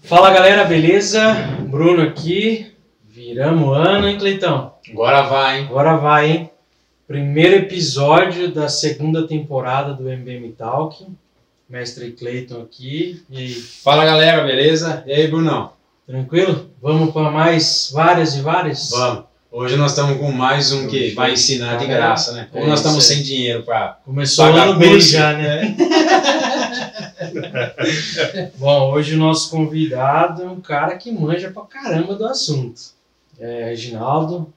Fala 0.00 0.30
galera, 0.30 0.64
beleza? 0.64 1.32
Bruno 1.70 2.02
aqui. 2.02 2.70
Viramos 3.02 3.76
ano, 3.78 4.08
hein, 4.08 4.18
Cleitão? 4.18 4.74
Agora 4.90 5.22
vai, 5.22 5.60
hein? 5.60 5.66
Agora 5.70 5.96
vai, 5.96 6.30
hein? 6.30 6.50
Primeiro 7.06 7.56
episódio 7.56 8.52
da 8.52 8.68
segunda 8.68 9.26
temporada 9.26 9.94
do 9.94 10.06
MBM 10.06 10.52
Talk. 10.52 11.06
Mestre 11.66 12.12
Cleiton 12.12 12.60
aqui. 12.60 13.22
E 13.30 13.38
aí, 13.38 13.52
Fala 13.52 14.04
galera, 14.04 14.44
beleza? 14.44 15.02
E 15.06 15.12
aí, 15.12 15.28
Brunão? 15.28 15.72
tranquilo? 16.06 16.70
Vamos 16.80 17.12
para 17.12 17.30
mais 17.30 17.90
várias 17.92 18.34
e 18.34 18.40
várias? 18.40 18.90
Vamos. 18.90 19.27
Hoje 19.50 19.76
nós 19.76 19.92
estamos 19.92 20.18
com 20.18 20.30
mais 20.30 20.72
um 20.72 20.86
que 20.88 21.12
vai 21.14 21.32
ensinar 21.32 21.78
de 21.78 21.86
graça, 21.86 22.32
né? 22.32 22.48
Como 22.52 22.64
É 22.64 22.68
nós 22.68 22.80
estamos 22.80 23.02
isso 23.04 23.12
aí. 23.12 23.16
sem 23.18 23.24
dinheiro 23.26 23.62
para 23.62 23.98
Começou 24.04 24.44
o 24.44 24.48
Pagar 24.50 24.68
ano 24.68 24.78
bem 24.78 24.90
curso. 24.92 25.08
já, 25.08 25.32
né? 25.32 25.74
Bom, 28.58 28.92
hoje 28.92 29.14
o 29.14 29.18
nosso 29.18 29.50
convidado 29.50 30.42
é 30.42 30.46
um 30.48 30.60
cara 30.60 30.96
que 30.98 31.10
manja 31.10 31.50
pra 31.50 31.62
caramba 31.62 32.14
do 32.14 32.26
assunto. 32.26 32.78
É, 33.40 33.70
Reginaldo, 33.70 34.52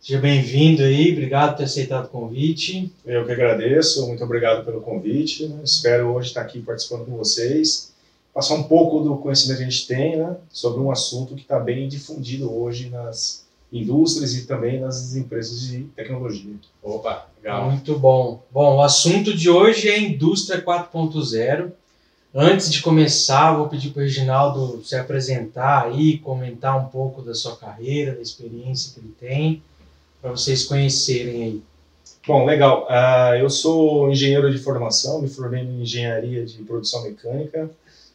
seja 0.00 0.18
bem-vindo 0.20 0.82
aí, 0.82 1.12
obrigado 1.12 1.52
por 1.52 1.58
ter 1.58 1.64
aceitado 1.64 2.04
o 2.04 2.08
convite. 2.08 2.92
Eu 3.06 3.24
que 3.24 3.32
agradeço, 3.32 4.06
muito 4.06 4.22
obrigado 4.22 4.64
pelo 4.66 4.82
convite. 4.82 5.46
né? 5.46 5.60
Espero 5.64 6.08
hoje 6.12 6.28
estar 6.28 6.42
aqui 6.42 6.60
participando 6.60 7.06
com 7.06 7.16
vocês, 7.16 7.92
passar 8.34 8.54
um 8.54 8.64
pouco 8.64 9.00
do 9.00 9.16
conhecimento 9.16 9.56
que 9.58 9.64
a 9.64 9.70
gente 9.70 9.86
tem 9.86 10.18
né, 10.18 10.36
sobre 10.52 10.78
um 10.80 10.90
assunto 10.90 11.34
que 11.34 11.40
está 11.42 11.58
bem 11.58 11.88
difundido 11.88 12.54
hoje 12.54 12.90
nas 12.90 13.48
indústrias 13.72 14.34
e 14.34 14.46
também 14.46 14.80
nas 14.80 15.14
empresas 15.14 15.60
de 15.60 15.84
tecnologia. 15.96 16.54
Opa, 16.82 17.28
legal. 17.36 17.70
Muito 17.70 17.98
bom. 17.98 18.42
Bom, 18.50 18.76
o 18.76 18.82
assunto 18.82 19.34
de 19.36 19.48
hoje 19.48 19.88
é 19.88 19.98
Indústria 19.98 20.62
4.0. 20.62 21.70
Antes 22.34 22.70
de 22.70 22.80
começar, 22.80 23.56
vou 23.56 23.68
pedir 23.68 23.90
para 23.90 24.00
o 24.00 24.04
Reginaldo 24.04 24.84
se 24.84 24.94
apresentar 24.94 25.86
aí, 25.86 26.18
comentar 26.18 26.78
um 26.78 26.86
pouco 26.86 27.22
da 27.22 27.34
sua 27.34 27.56
carreira, 27.56 28.14
da 28.14 28.22
experiência 28.22 28.92
que 28.92 29.00
ele 29.00 29.14
tem, 29.18 29.62
para 30.22 30.30
vocês 30.30 30.64
conhecerem 30.64 31.42
aí. 31.42 31.62
Bom, 32.26 32.44
legal. 32.44 32.86
Ah, 32.88 33.36
eu 33.36 33.50
sou 33.50 34.10
engenheiro 34.10 34.50
de 34.52 34.58
formação, 34.58 35.20
me 35.20 35.28
formei 35.28 35.62
em 35.62 35.82
engenharia 35.82 36.44
de 36.44 36.62
produção 36.62 37.02
mecânica. 37.02 37.68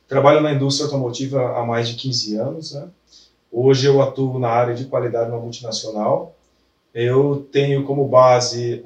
Trabalho 0.07 0.41
na 0.41 0.53
indústria 0.53 0.85
automotiva 0.85 1.57
há 1.57 1.65
mais 1.65 1.89
de 1.89 1.95
15 1.95 2.35
anos. 2.37 2.73
Né? 2.73 2.87
Hoje 3.57 3.87
eu 3.87 4.01
atuo 4.01 4.37
na 4.37 4.49
área 4.49 4.75
de 4.75 4.83
qualidade 4.83 5.29
numa 5.29 5.39
multinacional. 5.39 6.35
Eu 6.93 7.47
tenho 7.53 7.85
como 7.85 8.05
base 8.05 8.83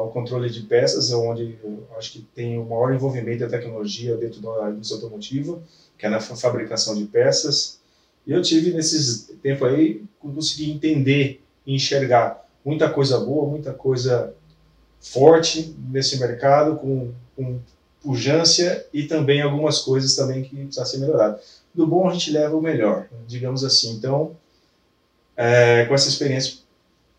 o 0.00 0.08
controle 0.08 0.50
de 0.50 0.62
peças, 0.62 1.12
onde 1.12 1.56
eu 1.62 1.86
acho 1.96 2.12
que 2.12 2.20
tem 2.34 2.58
o 2.58 2.64
maior 2.64 2.92
envolvimento 2.92 3.40
da 3.40 3.48
tecnologia 3.48 4.16
dentro 4.16 4.40
da 4.40 4.70
indústria 4.70 4.96
automotiva, 4.96 5.60
que 5.96 6.04
é 6.04 6.08
na 6.08 6.18
fa- 6.20 6.34
fabricação 6.34 6.96
de 6.96 7.04
peças. 7.04 7.78
E 8.26 8.32
eu 8.32 8.42
tive 8.42 8.72
nesses 8.72 9.30
tempo 9.40 9.64
aí 9.64 10.02
consegui 10.18 10.72
entender 10.72 11.40
e 11.64 11.76
enxergar 11.76 12.44
muita 12.64 12.90
coisa 12.90 13.20
boa, 13.20 13.48
muita 13.48 13.72
coisa 13.72 14.34
forte 15.00 15.76
nesse 15.90 16.18
mercado, 16.18 16.76
com, 16.76 17.12
com 17.36 17.60
pujança 18.02 18.84
e 18.92 19.04
também 19.04 19.42
algumas 19.42 19.78
coisas 19.80 20.16
também 20.16 20.42
que 20.42 20.56
precisam 20.56 20.84
ser 20.84 20.98
melhoradas. 20.98 21.57
Do 21.78 21.86
bom 21.86 22.08
a 22.08 22.12
gente 22.12 22.32
leva 22.32 22.56
o 22.56 22.60
melhor, 22.60 23.06
digamos 23.24 23.62
assim. 23.62 23.92
Então, 23.92 24.32
é, 25.36 25.84
com 25.84 25.94
essa 25.94 26.08
experiência, 26.08 26.58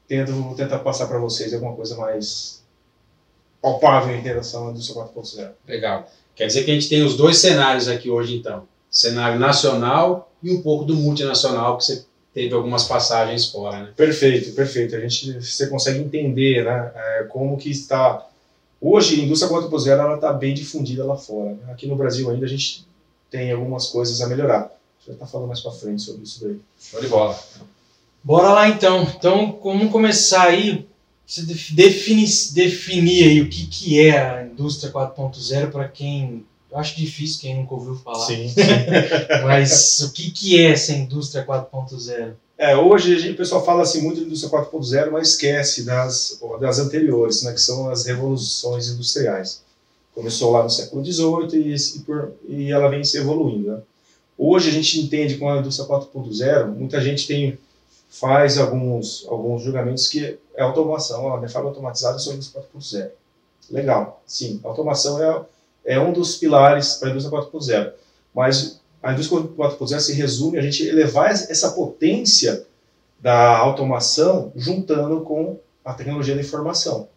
tento, 0.05 0.33
vou 0.33 0.53
tentar 0.53 0.79
passar 0.79 1.07
para 1.07 1.17
vocês 1.17 1.53
alguma 1.53 1.73
coisa 1.73 1.95
mais 1.95 2.61
palpável 3.61 4.13
em 4.13 4.19
relação 4.19 4.67
à 4.67 4.71
indústria 4.71 5.01
4.0. 5.01 5.51
Legal. 5.65 6.11
Quer 6.35 6.47
dizer 6.47 6.65
que 6.65 6.71
a 6.71 6.73
gente 6.73 6.89
tem 6.89 7.03
os 7.03 7.15
dois 7.15 7.37
cenários 7.37 7.87
aqui 7.87 8.09
hoje, 8.09 8.35
então. 8.35 8.67
Cenário 8.91 9.39
nacional 9.39 10.29
e 10.43 10.51
um 10.51 10.61
pouco 10.61 10.83
do 10.83 10.93
multinacional, 10.93 11.77
que 11.77 11.85
você 11.85 12.05
teve 12.33 12.53
algumas 12.53 12.83
passagens 12.83 13.45
fora, 13.45 13.83
né? 13.83 13.93
Perfeito, 13.95 14.53
perfeito. 14.53 14.93
A 14.93 14.99
gente, 14.99 15.41
você 15.41 15.67
consegue 15.67 15.99
entender, 15.99 16.65
né, 16.65 16.91
é, 16.93 17.23
como 17.29 17.55
que 17.55 17.71
está... 17.71 18.27
Hoje, 18.81 19.21
a 19.21 19.23
indústria 19.23 19.49
4.0 19.49 19.87
ela 19.87 20.15
está 20.15 20.33
bem 20.33 20.53
difundida 20.53 21.05
lá 21.05 21.15
fora. 21.15 21.51
né? 21.51 21.71
Aqui 21.71 21.87
no 21.87 21.95
Brasil 21.95 22.29
ainda 22.29 22.45
a 22.45 22.49
gente 22.49 22.88
tem 23.29 23.51
algumas 23.51 23.87
coisas 23.87 24.21
a 24.21 24.27
melhorar. 24.27 24.59
A 24.61 24.69
gente 24.99 25.07
vai 25.07 25.15
estar 25.15 25.27
falando 25.27 25.47
mais 25.47 25.59
para 25.61 25.71
frente 25.71 26.01
sobre 26.01 26.23
isso 26.23 26.43
daí. 26.43 26.59
Show 26.81 27.01
de 27.01 27.07
bola. 27.07 27.39
Bora 28.23 28.49
lá 28.51 28.67
então. 28.69 29.03
Então, 29.03 29.59
vamos 29.63 29.91
começar 29.91 30.43
aí. 30.47 30.85
Você 31.25 31.43
def- 31.43 31.71
define, 31.73 32.25
definir 32.53 33.23
aí 33.23 33.41
o 33.41 33.49
que, 33.49 33.67
que 33.67 33.99
é 34.01 34.17
a 34.19 34.43
indústria 34.43 34.91
4.0 34.91 35.71
para 35.71 35.87
quem. 35.87 36.43
Eu 36.71 36.77
acho 36.77 36.95
difícil 36.97 37.39
quem 37.41 37.55
nunca 37.57 37.73
ouviu 37.75 37.95
falar. 37.95 38.25
Sim. 38.25 38.53
Mas 39.43 39.99
o 40.01 40.11
que, 40.11 40.31
que 40.31 40.59
é 40.59 40.71
essa 40.71 40.91
indústria 40.93 41.45
4.0? 41.45 42.33
É, 42.57 42.75
hoje 42.75 43.15
a 43.15 43.19
gente- 43.19 43.33
o 43.33 43.37
pessoal 43.37 43.63
fala 43.65 43.83
assim 43.83 44.01
muito 44.01 44.19
de 44.19 44.25
indústria 44.25 44.51
4.0, 44.51 45.11
mas 45.11 45.29
esquece 45.29 45.83
das, 45.85 46.39
das 46.59 46.77
anteriores, 46.77 47.41
né, 47.43 47.53
que 47.53 47.61
são 47.61 47.89
as 47.89 48.05
revoluções 48.05 48.89
industriais. 48.89 49.61
Começou 50.19 50.51
lá 50.51 50.63
no 50.63 50.69
século 50.69 51.01
XVIII 51.01 51.47
e, 51.53 51.75
e, 51.75 52.63
e 52.65 52.71
ela 52.73 52.89
vem 52.89 53.05
se 53.05 53.17
evoluindo. 53.17 53.71
Né? 53.71 53.81
Hoje 54.37 54.67
a 54.67 54.73
gente 54.73 54.99
entende 54.99 55.37
com 55.37 55.49
a 55.49 55.59
indústria 55.59 55.87
4.0, 55.87 56.67
muita 56.75 56.99
gente 56.99 57.25
tem 57.25 57.57
faz 58.09 58.57
alguns 58.57 59.25
alguns 59.29 59.61
julgamentos 59.63 60.09
que 60.09 60.37
é 60.57 60.61
automação, 60.61 61.23
ó, 61.23 61.37
minha 61.37 61.47
fábrica 61.47 61.69
automatizada 61.69 62.17
é 62.17 62.19
só 62.19 62.33
indústria 62.33 62.61
4.0. 62.75 63.11
Legal, 63.71 64.21
sim, 64.25 64.59
automação 64.61 65.23
é, 65.23 65.45
é 65.85 65.99
um 66.01 66.11
dos 66.11 66.35
pilares 66.35 66.95
para 66.95 67.07
a 67.07 67.11
indústria 67.11 67.39
4.0, 67.39 67.93
mas 68.35 68.81
a 69.01 69.13
indústria 69.13 69.39
4.0 69.39 69.99
se 70.01 70.11
resume 70.11 70.57
a 70.57 70.61
gente 70.61 70.85
elevar 70.85 71.31
essa 71.31 71.71
potência 71.71 72.65
da 73.21 73.57
automação 73.57 74.51
juntando 74.53 75.21
com 75.21 75.57
a 75.85 75.93
tecnologia 75.93 76.35
da 76.35 76.41
informação. 76.41 77.07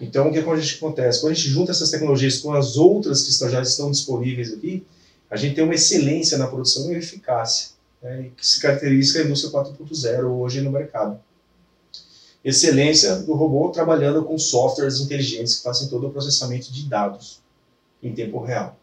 Então, 0.00 0.28
o 0.28 0.32
que, 0.32 0.38
é 0.38 0.42
acontece? 0.42 1.20
Quando 1.20 1.32
a 1.32 1.34
gente 1.34 1.48
junta 1.48 1.70
essas 1.70 1.90
tecnologias 1.90 2.38
com 2.38 2.52
as 2.52 2.76
outras 2.76 3.22
que 3.22 3.50
já 3.50 3.62
estão 3.62 3.90
disponíveis 3.90 4.52
aqui, 4.52 4.84
a 5.30 5.36
gente 5.36 5.54
tem 5.54 5.64
uma 5.64 5.74
excelência 5.74 6.36
na 6.36 6.46
produção 6.46 6.92
e 6.92 6.96
eficácia, 6.96 7.70
né, 8.02 8.30
que 8.36 8.46
se 8.46 8.60
caracteriza 8.60 9.20
a 9.20 9.24
indústria 9.24 9.52
4.0 9.52 10.24
hoje 10.24 10.60
no 10.60 10.70
mercado. 10.70 11.18
Excelência 12.44 13.16
do 13.16 13.34
robô 13.34 13.70
trabalhando 13.70 14.22
com 14.24 14.36
softwares 14.38 15.00
inteligentes 15.00 15.56
que 15.56 15.62
fazem 15.62 15.88
todo 15.88 16.08
o 16.08 16.10
processamento 16.10 16.70
de 16.70 16.86
dados 16.86 17.40
em 18.02 18.12
tempo 18.12 18.38
real. 18.38 18.78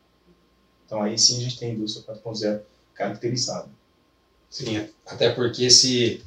Então, 0.85 1.01
aí 1.01 1.17
sim 1.17 1.37
a 1.37 1.41
gente 1.41 1.59
tem 1.59 1.71
a 1.71 1.73
indústria 1.73 2.03
4.0 2.05 2.61
caracterizada. 2.95 3.69
Sim, 4.49 4.85
até 5.05 5.29
porque 5.29 5.69
se, 5.69 6.21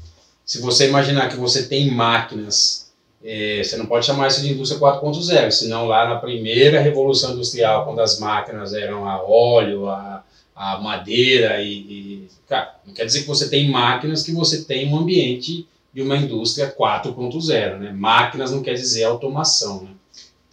se 0.46 0.58
você 0.58 0.88
imaginar 0.88 1.28
que 1.28 1.36
você 1.36 1.64
tem 1.64 1.90
máquinas, 1.90 2.83
eh, 3.24 3.62
você 3.64 3.76
não 3.76 3.86
pode 3.86 4.04
chamar 4.06 4.28
isso 4.28 4.42
de 4.42 4.52
indústria 4.52 4.78
4.0, 4.80 5.50
senão 5.50 5.86
lá 5.86 6.06
na 6.06 6.16
primeira 6.16 6.80
revolução 6.80 7.32
industrial, 7.32 7.84
quando 7.86 8.00
as 8.00 8.18
máquinas 8.20 8.74
eram 8.74 9.08
a 9.08 9.22
óleo, 9.22 9.88
a, 9.88 10.22
a 10.54 10.78
madeira 10.78 11.60
e, 11.60 11.72
e- 11.72 12.28
Cara, 12.46 12.74
não 12.86 12.92
quer 12.92 13.06
dizer 13.06 13.22
que 13.22 13.26
você 13.26 13.48
tem 13.48 13.70
máquinas 13.70 14.22
que 14.22 14.30
você 14.30 14.64
tem 14.64 14.86
um 14.92 14.98
ambiente 14.98 15.66
de 15.94 16.02
uma 16.02 16.16
indústria 16.16 16.70
4.0, 16.70 17.78
né? 17.78 17.90
Máquinas 17.90 18.50
não 18.52 18.62
quer 18.62 18.74
dizer 18.74 19.04
automação, 19.04 19.82
né? 19.84 19.90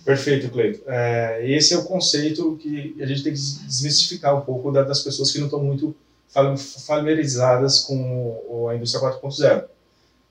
Perfeito, 0.05 0.49
Cleito. 0.49 0.81
É, 0.87 1.41
esse 1.45 1.73
é 1.73 1.77
o 1.77 1.83
conceito 1.83 2.57
que 2.61 2.95
a 2.99 3.05
gente 3.05 3.21
tem 3.23 3.33
que 3.33 3.39
desmistificar 3.39 4.35
um 4.37 4.41
pouco 4.41 4.71
da- 4.71 4.83
das 4.83 5.01
pessoas 5.01 5.31
que 5.31 5.37
não 5.39 5.45
estão 5.47 5.61
muito 5.61 5.93
fam- 6.29 6.55
familiarizadas 6.57 7.79
com 7.79 8.67
a 8.69 8.75
indústria 8.75 9.01
4.0. 9.01 9.65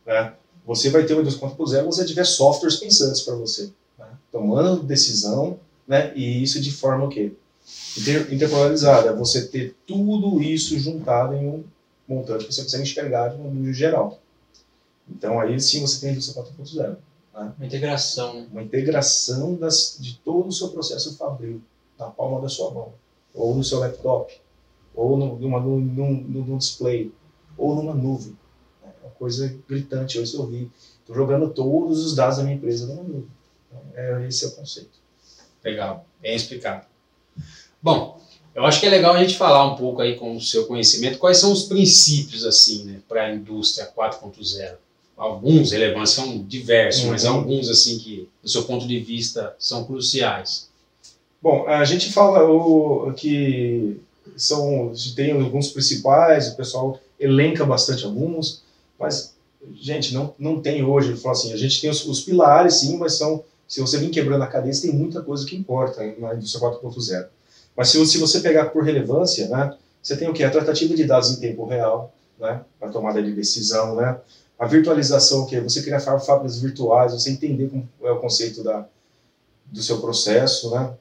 Né? 0.06 0.32
Você 0.66 0.90
vai 0.90 1.04
ter 1.04 1.14
uma 1.14 1.22
indústria 1.22 1.48
4.0 1.48 1.66
se 1.66 1.82
você 1.84 2.04
tiver 2.04 2.24
softwares 2.24 2.76
pensantes 2.76 3.22
para 3.22 3.34
você, 3.34 3.72
né? 3.98 4.06
tomando 4.30 4.82
decisão, 4.82 5.58
né? 5.86 6.12
e 6.14 6.42
isso 6.42 6.60
de 6.60 6.70
forma 6.70 7.06
o 7.06 7.08
quê? 7.08 7.32
Inter 7.98 8.32
interpolarizada, 8.32 9.14
você 9.14 9.46
ter 9.46 9.76
tudo 9.86 10.42
isso 10.42 10.78
juntado 10.78 11.34
em 11.34 11.46
um 11.46 11.64
montante 12.08 12.44
que 12.46 12.54
você 12.54 12.62
consegue 12.62 12.82
enxergar 12.82 13.28
de 13.28 13.40
um 13.40 13.50
nível 13.50 13.72
geral. 13.72 14.18
Então 15.08 15.40
aí 15.40 15.60
sim 15.60 15.80
você 15.80 16.00
tem 16.00 16.10
a 16.10 16.12
indústria 16.12 16.42
4.0 16.42 16.96
Uma 17.34 17.66
integração. 17.66 18.34
né? 18.34 18.46
uma 18.52 18.62
integração 18.62 19.54
das, 19.54 19.96
de 19.98 20.18
todo 20.18 20.48
o 20.48 20.52
seu 20.52 20.68
processo 20.68 21.16
fabril 21.16 21.60
na 21.98 22.06
palma 22.06 22.40
da 22.40 22.48
sua 22.48 22.70
mão, 22.70 22.92
ou 23.34 23.54
no 23.54 23.62
seu 23.62 23.78
laptop, 23.78 24.40
ou 24.94 25.16
no, 25.16 25.38
numa, 25.38 25.60
num, 25.60 25.78
num, 25.78 26.12
num 26.12 26.58
display, 26.58 27.12
ou 27.56 27.74
numa 27.74 27.94
nuvem. 27.94 28.36
Coisa 29.20 29.54
gritante. 29.68 30.18
Hoje 30.18 30.34
eu 30.34 30.46
vi, 30.46 30.70
estou 31.00 31.14
jogando 31.14 31.50
todos 31.50 32.02
os 32.06 32.14
dados 32.16 32.38
da 32.38 32.42
minha 32.42 32.56
empresa 32.56 32.86
numa 32.86 33.02
nuvem. 33.02 33.26
Então, 33.68 33.82
é, 33.94 34.26
esse 34.26 34.46
é 34.46 34.48
o 34.48 34.52
conceito. 34.52 34.98
Legal, 35.62 36.06
bem 36.22 36.34
explicado. 36.34 36.86
Bom, 37.82 38.18
eu 38.54 38.64
acho 38.64 38.80
que 38.80 38.86
é 38.86 38.88
legal 38.90 39.14
a 39.14 39.22
gente 39.22 39.36
falar 39.36 39.70
um 39.70 39.76
pouco 39.76 40.00
aí 40.00 40.16
com 40.16 40.34
o 40.34 40.40
seu 40.40 40.64
conhecimento, 40.66 41.18
quais 41.18 41.36
são 41.36 41.52
os 41.52 41.64
princípios 41.64 42.46
assim, 42.46 42.84
né, 42.84 43.00
para 43.06 43.26
a 43.26 43.34
indústria 43.34 43.86
4.0. 43.94 44.76
alguns 45.18 45.72
relevantes, 45.72 46.14
são 46.14 46.42
diversos, 46.44 47.04
Uhum. 47.04 47.10
mas 47.10 47.26
alguns 47.26 47.68
assim 47.68 47.98
que, 47.98 48.26
do 48.42 48.48
seu 48.48 48.64
ponto 48.64 48.86
de 48.88 48.98
vista, 49.00 49.54
são 49.58 49.84
cruciais. 49.84 50.70
Bom, 51.42 51.68
a 51.68 51.84
gente 51.84 52.10
fala 52.10 52.42
o, 52.50 53.12
que 53.12 54.00
são 54.34 54.94
tem 55.14 55.32
alguns 55.32 55.68
principais, 55.68 56.48
o 56.48 56.56
pessoal 56.56 56.98
elenca 57.18 57.66
bastante 57.66 58.06
alguns, 58.06 58.62
mas 59.00 59.34
gente 59.72 60.14
não, 60.14 60.34
não 60.38 60.60
tem 60.60 60.84
hoje. 60.84 61.16
Fala 61.16 61.34
assim, 61.34 61.52
a 61.52 61.56
gente 61.56 61.80
tem 61.80 61.90
os, 61.90 62.06
os 62.06 62.20
pilares, 62.20 62.74
sim, 62.74 62.96
mas 62.98 63.16
são 63.16 63.42
se 63.70 63.80
você 63.80 63.98
vir 63.98 64.10
quebrando 64.10 64.42
a 64.42 64.48
cadeia, 64.48 64.74
tem 64.80 64.92
muita 64.92 65.22
coisa 65.22 65.46
que 65.46 65.54
importa 65.54 66.02
na 66.18 66.34
indústria 66.34 66.68
4.0. 66.68 67.28
Mas 67.76 67.88
se, 67.88 68.04
se 68.04 68.18
você 68.18 68.40
pegar 68.40 68.64
por 68.70 68.82
relevância, 68.82 69.46
né, 69.48 69.72
você 70.02 70.16
tem 70.16 70.28
o 70.28 70.32
que 70.32 70.42
a 70.42 70.50
tratativa 70.50 70.92
de 70.92 71.04
dados 71.04 71.30
em 71.30 71.36
tempo 71.38 71.64
real, 71.64 72.12
né, 72.36 72.62
a 72.82 72.88
tomada 72.88 73.22
de 73.22 73.32
decisão, 73.32 73.94
né, 73.94 74.18
a 74.58 74.66
virtualização, 74.66 75.46
que 75.46 75.54
é 75.54 75.60
você 75.60 75.82
criar 75.82 76.00
fá- 76.00 76.18
fábricas 76.18 76.58
virtuais, 76.58 77.12
você 77.12 77.30
entender 77.30 77.68
como 77.68 77.88
é 78.02 78.10
o 78.10 78.18
conceito 78.18 78.64
da, 78.64 78.88
do 79.66 79.80
seu 79.80 80.00
processo, 80.00 80.72
né, 80.72 80.92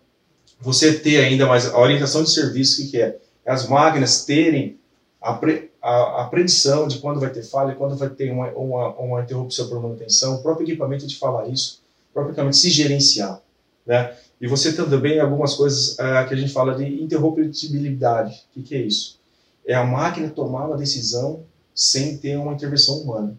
você 0.62 0.94
ter 0.94 1.24
ainda 1.24 1.48
mais 1.48 1.66
a 1.66 1.80
orientação 1.80 2.24
de 2.24 2.30
serviço, 2.30 2.80
o 2.80 2.86
que, 2.86 2.92
que 2.92 3.02
é? 3.02 3.18
É 3.44 3.52
as 3.52 3.68
máquinas 3.68 4.26
terem 4.26 4.78
a, 5.22 5.34
pre, 5.34 5.72
a, 5.82 6.24
a 6.24 6.26
predição 6.26 6.88
de 6.88 7.00
quando 7.00 7.20
vai 7.20 7.30
ter 7.30 7.44
falha, 7.44 7.76
quando 7.76 7.96
vai 7.96 8.10
ter 8.10 8.32
uma, 8.32 8.48
uma, 8.52 8.90
uma 8.96 9.22
interrupção 9.22 9.68
por 9.68 9.82
manutenção, 9.82 10.36
o 10.36 10.42
próprio 10.42 10.66
equipamento 10.66 11.08
te 11.08 11.18
fala 11.18 11.48
isso, 11.48 11.82
equipamento 12.16 12.58
se 12.58 12.70
gerenciar, 12.70 13.42
né? 13.86 14.16
E 14.42 14.48
você 14.48 14.72
também 14.72 15.20
algumas 15.20 15.54
coisas 15.54 16.00
ah, 16.00 16.24
que 16.24 16.34
a 16.34 16.38
gente 16.38 16.54
fala 16.54 16.74
de 16.74 16.86
interruptibilidade. 17.04 18.46
O 18.50 18.54
que, 18.54 18.64
que 18.64 18.76
é 18.76 18.82
isso? 18.82 19.20
É 19.68 19.74
a 19.74 19.84
máquina 19.84 20.30
tomar 20.30 20.68
uma 20.68 20.78
decisão 20.78 21.44
sem 21.76 22.18
ter 22.18 22.38
uma 22.38 22.54
intervenção 22.54 23.00
humana. 23.00 23.38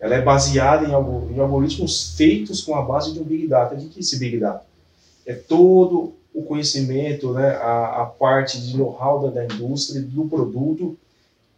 Ela 0.00 0.14
é 0.14 0.22
baseada 0.22 0.86
em, 0.86 0.90
em 1.34 1.38
algoritmos 1.38 2.14
feitos 2.16 2.62
com 2.62 2.74
a 2.74 2.82
base 2.82 3.12
de 3.12 3.20
um 3.20 3.24
Big 3.24 3.46
Data. 3.46 3.74
O 3.74 3.78
que, 3.78 3.88
que 3.88 3.98
é 3.98 4.00
esse 4.00 4.18
Big 4.18 4.38
Data? 4.38 4.64
É 5.26 5.34
todo 5.34 6.14
o 6.32 6.42
conhecimento, 6.42 7.32
né, 7.32 7.50
a, 7.56 8.02
a 8.02 8.06
parte 8.06 8.60
de 8.60 8.76
know-how 8.76 9.20
da, 9.22 9.30
da 9.30 9.44
indústria, 9.44 10.00
do 10.00 10.26
produto, 10.26 10.96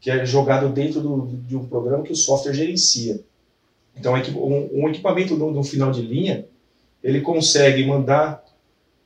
que 0.00 0.10
é 0.10 0.24
jogado 0.24 0.68
dentro 0.70 1.00
do, 1.00 1.26
de 1.46 1.56
um 1.56 1.66
programa 1.66 2.02
que 2.02 2.12
o 2.12 2.16
software 2.16 2.54
gerencia. 2.54 3.20
Então, 3.96 4.14
um, 4.14 4.88
equipamento 4.88 5.36
no, 5.36 5.50
no 5.50 5.62
final 5.62 5.90
de 5.90 6.00
linha, 6.00 6.46
ele 7.04 7.20
consegue 7.20 7.84
mandar 7.84 8.42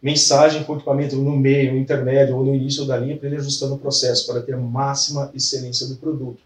mensagem 0.00 0.62
para 0.62 0.72
o 0.72 0.76
equipamento 0.76 1.16
no 1.16 1.36
meio, 1.36 1.72
no 1.72 1.78
intermédio 1.78 2.36
ou 2.36 2.44
no 2.44 2.54
início 2.54 2.84
da 2.84 2.96
linha 2.96 3.16
para 3.16 3.26
ele 3.26 3.38
ajustando 3.38 3.74
o 3.74 3.78
processo, 3.78 4.26
para 4.26 4.40
ter 4.42 4.54
a 4.54 4.58
máxima 4.58 5.30
excelência 5.34 5.86
do 5.88 5.96
produto. 5.96 6.42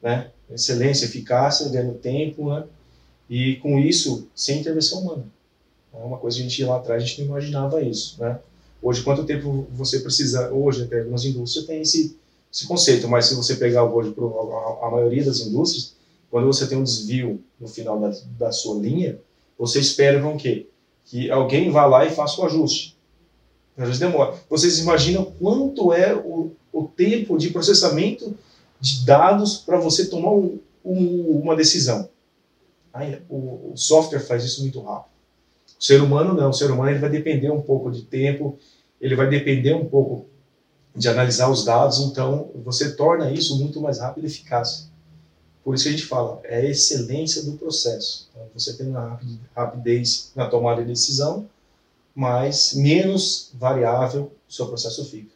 Né? 0.00 0.28
Excelência, 0.50 1.06
eficácia, 1.06 1.68
ganhando 1.68 1.94
tempo, 1.94 2.50
né? 2.50 2.64
e 3.28 3.56
com 3.56 3.78
isso, 3.78 4.28
sem 4.34 4.60
intervenção 4.60 5.00
humana. 5.00 5.24
É 5.92 6.04
uma 6.04 6.18
coisa 6.18 6.36
que 6.36 6.44
a 6.44 6.48
gente 6.48 6.64
lá 6.64 6.76
atrás 6.76 7.02
a 7.02 7.06
gente 7.06 7.22
não 7.22 7.28
imaginava 7.28 7.82
isso. 7.82 8.20
Né? 8.20 8.38
Hoje, 8.80 9.02
quanto 9.02 9.24
tempo 9.24 9.66
você 9.72 10.00
precisa, 10.00 10.52
hoje 10.52 10.82
até 10.82 11.00
algumas 11.00 11.24
indústrias 11.24 11.66
tem 11.66 11.80
esse, 11.80 12.16
esse 12.52 12.66
conceito, 12.66 13.08
mas 13.08 13.26
se 13.26 13.34
você 13.34 13.56
pegar 13.56 13.84
hoje 13.84 14.14
a, 14.82 14.90
maioria 14.90 15.24
das 15.24 15.40
indústrias, 15.40 15.94
quando 16.30 16.46
você 16.46 16.66
tem 16.66 16.76
um 16.76 16.84
desvio 16.84 17.42
no 17.58 17.66
final 17.66 17.98
da, 17.98 18.12
da 18.38 18.52
sua 18.52 18.78
linha, 18.78 19.18
você 19.58 19.80
espera 19.80 20.26
o 20.26 20.36
quê? 20.36 20.66
Que 21.06 21.30
alguém 21.30 21.70
vá 21.70 21.86
lá 21.86 22.04
e 22.04 22.10
faça 22.10 22.40
o 22.40 22.44
ajuste. 22.44 22.96
Vezes 23.74 23.98
demora. 23.98 24.34
Vocês 24.50 24.78
imaginam 24.78 25.32
quanto 25.40 25.94
é 25.94 26.14
o, 26.14 26.52
o 26.70 26.84
tempo 26.84 27.38
de 27.38 27.48
processamento 27.48 28.34
de 28.78 29.04
dados 29.06 29.56
para 29.56 29.78
você 29.78 30.06
tomar 30.06 30.32
um, 30.32 30.58
um, 30.84 31.40
uma 31.42 31.56
decisão? 31.56 32.08
Aí, 32.92 33.18
o, 33.30 33.72
o 33.72 33.76
software 33.76 34.20
faz 34.20 34.44
isso 34.44 34.60
muito 34.60 34.80
rápido. 34.82 35.10
O 35.80 35.82
ser 35.82 36.02
humano 36.02 36.34
não. 36.34 36.50
O 36.50 36.52
ser 36.52 36.70
humano 36.70 36.90
ele 36.90 36.98
vai 36.98 37.08
depender 37.08 37.50
um 37.50 37.62
pouco 37.62 37.90
de 37.90 38.02
tempo, 38.02 38.58
ele 39.00 39.16
vai 39.16 39.28
depender 39.28 39.72
um 39.72 39.86
pouco 39.86 40.26
de 40.94 41.08
analisar 41.08 41.48
os 41.50 41.64
dados, 41.64 42.00
então 42.00 42.50
você 42.64 42.92
torna 42.92 43.30
isso 43.30 43.58
muito 43.58 43.80
mais 43.80 43.98
rápido 43.98 44.24
e 44.24 44.26
eficaz. 44.26 44.90
Por 45.64 45.74
isso 45.74 45.84
que 45.84 45.90
a 45.90 45.92
gente 45.92 46.06
fala, 46.06 46.40
é 46.44 46.56
a 46.56 46.64
excelência 46.64 47.42
do 47.44 47.52
processo. 47.52 48.28
Então, 48.30 48.46
você 48.52 48.74
tem 48.74 48.88
uma 48.88 49.10
rapi- 49.10 49.40
rapidez 49.54 50.32
na 50.34 50.46
tomada 50.46 50.82
de 50.82 50.88
decisão, 50.88 51.48
mas 52.14 52.74
menos 52.74 53.50
variável 53.54 54.32
o 54.48 54.52
seu 54.52 54.66
processo 54.66 55.04
fica. 55.04 55.32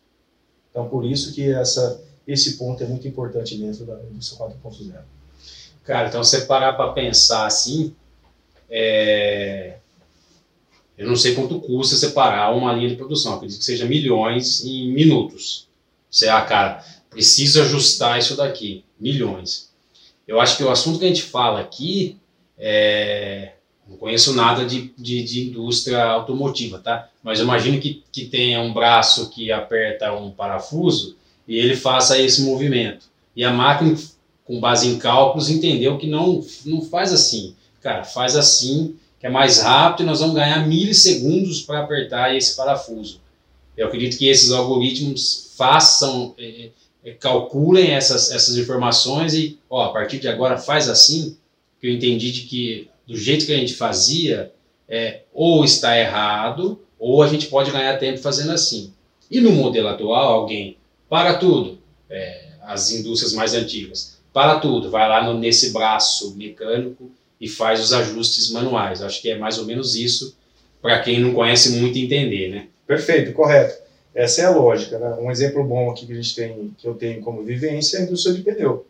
Então, 0.70 0.88
por 0.88 1.06
isso 1.06 1.32
que 1.32 1.50
essa, 1.50 2.02
esse 2.26 2.56
ponto 2.58 2.82
é 2.82 2.86
muito 2.86 3.06
importante 3.08 3.56
dentro 3.56 3.86
da 3.86 3.94
indústria 4.10 4.38
4.0. 4.38 4.92
Cara, 5.84 6.08
então 6.08 6.22
você 6.22 6.42
parar 6.42 6.72
para 6.72 6.92
pensar 6.92 7.46
assim, 7.46 7.94
é, 8.68 9.78
eu 10.96 11.06
não 11.06 11.16
sei 11.16 11.34
quanto 11.34 11.60
custa 11.60 11.96
separar 11.96 12.54
uma 12.54 12.72
linha 12.72 12.88
de 12.88 12.96
produção, 12.96 13.34
acredito 13.34 13.58
que 13.58 13.64
seja 13.64 13.84
milhões 13.84 14.64
em 14.64 14.92
minutos. 14.92 15.68
Você, 16.10 16.28
ah, 16.28 16.40
cara, 16.42 16.84
preciso 17.10 17.60
ajustar 17.60 18.18
isso 18.18 18.36
daqui, 18.36 18.84
milhões. 18.98 19.70
Eu 20.26 20.40
acho 20.40 20.56
que 20.56 20.64
o 20.64 20.70
assunto 20.70 20.98
que 20.98 21.04
a 21.04 21.08
gente 21.08 21.22
fala 21.22 21.60
aqui, 21.60 22.16
é, 22.58 23.52
não 23.88 23.96
conheço 23.96 24.34
nada 24.34 24.64
de, 24.64 24.92
de, 24.96 25.22
de 25.22 25.48
indústria 25.48 26.02
automotiva, 26.02 26.78
tá? 26.78 27.08
Mas 27.22 27.38
eu 27.38 27.44
imagino 27.44 27.80
que, 27.80 28.02
que 28.10 28.26
tenha 28.26 28.60
um 28.60 28.72
braço 28.72 29.30
que 29.30 29.52
aperta 29.52 30.12
um 30.12 30.30
parafuso 30.30 31.16
e 31.46 31.56
ele 31.56 31.76
faça 31.76 32.18
esse 32.18 32.42
movimento. 32.42 33.06
E 33.36 33.44
a 33.44 33.52
máquina 33.52 33.94
com 34.46 34.60
base 34.60 34.88
em 34.88 34.98
cálculos, 34.98 35.50
entendeu 35.50 35.98
que 35.98 36.06
não, 36.06 36.42
não 36.64 36.80
faz 36.80 37.12
assim. 37.12 37.54
Cara, 37.82 38.04
faz 38.04 38.36
assim, 38.36 38.94
que 39.18 39.26
é 39.26 39.30
mais 39.30 39.60
rápido 39.60 40.04
e 40.04 40.06
nós 40.06 40.20
vamos 40.20 40.34
ganhar 40.34 40.66
milissegundos 40.66 41.62
para 41.62 41.80
apertar 41.80 42.34
esse 42.34 42.56
parafuso. 42.56 43.20
Eu 43.76 43.86
acredito 43.86 44.18
que 44.18 44.28
esses 44.28 44.50
algoritmos 44.52 45.52
façam, 45.56 46.34
eh, 46.38 46.70
eh, 47.04 47.12
calculem 47.12 47.90
essas, 47.90 48.30
essas 48.30 48.56
informações 48.56 49.34
e, 49.34 49.58
ó, 49.68 49.84
a 49.84 49.92
partir 49.92 50.18
de 50.18 50.28
agora 50.28 50.58
faz 50.58 50.88
assim, 50.88 51.36
que 51.80 51.86
eu 51.86 51.92
entendi 51.92 52.32
de 52.32 52.42
que 52.42 52.90
do 53.06 53.16
jeito 53.16 53.46
que 53.46 53.52
a 53.52 53.56
gente 53.56 53.74
fazia, 53.74 54.52
é, 54.88 55.22
ou 55.32 55.64
está 55.64 55.96
errado, 55.98 56.80
ou 56.98 57.22
a 57.22 57.28
gente 57.28 57.46
pode 57.46 57.70
ganhar 57.70 57.98
tempo 57.98 58.18
fazendo 58.18 58.52
assim. 58.52 58.92
E 59.30 59.40
no 59.40 59.52
modelo 59.52 59.88
atual, 59.88 60.32
alguém 60.32 60.76
para 61.08 61.34
tudo, 61.34 61.78
é, 62.10 62.48
as 62.62 62.90
indústrias 62.90 63.32
mais 63.32 63.54
antigas, 63.54 64.18
para 64.32 64.58
tudo, 64.58 64.90
vai 64.90 65.08
lá 65.08 65.24
no, 65.24 65.38
nesse 65.38 65.72
braço 65.72 66.34
mecânico 66.36 67.10
e 67.40 67.48
faz 67.48 67.80
os 67.80 67.92
ajustes 67.92 68.50
manuais. 68.50 69.02
Acho 69.02 69.20
que 69.20 69.30
é 69.30 69.38
mais 69.38 69.58
ou 69.58 69.64
menos 69.64 69.94
isso 69.94 70.36
para 70.80 71.00
quem 71.00 71.20
não 71.20 71.34
conhece 71.34 71.70
muito 71.70 71.98
entender, 71.98 72.50
né? 72.50 72.66
Perfeito, 72.86 73.32
correto. 73.32 73.86
Essa 74.14 74.42
é 74.42 74.44
a 74.46 74.50
lógica. 74.50 74.98
Né? 74.98 75.16
Um 75.20 75.30
exemplo 75.30 75.62
bom 75.62 75.90
aqui 75.90 76.06
que 76.06 76.12
a 76.12 76.16
gente 76.16 76.34
tem, 76.34 76.74
que 76.78 76.86
eu 76.86 76.94
tenho 76.94 77.20
como 77.20 77.42
vivência, 77.42 77.98
é 77.98 78.00
a 78.00 78.04
indústria 78.04 78.34
de 78.34 78.42
pneu. 78.42 78.86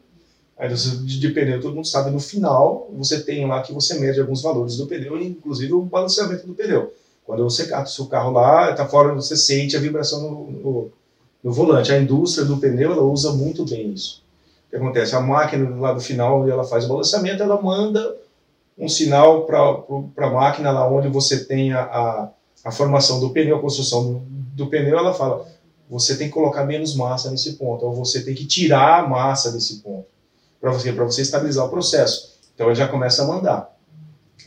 A 0.56 0.66
indústria 0.66 0.96
de, 1.02 1.28
pneu, 1.30 1.60
todo 1.60 1.74
mundo 1.74 1.86
sabe, 1.86 2.10
no 2.10 2.20
final, 2.20 2.88
você 2.96 3.20
tem 3.20 3.46
lá 3.46 3.60
que 3.62 3.72
você 3.72 3.98
mede 3.98 4.20
alguns 4.20 4.40
valores 4.40 4.76
do 4.76 4.86
pneu, 4.86 5.20
inclusive 5.20 5.72
o 5.72 5.82
balanceamento 5.82 6.46
do 6.46 6.54
pneu. 6.54 6.94
Quando 7.24 7.42
você 7.42 7.66
cata 7.66 7.88
o 7.88 7.92
seu 7.92 8.06
carro 8.06 8.30
lá, 8.30 8.70
está 8.70 8.86
fora, 8.86 9.12
você 9.12 9.36
sente 9.36 9.76
a 9.76 9.80
vibração 9.80 10.20
no, 10.20 10.50
no, 10.50 10.92
no 11.42 11.52
volante. 11.52 11.92
A 11.92 11.98
indústria 11.98 12.46
do 12.46 12.56
pneu, 12.58 12.92
ela 12.92 13.02
usa 13.02 13.32
muito 13.32 13.64
bem 13.64 13.92
isso. 13.92 14.22
O 14.66 14.70
que 14.70 14.76
acontece? 14.76 15.16
A 15.16 15.20
máquina 15.20 15.68
lá 15.76 15.92
do 15.92 16.00
final, 16.00 16.48
ela 16.48 16.62
faz 16.62 16.84
o 16.84 16.88
balanceamento, 16.88 17.42
ela 17.42 17.60
manda 17.60 18.16
um 18.78 18.88
sinal 18.88 19.46
para 19.46 20.26
a 20.26 20.30
máquina 20.30 20.70
lá 20.70 20.90
onde 20.90 21.08
você 21.08 21.44
tem 21.44 21.72
a, 21.72 21.80
a, 21.80 22.30
a, 22.64 22.70
formação 22.70 23.18
do 23.20 23.30
pneu, 23.30 23.56
a 23.56 23.60
construção 23.60 24.22
do, 24.54 24.66
pneu, 24.66 24.98
ela 24.98 25.14
fala, 25.14 25.46
você 25.88 26.16
tem 26.16 26.28
que 26.28 26.34
colocar 26.34 26.64
menos 26.64 26.94
massa 26.94 27.30
nesse 27.30 27.54
ponto, 27.54 27.86
ou 27.86 27.94
você 27.94 28.22
tem 28.22 28.34
que 28.34 28.46
tirar 28.46 29.04
a 29.04 29.08
massa 29.08 29.50
desse 29.52 29.82
ponto, 29.82 30.06
para 30.60 30.72
você, 30.72 30.92
você 30.92 31.22
estabilizar 31.22 31.64
o 31.64 31.70
processo. 31.70 32.36
Então 32.54 32.66
ele 32.66 32.74
já 32.74 32.88
começa 32.88 33.22
a 33.22 33.26
mandar 33.26 33.76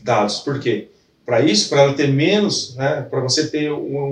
dados. 0.03 0.39
Por 0.39 0.59
quê? 0.59 0.89
Para 1.25 1.41
isso, 1.41 1.69
para 1.69 1.83
ela 1.83 1.93
ter 1.93 2.07
menos, 2.07 2.75
né, 2.75 3.01
para 3.01 3.19
você 3.21 3.47
ter 3.47 3.71
um, 3.71 4.03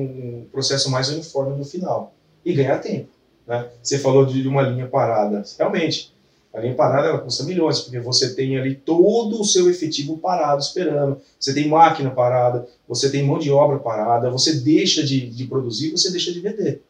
um, 0.43 0.47
processo 0.51 0.89
mais 0.89 1.09
uniforme 1.09 1.57
no 1.57 1.65
final 1.65 2.13
e 2.45 2.53
ganhar 2.53 2.77
tempo. 2.79 3.09
Né? 3.45 3.67
Você 3.81 3.97
falou 3.97 4.25
de 4.25 4.47
uma 4.47 4.61
linha 4.61 4.87
parada. 4.87 5.43
Realmente, 5.57 6.13
a 6.57 6.59
linha 6.59 6.73
parada 6.73 7.09
ela 7.09 7.19
custa 7.19 7.43
milhões, 7.43 7.81
porque 7.81 7.99
você 7.99 8.33
tem 8.33 8.57
ali 8.57 8.73
todo 8.73 9.39
o 9.39 9.45
seu 9.45 9.69
efetivo 9.69 10.17
parado 10.17 10.59
esperando. 10.59 11.21
Você 11.39 11.53
tem 11.53 11.67
máquina 11.67 12.09
parada, 12.09 12.67
você 12.87 13.11
tem 13.11 13.23
mão 13.23 13.37
de 13.37 13.51
obra 13.51 13.77
parada, 13.77 14.31
você 14.31 14.53
deixa 14.53 15.03
de, 15.03 15.29
de 15.29 15.45
produzir, 15.45 15.91
você 15.91 16.09
deixa 16.09 16.33
de 16.33 16.39
vender. 16.39 16.81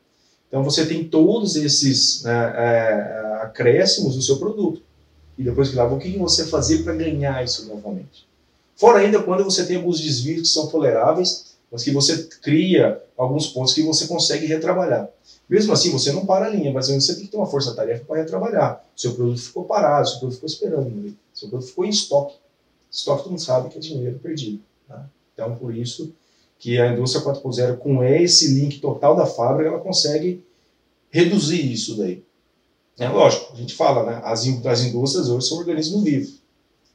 Então 0.48 0.64
você 0.64 0.86
tem 0.86 1.04
todos 1.04 1.58
esses 1.58 2.24
né, 2.24 2.54
é, 2.56 3.40
acréscimos 3.42 4.16
no 4.16 4.22
seu 4.22 4.38
produto. 4.38 4.82
E 5.38 5.44
depois 5.44 5.70
que 5.70 5.76
lá, 5.76 5.86
o 5.86 6.00
que 6.00 6.18
você 6.18 6.48
fazer 6.48 6.84
para 6.84 6.96
ganhar 6.96 7.44
isso 7.44 7.68
novamente? 7.68 8.26
Fora 8.78 9.00
ainda 9.00 9.22
quando 9.22 9.44
você 9.44 9.66
tem 9.66 9.76
alguns 9.76 10.00
desvios 10.00 10.44
que 10.44 10.48
são 10.48 10.68
toleráveis, 10.68 11.58
mas 11.70 11.84
que 11.84 11.92
você 11.92 12.24
cria 12.42 13.04
alguns 13.18 13.48
pontos 13.48 13.74
que 13.74 13.82
você 13.82 14.08
consegue 14.08 14.46
retrabalhar. 14.46 15.10
Mesmo 15.50 15.72
assim, 15.72 15.92
você 15.92 16.12
não 16.12 16.26
para 16.26 16.48
a 16.48 16.50
linha, 16.50 16.74
mas 16.74 16.88
você 16.88 17.16
tem 17.16 17.26
que 17.26 17.32
ter 17.32 17.38
uma 17.38 17.46
força-tarefa 17.46 18.04
para 18.06 18.18
retrabalhar. 18.22 18.84
Seu 18.96 19.14
produto 19.14 19.40
ficou 19.40 19.64
parado, 19.64 20.08
seu 20.08 20.20
produto 20.20 20.36
ficou 20.36 20.50
esperando, 20.50 21.16
seu 21.34 21.50
produto 21.50 21.70
ficou 21.70 21.86
em 21.86 21.90
estoque. 21.90 22.36
estoque 22.92 23.24
todo 23.24 23.32
mundo 23.32 23.42
sabe 23.42 23.70
que 23.70 23.78
é 23.78 23.82
dinheiro 23.82 24.20
perdido. 24.20 24.62
Tá? 24.88 25.08
Então, 25.34 25.56
por 25.56 25.74
isso 25.74 26.14
que 26.60 26.80
a 26.80 26.92
indústria 26.92 27.24
4.0, 27.24 27.78
com 27.78 28.04
esse 28.04 28.54
link 28.56 28.80
total 28.80 29.16
da 29.16 29.26
fábrica, 29.26 29.70
ela 29.70 29.80
consegue 29.80 30.44
reduzir 31.10 31.72
isso 31.72 31.96
daí. 31.98 32.24
É 33.00 33.08
lógico, 33.08 33.54
a 33.54 33.56
gente 33.56 33.76
fala, 33.76 34.04
né? 34.04 34.22
As, 34.24 34.42
as 34.66 34.82
indústrias 34.82 35.30
hoje 35.30 35.48
são 35.48 35.60
organismos 35.60 36.04
vivos. 36.04 36.42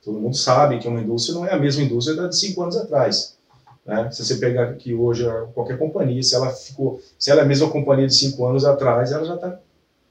Todo 0.05 0.19
mundo 0.19 0.37
sabe 0.37 0.81
que 0.81 0.89
uma 0.89 1.01
indústria 1.01 1.35
não 1.35 1.47
é 1.47 1.53
a 1.53 1.59
mesma 1.59 1.83
indústria 1.83 2.17
da 2.17 2.27
de 2.27 2.37
cinco 2.37 2.61
anos 2.63 2.77
atrás. 2.77 3.37
Né? 3.85 4.11
Se 4.11 4.25
você 4.25 4.37
pegar 4.37 4.71
aqui 4.71 4.95
hoje 4.95 5.25
qualquer 5.55 5.79
companhia, 5.79 6.23
se 6.23 6.35
ela 6.35 6.51
ficou, 6.51 7.01
se 7.19 7.31
ela 7.31 7.41
é 7.41 7.45
a 7.45 7.49
mesma 7.49 7.71
companhia 7.71 8.07
de 8.07 8.15
cinco 8.15 8.47
anos 8.47 8.65
atrás, 8.65 9.13
ela 9.13 9.25
já 9.25 9.35
está 9.35 9.59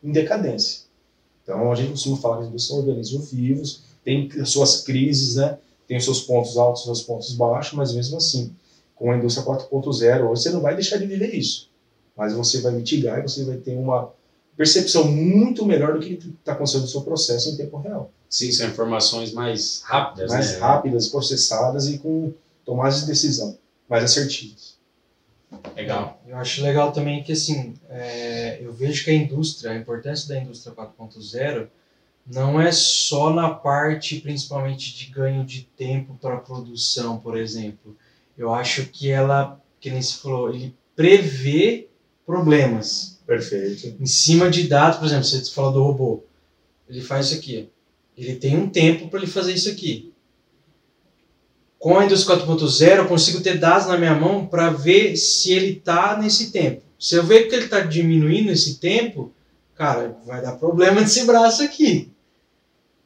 em 0.03 0.11
decadência. 0.11 0.81
Então 1.43 1.71
a 1.71 1.75
gente 1.75 1.91
costuma 1.91 2.17
falar 2.17 2.37
que 2.37 2.47
indústrias 2.47 2.67
são 2.67 2.77
organismos 2.79 3.31
vivos, 3.31 3.83
tem 4.03 4.29
suas 4.45 4.81
crises, 4.81 5.35
né? 5.35 5.57
Tem 5.87 5.97
os 5.97 6.03
seus 6.03 6.21
pontos 6.21 6.57
altos, 6.57 6.81
os 6.81 6.85
seus 6.85 7.01
pontos 7.01 7.33
baixos, 7.33 7.73
mas 7.73 7.93
mesmo 7.93 8.17
assim, 8.17 8.53
com 8.95 9.11
a 9.11 9.17
indústria 9.17 9.45
4.0, 9.45 10.27
você 10.27 10.49
não 10.49 10.61
vai 10.61 10.75
deixar 10.75 10.97
de 10.97 11.05
viver 11.05 11.33
isso, 11.33 11.69
mas 12.15 12.33
você 12.33 12.61
vai 12.61 12.71
mitigar 12.71 13.19
e 13.19 13.23
você 13.23 13.43
vai 13.43 13.57
ter 13.57 13.75
uma 13.75 14.09
percepção 14.55 15.05
muito 15.05 15.65
melhor 15.65 15.93
do 15.93 15.99
que 15.99 16.13
está 16.13 16.53
acontecendo 16.53 16.81
no 16.81 16.87
seu 16.87 17.01
processo 17.01 17.49
em 17.49 17.55
tempo 17.55 17.77
real. 17.77 18.11
Sim, 18.29 18.51
são 18.51 18.67
informações 18.67 19.33
mais 19.33 19.81
rápidas. 19.83 20.31
Mais 20.31 20.53
né? 20.53 20.59
rápidas, 20.59 21.09
processadas 21.09 21.87
e 21.87 21.97
com 21.97 22.31
tomadas 22.65 23.01
de 23.01 23.07
decisão 23.07 23.57
mais 23.89 24.03
assertivas. 24.03 24.79
Legal. 25.75 26.21
Eu 26.25 26.37
acho 26.37 26.63
legal 26.63 26.91
também 26.91 27.23
que, 27.23 27.33
assim, 27.33 27.73
é, 27.89 28.59
eu 28.61 28.71
vejo 28.71 29.03
que 29.03 29.11
a 29.11 29.13
indústria, 29.13 29.71
a 29.71 29.77
importância 29.77 30.29
da 30.29 30.39
indústria 30.39 30.73
4.0 30.73 31.67
não 32.25 32.61
é 32.61 32.71
só 32.71 33.33
na 33.33 33.49
parte, 33.49 34.21
principalmente, 34.21 34.95
de 34.95 35.11
ganho 35.11 35.43
de 35.43 35.63
tempo 35.75 36.17
para 36.21 36.37
produção, 36.37 37.19
por 37.19 37.37
exemplo. 37.37 37.97
Eu 38.37 38.53
acho 38.53 38.85
que 38.85 39.09
ela, 39.09 39.59
que 39.79 39.89
nem 39.89 40.01
se 40.01 40.17
falou, 40.17 40.53
ele 40.53 40.73
prevê 40.95 41.89
problemas. 42.25 43.19
Perfeito. 43.25 43.95
Em 43.99 44.05
cima 44.05 44.49
de 44.49 44.67
dados, 44.67 44.99
por 44.99 45.05
exemplo, 45.05 45.25
você 45.25 45.43
falou 45.51 45.73
do 45.73 45.83
robô. 45.83 46.23
Ele 46.87 47.01
faz 47.01 47.27
isso 47.27 47.39
aqui. 47.39 47.69
Ele 48.17 48.35
tem 48.35 48.57
um 48.57 48.69
tempo 48.69 49.09
para 49.09 49.19
ele 49.19 49.27
fazer 49.27 49.53
isso 49.53 49.69
aqui. 49.69 50.10
Com 51.81 51.97
a 51.97 52.05
indústria 52.05 52.37
4.0, 52.37 52.97
eu 52.97 53.07
consigo 53.07 53.41
ter 53.41 53.57
dados 53.57 53.87
na 53.87 53.97
minha 53.97 54.13
mão 54.13 54.45
para 54.45 54.69
ver 54.69 55.15
se 55.15 55.51
ele 55.51 55.71
está 55.71 56.15
nesse 56.15 56.51
tempo. 56.51 56.83
Se 56.99 57.15
eu 57.15 57.23
ver 57.23 57.47
que 57.47 57.55
ele 57.55 57.65
está 57.65 57.79
diminuindo 57.79 58.51
esse 58.51 58.75
tempo, 58.75 59.33
cara, 59.73 60.15
vai 60.23 60.43
dar 60.43 60.51
problema 60.57 61.01
nesse 61.01 61.25
braço 61.25 61.63
aqui. 61.63 62.11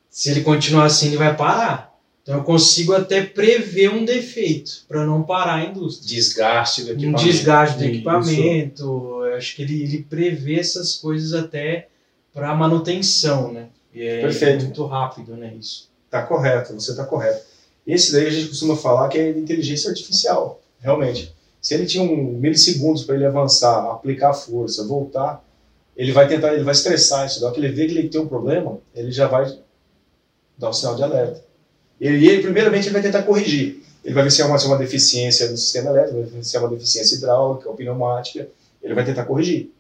Se 0.10 0.30
ele 0.30 0.42
continuar 0.42 0.88
assim, 0.88 1.08
ele 1.08 1.16
vai 1.16 1.34
parar. 1.38 1.96
Então 2.22 2.36
eu 2.36 2.44
consigo 2.44 2.94
até 2.94 3.24
prever 3.24 3.92
um 3.92 4.04
defeito 4.04 4.84
para 4.90 5.06
não 5.06 5.24
parar 5.24 5.54
a 5.54 5.64
indústria. 5.64 6.10
Desgaste 6.10 6.82
do 6.84 6.90
Um 6.90 6.94
equipamento. 6.96 7.24
desgaste 7.24 7.78
do 7.78 7.84
equipamento. 7.86 8.84
Eu 9.24 9.36
acho 9.38 9.56
que 9.56 9.62
ele, 9.62 9.84
ele 9.84 10.04
prevê 10.10 10.60
essas 10.60 10.96
coisas 10.96 11.32
até 11.32 11.88
para 12.34 12.54
manutenção, 12.54 13.54
né? 13.54 13.68
E 13.94 14.04
é 14.04 14.20
Perfeito. 14.20 14.66
muito 14.66 14.86
rápido, 14.86 15.38
né? 15.38 15.54
Isso. 15.58 15.88
Tá 16.10 16.24
correto, 16.24 16.74
você 16.74 16.94
tá 16.94 17.06
correto. 17.06 17.55
Esse 17.86 18.12
daí 18.12 18.28
a 18.28 18.32
gente 18.32 18.48
costuma 18.48 18.76
falar 18.76 19.10
que 19.10 19.18
é 19.18 19.30
inteligência 19.30 19.90
artificial, 19.90 20.62
realmente. 20.80 21.34
Se 21.62 21.74
ele 21.74 21.86
tinha 21.86 22.04
um 22.04 22.34
milissegundos 22.34 23.04
para 23.04 23.16
ele 23.16 23.26
avançar, 23.26 23.92
aplicar 23.92 24.34
força, 24.34 24.86
voltar, 24.86 25.44
ele 25.96 26.12
vai 26.12 26.28
tentar, 26.28 26.54
ele 26.54 26.64
vai 26.64 26.74
estressar 26.74 27.26
isso. 27.26 27.42
Na 27.42 27.52
que 27.52 27.60
ele 27.60 27.70
vê 27.70 27.88
que 27.88 27.98
ele 27.98 28.10
tem 28.10 28.22
um 28.22 28.28
problema, 28.28 28.78
ele 28.94 29.12
já 29.12 29.28
vai 29.28 29.52
dar 30.58 30.70
um 30.70 30.74
sinal 30.74 30.96
de 30.96 31.04
alerta. 31.04 31.44
Ele, 32.00 32.28
ele, 32.28 32.42
primeiramente, 32.42 32.88
ele 32.88 32.94
vai 32.94 33.02
tentar 33.02 33.24
corrigir. 33.24 33.82
Ele 34.04 34.14
vai 34.14 34.24
ver 34.24 34.32
se 34.32 34.42
é 34.42 34.46
uma, 34.46 34.60
se 34.60 34.66
é 34.66 34.68
uma 34.68 34.78
deficiência 34.78 35.50
no 35.50 35.58
sistema 35.58 35.90
elétrico, 35.90 36.20
vai 36.20 36.30
ver 36.30 36.44
se 36.44 36.56
é 36.56 36.60
uma 36.60 36.70
deficiência 36.70 37.16
hidráulica 37.16 37.70
ou 37.70 37.76
pneumática. 37.76 38.48
Ele 38.84 38.94
vai 38.94 39.06
tentar 39.06 39.26
corrigir. 39.26 39.72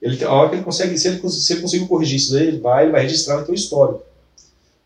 Ele, 0.00 0.22
a 0.24 0.32
hora 0.32 0.50
que 0.50 0.56
ele 0.56 0.64
consegue, 0.64 0.98
se 0.98 1.08
ele, 1.08 1.30
se 1.30 1.52
ele 1.52 1.62
conseguir 1.62 1.86
corrigir 1.86 2.16
isso 2.16 2.32
daí, 2.32 2.48
ele 2.48 2.58
vai, 2.58 2.84
ele 2.84 2.92
vai 2.92 3.02
registrar 3.02 3.48
o 3.48 3.54
histórico. 3.54 4.02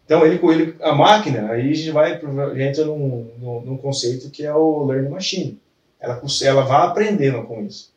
Então, 0.06 0.24
ele, 0.24 0.40
ele, 0.42 0.76
a 0.80 0.94
máquina, 0.94 1.50
aí 1.50 1.68
a 1.70 1.74
gente 1.74 1.90
vai, 1.90 2.16
pro- 2.18 2.58
entra 2.58 2.84
num, 2.84 3.28
num, 3.38 3.60
num 3.62 3.76
conceito 3.76 4.30
que 4.30 4.46
é 4.46 4.54
o 4.54 4.84
Learning 4.86 5.10
Machine. 5.10 5.58
Ela, 6.00 6.22
ela 6.42 6.62
vai 6.62 6.86
aprendendo 6.86 7.42
com 7.42 7.60
isso. 7.64 7.90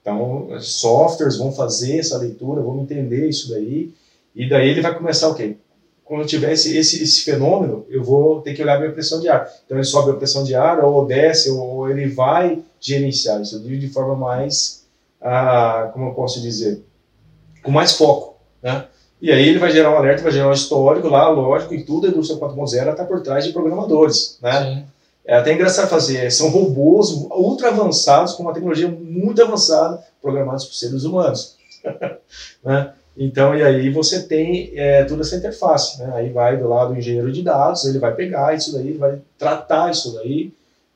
Então, 0.00 0.48
softwares 0.60 1.36
vão 1.36 1.52
fazer 1.52 1.98
essa 1.98 2.16
leitura, 2.16 2.62
vão 2.62 2.80
entender 2.80 3.28
isso 3.28 3.50
daí, 3.50 3.92
e 4.34 4.48
daí 4.48 4.70
ele 4.70 4.80
vai 4.80 4.96
começar 4.96 5.28
o 5.28 5.34
quê? 5.34 5.56
Quando 6.02 6.22
eu 6.22 6.26
tiver 6.26 6.52
esse, 6.52 6.76
esse, 6.76 7.02
esse 7.04 7.22
fenômeno, 7.22 7.84
eu 7.90 8.02
vou 8.02 8.40
ter 8.40 8.54
que 8.54 8.62
olhar 8.62 8.76
a 8.76 8.80
minha 8.80 8.92
pressão 8.92 9.20
de 9.20 9.28
ar. 9.28 9.46
Então, 9.66 9.76
ele 9.76 9.84
sobe 9.84 10.12
a 10.12 10.14
pressão 10.14 10.42
de 10.42 10.54
ar, 10.54 10.82
ou 10.82 11.04
desce, 11.06 11.50
ou 11.50 11.90
ele 11.90 12.08
vai 12.08 12.62
gerenciar 12.80 13.40
isso 13.42 13.60
de 13.60 13.88
forma 13.88 14.16
mais, 14.16 14.86
ah, 15.20 15.90
como 15.92 16.06
eu 16.06 16.14
posso 16.14 16.40
dizer, 16.40 16.82
com 17.62 17.70
mais 17.70 17.92
foco, 17.92 18.36
né? 18.62 18.86
E 19.20 19.30
aí 19.30 19.48
ele 19.48 19.58
vai 19.58 19.70
gerar 19.70 19.92
um 19.92 19.96
alerta, 19.96 20.22
vai 20.22 20.32
gerar 20.32 20.48
um 20.48 20.52
histórico 20.52 21.08
lá, 21.08 21.28
lógico, 21.28 21.74
e 21.74 21.84
tudo 21.84 22.06
a 22.06 22.10
indústria 22.10 22.38
4.0 22.40 22.90
está 22.90 23.04
por 23.04 23.22
trás 23.22 23.44
de 23.44 23.52
programadores, 23.52 24.38
né? 24.40 24.64
Sim. 24.64 24.84
É 25.24 25.34
até 25.34 25.52
engraçado 25.52 25.88
fazer, 25.88 26.30
são 26.32 26.48
robôs 26.48 27.10
ultra 27.30 27.68
avançados, 27.68 28.32
com 28.32 28.42
uma 28.42 28.52
tecnologia 28.52 28.88
muito 28.88 29.42
avançada, 29.42 30.02
programados 30.20 30.64
por 30.64 30.74
seres 30.74 31.04
humanos. 31.04 31.56
né? 32.64 32.92
Então, 33.16 33.54
e 33.54 33.62
aí 33.62 33.90
você 33.90 34.22
tem 34.22 34.72
é, 34.74 35.04
toda 35.04 35.20
essa 35.20 35.36
interface, 35.36 35.98
né? 35.98 36.10
Aí 36.14 36.30
vai 36.30 36.56
do 36.56 36.66
lado 36.66 36.92
do 36.92 36.98
engenheiro 36.98 37.30
de 37.30 37.42
dados, 37.42 37.84
ele 37.84 37.98
vai 37.98 38.14
pegar 38.14 38.54
isso 38.54 38.72
daí, 38.72 38.92
vai 38.92 39.20
tratar 39.38 39.90
isso 39.90 40.14
daí, 40.14 40.52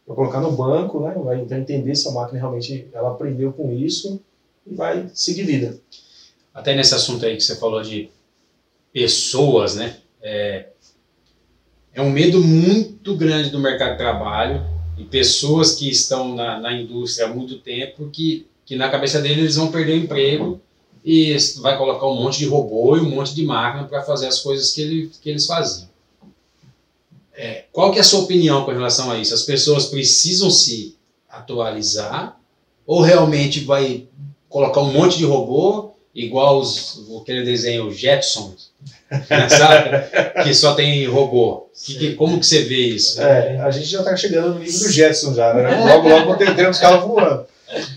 vai 0.06 0.16
colocar 0.16 0.40
no 0.40 0.52
banco, 0.52 1.00
né? 1.00 1.14
Vai 1.16 1.40
entender 1.58 1.94
se 1.94 2.08
a 2.08 2.12
máquina 2.12 2.38
realmente 2.38 2.88
ela 2.92 3.10
aprendeu 3.10 3.52
com 3.52 3.70
isso 3.70 4.20
e 4.66 4.74
vai 4.74 5.06
seguir 5.12 5.42
vida. 5.42 5.76
Até 6.54 6.74
nesse 6.76 6.94
assunto 6.94 7.26
aí 7.26 7.36
que 7.36 7.42
você 7.42 7.56
falou 7.56 7.82
de 7.82 8.08
pessoas, 8.92 9.74
né? 9.74 9.96
É, 10.22 10.68
é 11.92 12.00
um 12.00 12.10
medo 12.10 12.40
muito 12.40 13.16
grande 13.16 13.50
do 13.50 13.58
mercado 13.58 13.92
de 13.92 13.98
trabalho 13.98 14.64
e 14.96 15.04
pessoas 15.04 15.74
que 15.74 15.90
estão 15.90 16.34
na, 16.34 16.60
na 16.60 16.72
indústria 16.72 17.26
há 17.26 17.34
muito 17.34 17.58
tempo 17.58 18.08
que, 18.10 18.46
que 18.64 18.76
na 18.76 18.88
cabeça 18.88 19.20
deles 19.20 19.38
eles 19.38 19.56
vão 19.56 19.72
perder 19.72 19.94
o 19.94 20.04
emprego 20.04 20.60
e 21.04 21.36
vai 21.60 21.76
colocar 21.76 22.06
um 22.06 22.14
monte 22.14 22.38
de 22.38 22.46
robô 22.46 22.96
e 22.96 23.00
um 23.00 23.10
monte 23.10 23.34
de 23.34 23.44
máquina 23.44 23.84
para 23.84 24.02
fazer 24.02 24.28
as 24.28 24.38
coisas 24.38 24.72
que, 24.72 24.80
ele, 24.80 25.10
que 25.20 25.28
eles 25.28 25.46
faziam. 25.46 25.88
É, 27.36 27.64
qual 27.72 27.90
que 27.90 27.98
é 27.98 28.00
a 28.00 28.04
sua 28.04 28.20
opinião 28.20 28.64
com 28.64 28.70
relação 28.70 29.10
a 29.10 29.18
isso? 29.18 29.34
As 29.34 29.42
pessoas 29.42 29.86
precisam 29.86 30.50
se 30.50 30.96
atualizar 31.28 32.40
ou 32.86 33.02
realmente 33.02 33.60
vai 33.60 34.06
colocar 34.48 34.80
um 34.80 34.92
monte 34.92 35.18
de 35.18 35.24
robô 35.24 35.93
igual 36.14 36.60
os, 36.60 37.00
aquele 37.20 37.42
desenho 37.44 37.90
Jetsons, 37.90 38.70
né, 39.10 39.48
sabe? 39.48 39.90
que 40.44 40.54
só 40.54 40.74
tem 40.74 41.06
robô. 41.06 41.66
Que, 41.84 41.94
que- 41.98 42.14
como 42.14 42.38
que 42.38 42.46
você 42.46 42.62
vê 42.62 42.86
isso? 42.86 43.20
É, 43.20 43.60
a 43.60 43.70
gente 43.70 43.86
já 43.86 43.98
está 44.00 44.16
chegando 44.16 44.54
no 44.54 44.60
nível 44.60 44.78
do 44.80 44.90
Jetson 44.92 45.34
já, 45.34 45.52
né? 45.54 45.84
Logo, 45.84 46.08
logo 46.08 46.36
teremos 46.36 46.78
carro 46.78 47.08
voando. 47.08 47.44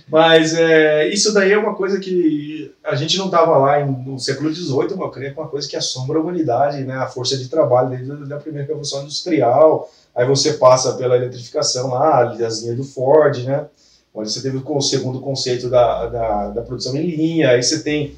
Mas 0.07 0.55
é, 0.55 1.07
isso 1.09 1.33
daí 1.33 1.51
é 1.51 1.57
uma 1.57 1.75
coisa 1.75 2.00
que 2.00 2.71
a 2.83 2.95
gente 2.95 3.17
não 3.17 3.25
estava 3.25 3.57
lá 3.57 3.81
em- 3.81 3.86
no 4.05 4.17
século 4.19 4.53
XVIII, 4.53 4.71
mas 4.91 5.00
eu 5.00 5.09
creio 5.12 5.33
que 5.33 5.39
é 5.39 5.43
uma 5.43 5.50
coisa 5.50 5.67
que 5.67 5.75
assombra 5.75 6.17
a 6.17 6.21
humanidade, 6.21 6.83
né? 6.83 6.95
A 6.95 7.07
força 7.07 7.38
de 7.38 7.47
trabalho 7.47 7.89
desde 7.89 8.33
a 8.33 8.38
primeira 8.38 8.65
revolução 8.67 9.03
industrial. 9.03 9.91
Aí 10.15 10.25
você 10.25 10.53
passa 10.53 10.93
pela 10.93 11.15
eletrificação 11.15 11.89
lá, 11.91 12.24
as 12.31 12.62
linhas 12.63 12.77
do 12.77 12.83
Ford, 12.83 13.38
né? 13.43 13.65
Onde 14.17 14.31
você 14.31 14.41
teve 14.41 14.57
o 14.57 14.81
segundo 14.81 15.19
conceito 15.19 15.69
da, 15.69 16.07
da, 16.07 16.50
da 16.50 16.62
produção 16.63 16.95
em 16.97 17.05
linha. 17.05 17.51
Aí 17.51 17.62
você 17.62 17.83
tem 17.83 18.15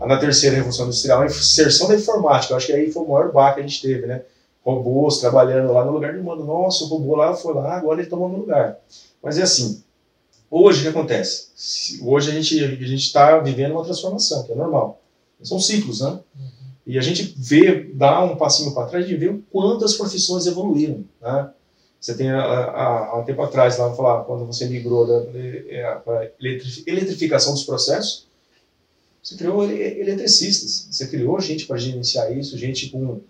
na 0.00 0.16
terceira 0.16 0.56
revolução 0.56 0.86
industrial 0.86 1.20
a 1.20 1.26
inserção 1.26 1.88
da 1.88 1.94
informática. 1.94 2.52
Eu 2.52 2.56
acho 2.56 2.66
que 2.66 2.72
aí 2.72 2.90
foi 2.90 3.02
o 3.02 3.08
maior 3.08 3.30
baque 3.30 3.56
que 3.56 3.60
a 3.60 3.66
gente 3.66 3.82
teve, 3.82 4.06
né? 4.06 4.22
robôs 4.64 5.18
trabalhando 5.18 5.72
lá 5.72 5.84
no 5.84 5.92
lugar 5.92 6.14
de 6.14 6.22
mano. 6.22 6.44
Nossa, 6.44 6.84
o 6.84 6.86
robô 6.86 7.16
lá 7.16 7.34
foi 7.34 7.54
lá, 7.54 7.76
agora 7.76 8.00
ele 8.00 8.08
tomou 8.08 8.28
meu 8.28 8.40
lugar. 8.40 8.78
Mas 9.22 9.38
é 9.38 9.42
assim, 9.42 9.82
hoje 10.50 10.80
o 10.80 10.82
que 10.82 10.88
acontece? 10.88 12.00
Hoje 12.02 12.30
a 12.30 12.34
gente 12.34 12.62
a 12.62 12.68
gente 12.68 13.06
está 13.06 13.38
vivendo 13.38 13.72
uma 13.72 13.84
transformação, 13.84 14.44
que 14.44 14.52
é 14.52 14.54
normal. 14.54 15.00
São 15.42 15.58
ciclos, 15.58 16.00
né? 16.00 16.20
E 16.86 16.98
a 16.98 17.02
gente 17.02 17.34
vê, 17.36 17.90
dá 17.94 18.22
um 18.22 18.36
passinho 18.36 18.72
para 18.72 18.86
trás 18.86 19.06
de 19.06 19.16
ver 19.16 19.30
o 19.30 19.42
quanto 19.50 19.84
as 19.84 19.94
profissões 19.94 20.46
evoluíram, 20.46 21.04
né? 21.20 21.50
Você 22.02 22.16
tem, 22.16 22.28
há- 22.32 23.16
um 23.16 23.22
tempo 23.24 23.40
atrás, 23.42 23.78
lá, 23.78 23.94
falar, 23.94 24.24
quando 24.24 24.44
você 24.44 24.66
migrou 24.66 25.06
da 25.06 26.00
para 26.04 26.32
eletrificação 26.84 27.52
dos 27.54 27.62
processos, 27.62 28.26
você 29.22 29.36
criou 29.36 29.62
ele- 29.62 30.00
eletricistas, 30.00 30.88
você 30.90 31.06
criou 31.06 31.38
gente 31.40 31.64
para 31.64 31.76
gerenciar 31.76 32.36
isso, 32.36 32.58
gente 32.58 32.90
com 32.90 33.20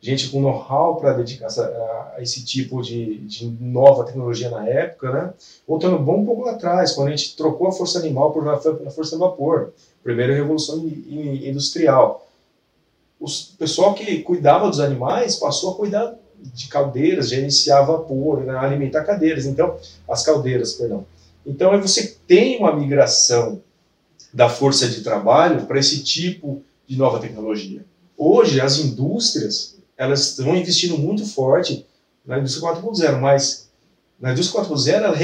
gente 0.00 0.28
com 0.28 0.42
know-how 0.42 0.96
para 0.96 1.14
dedicar 1.14 1.48
a, 1.58 2.16
esse 2.20 2.44
tipo 2.44 2.82
de, 2.82 3.16
de 3.20 3.46
nova 3.60 4.04
tecnologia 4.04 4.50
na 4.50 4.68
época, 4.68 5.10
né? 5.10 5.32
Voltando 5.66 5.98
bom 5.98 6.20
um 6.20 6.26
pouco 6.26 6.42
lá 6.44 6.52
atrás, 6.52 6.92
quando 6.92 7.08
a 7.08 7.16
gente 7.16 7.34
trocou 7.34 7.66
a 7.68 7.72
força 7.72 7.98
animal 7.98 8.30
por 8.30 8.46
a 8.48 8.58
for- 8.58 8.80
a 8.86 8.90
força 8.90 9.16
a 9.16 9.18
vapor, 9.18 9.72
primeira 10.04 10.34
revolução 10.34 10.78
in- 10.86 11.04
in- 11.08 11.48
industrial. 11.48 12.28
O 13.18 13.26
pessoal 13.58 13.94
que 13.94 14.22
cuidava 14.22 14.68
dos 14.68 14.78
animais 14.80 15.34
passou 15.34 15.72
a 15.72 15.76
cuidar 15.76 16.14
de 16.42 16.68
caldeiras, 16.68 17.28
gerenciar 17.28 17.86
vapor, 17.86 18.44
né, 18.44 18.56
alimentar 18.56 19.04
cadeiras. 19.04 19.46
Então, 19.46 19.76
as 20.08 20.22
caldeiras, 20.22 20.74
perdão. 20.74 21.06
Então, 21.46 21.72
aí 21.72 21.80
você 21.80 22.16
tem 22.26 22.58
uma 22.58 22.74
migração 22.74 23.62
da 24.32 24.48
força 24.48 24.88
de 24.88 25.02
trabalho 25.02 25.66
para 25.66 25.78
esse 25.78 26.02
tipo 26.02 26.62
de 26.86 26.96
nova 26.96 27.18
tecnologia. 27.18 27.84
Hoje, 28.16 28.60
as 28.60 28.78
indústrias 28.78 29.78
elas 29.96 30.28
estão 30.28 30.54
investindo 30.56 30.96
muito 30.96 31.26
forte 31.26 31.84
na 32.24 32.38
indústria 32.38 32.72
4.0, 32.72 33.18
mas 33.18 33.68
na 34.20 34.32
indústria 34.32 34.62
4.0 34.62 34.92
ela, 34.92 35.16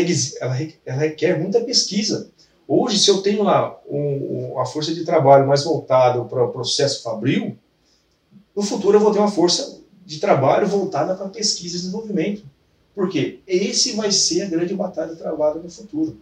ela, 0.85 0.97
requer 0.97 1.39
muita 1.39 1.61
pesquisa. 1.61 2.31
Hoje, 2.67 2.99
se 2.99 3.11
eu 3.11 3.23
tenho 3.23 3.45
lá 3.45 3.79
um, 3.89 4.59
a 4.59 4.67
força 4.67 4.93
de 4.93 5.05
trabalho 5.05 5.47
mais 5.47 5.63
voltada 5.63 6.25
para 6.25 6.45
o 6.45 6.51
processo 6.51 7.03
fabril, 7.03 7.57
no 8.55 8.63
futuro 8.63 8.97
eu 8.97 9.01
vou 9.01 9.13
ter 9.13 9.19
uma 9.19 9.31
força 9.31 9.74
de 10.05 10.19
trabalho 10.19 10.67
voltada 10.67 11.15
para 11.15 11.29
pesquisa 11.29 11.77
e 11.77 11.81
desenvolvimento. 11.81 12.43
Por 12.95 13.09
quê? 13.09 13.41
Esse 13.47 13.93
vai 13.97 14.13
ser 14.13 14.43
a 14.43 14.49
grande 14.49 14.75
batalha 14.75 15.17
travada 15.17 15.59
no 15.59 15.71
futuro. 15.71 16.17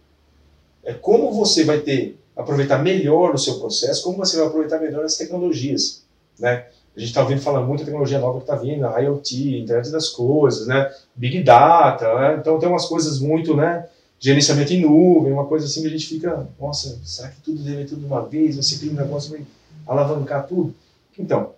É 0.83 0.93
como 0.93 1.31
você 1.31 1.63
vai 1.63 1.79
ter 1.81 2.17
aproveitar 2.35 2.79
melhor 2.79 3.33
o 3.33 3.37
seu 3.37 3.59
processo, 3.59 4.03
como 4.03 4.17
você 4.17 4.37
vai 4.37 4.47
aproveitar 4.47 4.79
melhor 4.79 5.05
as 5.05 5.15
tecnologias, 5.15 6.03
né? 6.39 6.65
A 6.95 6.99
gente 6.99 7.09
está 7.09 7.21
ouvindo 7.21 7.41
falar 7.41 7.61
muito 7.61 7.83
tecnologia 7.83 8.19
nova 8.19 8.37
que 8.37 8.43
está 8.43 8.55
vindo, 8.55 8.85
a 8.85 8.99
IoT, 8.99 9.59
internet 9.59 9.91
das 9.91 10.09
coisas, 10.09 10.67
né? 10.67 10.91
Big 11.15 11.41
Data, 11.43 12.13
né? 12.15 12.37
Então 12.39 12.59
tem 12.59 12.69
umas 12.69 12.85
coisas 12.85 13.19
muito, 13.19 13.55
né? 13.55 13.87
Gerenciamento 14.19 14.73
em 14.73 14.81
nuvem, 14.81 15.33
uma 15.33 15.45
coisa 15.45 15.65
assim 15.65 15.81
que 15.81 15.87
a 15.87 15.91
gente 15.91 16.07
fica, 16.07 16.47
nossa, 16.59 16.99
será 17.03 17.29
que 17.29 17.41
tudo 17.41 17.63
deve 17.63 17.85
tudo 17.85 18.01
de 18.01 18.05
uma 18.05 18.21
vez? 18.21 18.55
Vai 18.55 18.63
ser 18.63 18.75
aquele 18.75 18.93
negócio 18.93 19.31
vai 19.31 19.45
alavancar 19.87 20.47
tudo? 20.47 20.73
Então, 21.17 21.51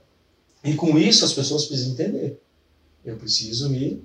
e 0.65 0.75
com 0.75 0.97
isso 0.97 1.23
as 1.23 1.33
pessoas 1.33 1.65
precisam 1.65 1.93
entender. 1.93 2.41
Eu 3.05 3.15
preciso 3.17 3.69
me 3.69 4.03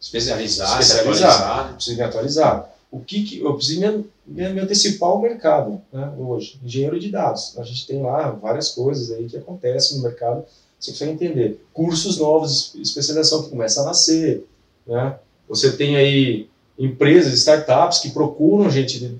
especializar, 0.00 0.80
especializar, 0.80 1.74
preciso 1.74 1.96
me 1.96 2.02
atualizar 2.02 2.72
o 2.92 3.00
que, 3.00 3.24
que 3.24 3.40
eu 3.40 3.54
preciso 3.54 3.80
me, 3.80 4.04
me, 4.26 4.48
me 4.50 4.60
antecipar 4.60 5.08
ao 5.08 5.22
mercado 5.22 5.80
né, 5.90 6.12
hoje. 6.18 6.60
Engenheiro 6.62 7.00
de 7.00 7.10
dados. 7.10 7.58
A 7.58 7.64
gente 7.64 7.86
tem 7.86 8.02
lá 8.02 8.30
várias 8.30 8.68
coisas 8.68 9.10
aí 9.10 9.26
que 9.26 9.36
acontecem 9.38 9.96
no 9.96 10.02
mercado, 10.02 10.44
você 10.78 10.90
consegue 10.90 11.12
entender. 11.12 11.64
Cursos 11.72 12.18
novos, 12.18 12.74
especialização 12.74 13.44
que 13.44 13.48
começa 13.48 13.80
a 13.80 13.86
nascer. 13.86 14.46
Né? 14.86 15.16
Você 15.48 15.72
tem 15.72 15.96
aí 15.96 16.50
empresas, 16.78 17.32
startups 17.32 17.98
que 18.00 18.10
procuram 18.10 18.70
gente 18.70 19.00
de, 19.00 19.18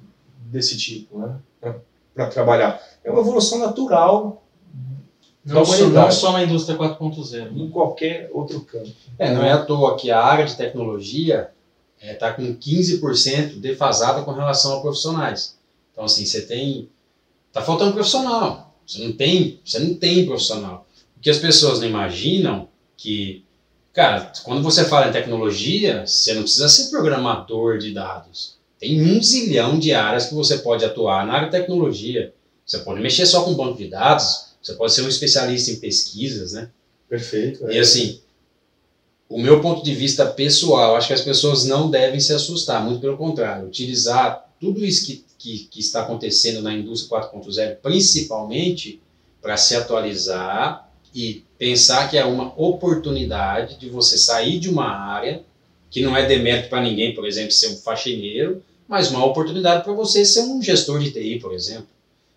desse 0.50 0.76
tipo 0.76 1.18
né, 1.18 1.74
para 2.14 2.26
trabalhar. 2.26 2.78
É 3.02 3.10
uma 3.10 3.20
evolução 3.20 3.58
natural 3.58 4.44
não, 5.44 5.64
só, 5.64 5.86
não 5.88 6.12
só 6.12 6.32
na 6.32 6.44
indústria 6.44 6.78
4.0. 6.78 7.56
Em 7.56 7.68
qualquer 7.70 8.30
outro 8.32 8.60
campo. 8.60 8.90
É, 9.18 9.32
não 9.32 9.42
é 9.42 9.52
à 9.52 9.64
toa 9.64 9.96
que 9.96 10.10
a 10.10 10.20
área 10.20 10.44
de 10.44 10.56
tecnologia 10.56 11.50
está 12.00 12.06
é, 12.06 12.14
tá 12.14 12.32
com 12.32 12.56
15% 12.56 13.60
defasada 13.60 14.22
com 14.22 14.32
relação 14.32 14.78
a 14.78 14.80
profissionais. 14.80 15.56
Então, 15.92 16.04
assim, 16.04 16.24
você 16.24 16.42
tem. 16.42 16.88
Está 17.48 17.62
faltando 17.62 17.92
profissional. 17.92 18.74
Você 18.86 19.04
não 19.04 19.12
tem, 19.12 19.60
você 19.64 19.78
não 19.78 19.94
tem 19.94 20.26
profissional. 20.26 20.86
O 21.16 21.20
que 21.20 21.30
as 21.30 21.38
pessoas 21.38 21.80
não 21.80 21.86
imaginam 21.86 22.68
que, 22.96 23.44
cara, 23.92 24.32
quando 24.44 24.62
você 24.62 24.84
fala 24.84 25.08
em 25.08 25.12
tecnologia, 25.12 26.06
você 26.06 26.34
não 26.34 26.42
precisa 26.42 26.68
ser 26.68 26.90
programador 26.90 27.78
de 27.78 27.92
dados. 27.92 28.56
Tem 28.78 29.00
um 29.00 29.22
zilhão 29.22 29.78
de 29.78 29.92
áreas 29.92 30.26
que 30.26 30.34
você 30.34 30.58
pode 30.58 30.84
atuar 30.84 31.26
na 31.26 31.34
área 31.34 31.48
de 31.48 31.56
tecnologia. 31.56 32.34
Você 32.66 32.78
pode 32.78 33.00
mexer 33.00 33.26
só 33.26 33.44
com 33.44 33.54
banco 33.54 33.78
de 33.78 33.88
dados, 33.88 34.51
você 34.62 34.74
pode 34.74 34.92
ser 34.92 35.02
um 35.02 35.08
especialista 35.08 35.70
em 35.70 35.76
pesquisas, 35.76 36.52
né? 36.52 36.70
Perfeito. 37.08 37.68
É. 37.68 37.74
E 37.74 37.78
assim, 37.78 38.20
o 39.28 39.40
meu 39.40 39.60
ponto 39.60 39.82
de 39.82 39.94
vista 39.94 40.26
pessoal, 40.26 40.94
acho 40.94 41.08
que 41.08 41.14
as 41.14 41.22
pessoas 41.22 41.64
não 41.64 41.90
devem 41.90 42.20
se 42.20 42.32
assustar, 42.32 42.84
muito 42.84 43.00
pelo 43.00 43.16
contrário, 43.16 43.66
utilizar 43.66 44.48
tudo 44.60 44.84
isso 44.84 45.06
que, 45.06 45.24
que, 45.38 45.58
que 45.70 45.80
está 45.80 46.02
acontecendo 46.02 46.62
na 46.62 46.72
indústria 46.72 47.20
4.0, 47.20 47.76
principalmente 47.82 49.00
para 49.40 49.56
se 49.56 49.74
atualizar 49.74 50.88
e 51.14 51.44
pensar 51.58 52.08
que 52.08 52.16
é 52.16 52.24
uma 52.24 52.52
oportunidade 52.56 53.78
de 53.78 53.88
você 53.88 54.16
sair 54.16 54.58
de 54.58 54.68
uma 54.68 54.88
área 54.88 55.42
que 55.90 56.00
não 56.00 56.16
é 56.16 56.26
demérito 56.26 56.68
para 56.68 56.80
ninguém, 56.80 57.14
por 57.14 57.26
exemplo, 57.26 57.52
ser 57.52 57.68
um 57.68 57.76
faxineiro, 57.76 58.62
mas 58.88 59.10
uma 59.10 59.24
oportunidade 59.24 59.84
para 59.84 59.92
você 59.92 60.24
ser 60.24 60.40
um 60.40 60.62
gestor 60.62 60.98
de 61.00 61.10
TI, 61.10 61.38
por 61.38 61.52
exemplo. 61.52 61.86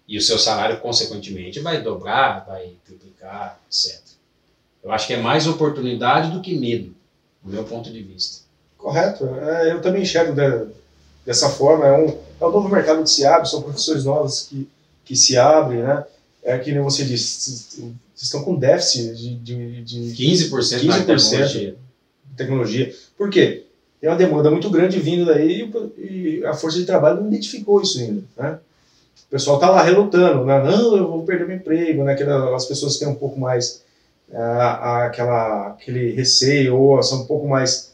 E 0.07 0.17
o 0.17 0.21
seu 0.21 0.37
salário, 0.37 0.79
consequentemente, 0.79 1.59
vai 1.59 1.81
dobrar, 1.81 2.45
vai 2.45 2.73
triplicar, 2.85 3.59
etc. 3.67 3.99
Eu 4.83 4.91
acho 4.91 5.07
que 5.07 5.13
é 5.13 5.17
mais 5.17 5.47
oportunidade 5.47 6.31
do 6.31 6.41
que 6.41 6.55
medo, 6.55 6.93
do 7.43 7.51
meu 7.51 7.63
ponto 7.63 7.91
de 7.91 8.03
vista. 8.03 8.43
Correto. 8.77 9.25
É, 9.25 9.71
eu 9.71 9.81
também 9.81 10.03
enxergo 10.03 10.33
de, 10.33 10.67
dessa 11.25 11.49
forma. 11.49 11.87
É 11.87 11.97
um, 11.97 12.09
é 12.39 12.45
um 12.45 12.51
novo 12.51 12.69
mercado 12.69 13.01
que 13.01 13.09
se 13.09 13.25
abre, 13.25 13.49
são 13.49 13.63
profissões 13.63 14.05
novas 14.05 14.43
que, 14.43 14.69
que 15.03 15.15
se 15.15 15.35
abrem, 15.37 15.81
né? 15.81 16.03
É 16.43 16.59
que 16.59 16.71
nem 16.71 16.83
você 16.83 17.03
disse, 17.03 17.95
vocês 18.13 18.27
estão 18.27 18.43
com 18.43 18.55
déficit 18.55 19.15
de, 19.15 19.35
de, 19.37 19.83
de 19.83 20.23
15%, 20.23 20.51
15 20.51 20.85
na 20.85 20.97
tecnologia. 20.97 21.75
De 22.23 22.35
tecnologia. 22.37 22.95
Por 23.17 23.31
quê? 23.31 23.65
Tem 23.99 24.07
uma 24.07 24.15
demanda 24.15 24.51
muito 24.51 24.69
grande 24.69 24.99
vindo 24.99 25.25
daí 25.25 25.67
e 25.97 26.45
a 26.45 26.53
força 26.53 26.77
de 26.77 26.85
trabalho 26.85 27.21
não 27.21 27.27
identificou 27.27 27.81
isso 27.81 27.99
ainda, 27.99 28.23
né? 28.37 28.59
O 29.27 29.29
pessoal 29.29 29.57
está 29.57 29.69
lá 29.69 29.81
relutando, 29.81 30.45
né? 30.45 30.63
não, 30.63 30.95
eu 30.95 31.07
vou 31.09 31.23
perder 31.23 31.47
meu 31.47 31.57
emprego, 31.57 32.03
né? 32.03 32.15
as 32.55 32.65
pessoas 32.65 32.97
têm 32.97 33.07
um 33.07 33.15
pouco 33.15 33.39
mais 33.39 33.83
aquela, 35.05 35.69
aquele 35.69 36.11
receio 36.11 36.77
ou 36.77 37.01
são 37.01 37.21
um 37.21 37.25
pouco 37.25 37.47
mais 37.47 37.93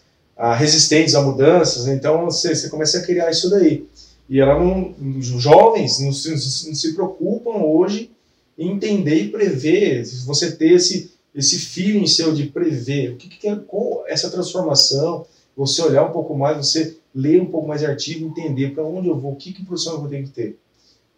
resistentes 0.57 1.13
a 1.13 1.21
mudanças, 1.21 1.87
então 1.87 2.25
você, 2.25 2.55
você 2.55 2.69
começa 2.69 2.97
a 2.97 3.03
criar 3.03 3.29
isso 3.29 3.49
daí. 3.49 3.85
E 4.27 4.39
ela 4.39 4.57
não, 4.57 4.95
os 5.17 5.25
jovens 5.25 5.99
não 5.99 6.13
se, 6.13 6.29
não 6.31 6.75
se 6.75 6.93
preocupam 6.93 7.63
hoje 7.63 8.09
em 8.57 8.71
entender 8.71 9.15
e 9.15 9.29
prever, 9.29 10.03
você 10.25 10.51
ter 10.51 10.73
esse, 10.73 11.11
esse 11.35 11.59
feeling 11.59 12.07
seu 12.07 12.33
de 12.33 12.47
prever 12.47 13.11
o 13.11 13.17
que, 13.17 13.27
que 13.27 13.47
é 13.47 13.55
qual 13.55 14.03
essa 14.07 14.29
transformação, 14.29 15.25
você 15.55 15.81
olhar 15.81 16.05
um 16.05 16.11
pouco 16.11 16.35
mais, 16.35 16.57
você 16.57 16.97
ler 17.13 17.41
um 17.41 17.47
pouco 17.47 17.67
mais 17.67 17.81
de 17.81 17.87
artigo, 17.87 18.25
entender 18.25 18.73
para 18.73 18.85
onde 18.85 19.09
eu 19.09 19.17
vou, 19.17 19.33
o 19.33 19.35
que, 19.35 19.51
que 19.51 19.65
profissão 19.65 19.93
eu 19.93 19.99
vou 19.99 20.09
ter 20.09 20.23
que 20.23 20.29
ter. 20.29 20.57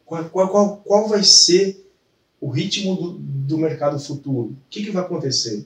Qual, 0.06 0.30
qual, 0.30 0.78
qual, 0.78 1.08
vai 1.08 1.24
ser 1.24 1.84
o 2.44 2.50
ritmo 2.50 2.96
do, 2.96 3.14
do 3.14 3.58
mercado 3.58 3.98
futuro. 3.98 4.50
O 4.50 4.58
que, 4.70 4.84
que 4.84 4.92
vai 4.92 5.02
acontecer? 5.02 5.66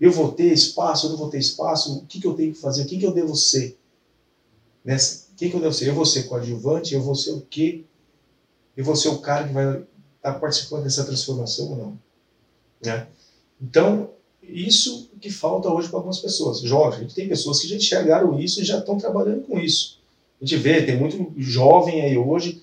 Eu 0.00 0.10
vou 0.10 0.32
ter 0.32 0.52
espaço, 0.52 1.06
eu 1.06 1.10
não 1.10 1.18
vou 1.18 1.28
ter 1.28 1.38
espaço? 1.38 1.98
O 1.98 2.06
que, 2.06 2.18
que 2.18 2.26
eu 2.26 2.32
tenho 2.32 2.54
que 2.54 2.58
fazer? 2.58 2.82
O 2.82 2.86
que, 2.86 3.02
eu 3.02 3.12
devo 3.12 3.36
ser? 3.36 3.78
Nessa, 4.82 5.26
que, 5.36 5.52
eu 5.52 5.60
devo 5.60 5.74
ser? 5.74 5.88
Eu 5.88 5.94
vou 5.94 6.06
ser 6.06 6.22
coadjuvante? 6.22 6.94
Eu 6.94 7.02
vou 7.02 7.14
ser 7.14 7.32
o 7.32 7.42
quê? 7.42 7.84
Eu 8.74 8.84
vou 8.86 8.96
ser 8.96 9.08
o 9.08 9.18
cara 9.18 9.46
que 9.46 9.52
vai 9.52 9.66
estar 9.66 9.86
tá 10.22 10.38
participando 10.38 10.84
dessa 10.84 11.04
transformação 11.04 11.72
ou 11.72 11.76
não? 11.76 11.98
Né? 12.82 13.06
Então, 13.60 14.10
isso 14.42 15.10
que 15.20 15.30
falta 15.30 15.68
hoje 15.68 15.88
para 15.88 15.98
algumas 15.98 16.20
pessoas. 16.20 16.60
Jovens, 16.60 16.96
a 16.96 17.02
gente 17.02 17.14
tem 17.14 17.28
pessoas 17.28 17.60
que 17.60 17.68
já 17.68 17.76
enxergaram 17.76 18.40
isso 18.40 18.62
e 18.62 18.64
já 18.64 18.78
estão 18.78 18.96
trabalhando 18.96 19.42
com 19.42 19.58
isso. 19.58 20.00
A 20.40 20.44
gente 20.44 20.56
vê, 20.58 20.82
tem 20.82 20.98
muito 20.98 21.32
jovem 21.36 22.00
aí 22.00 22.16
hoje 22.16 22.62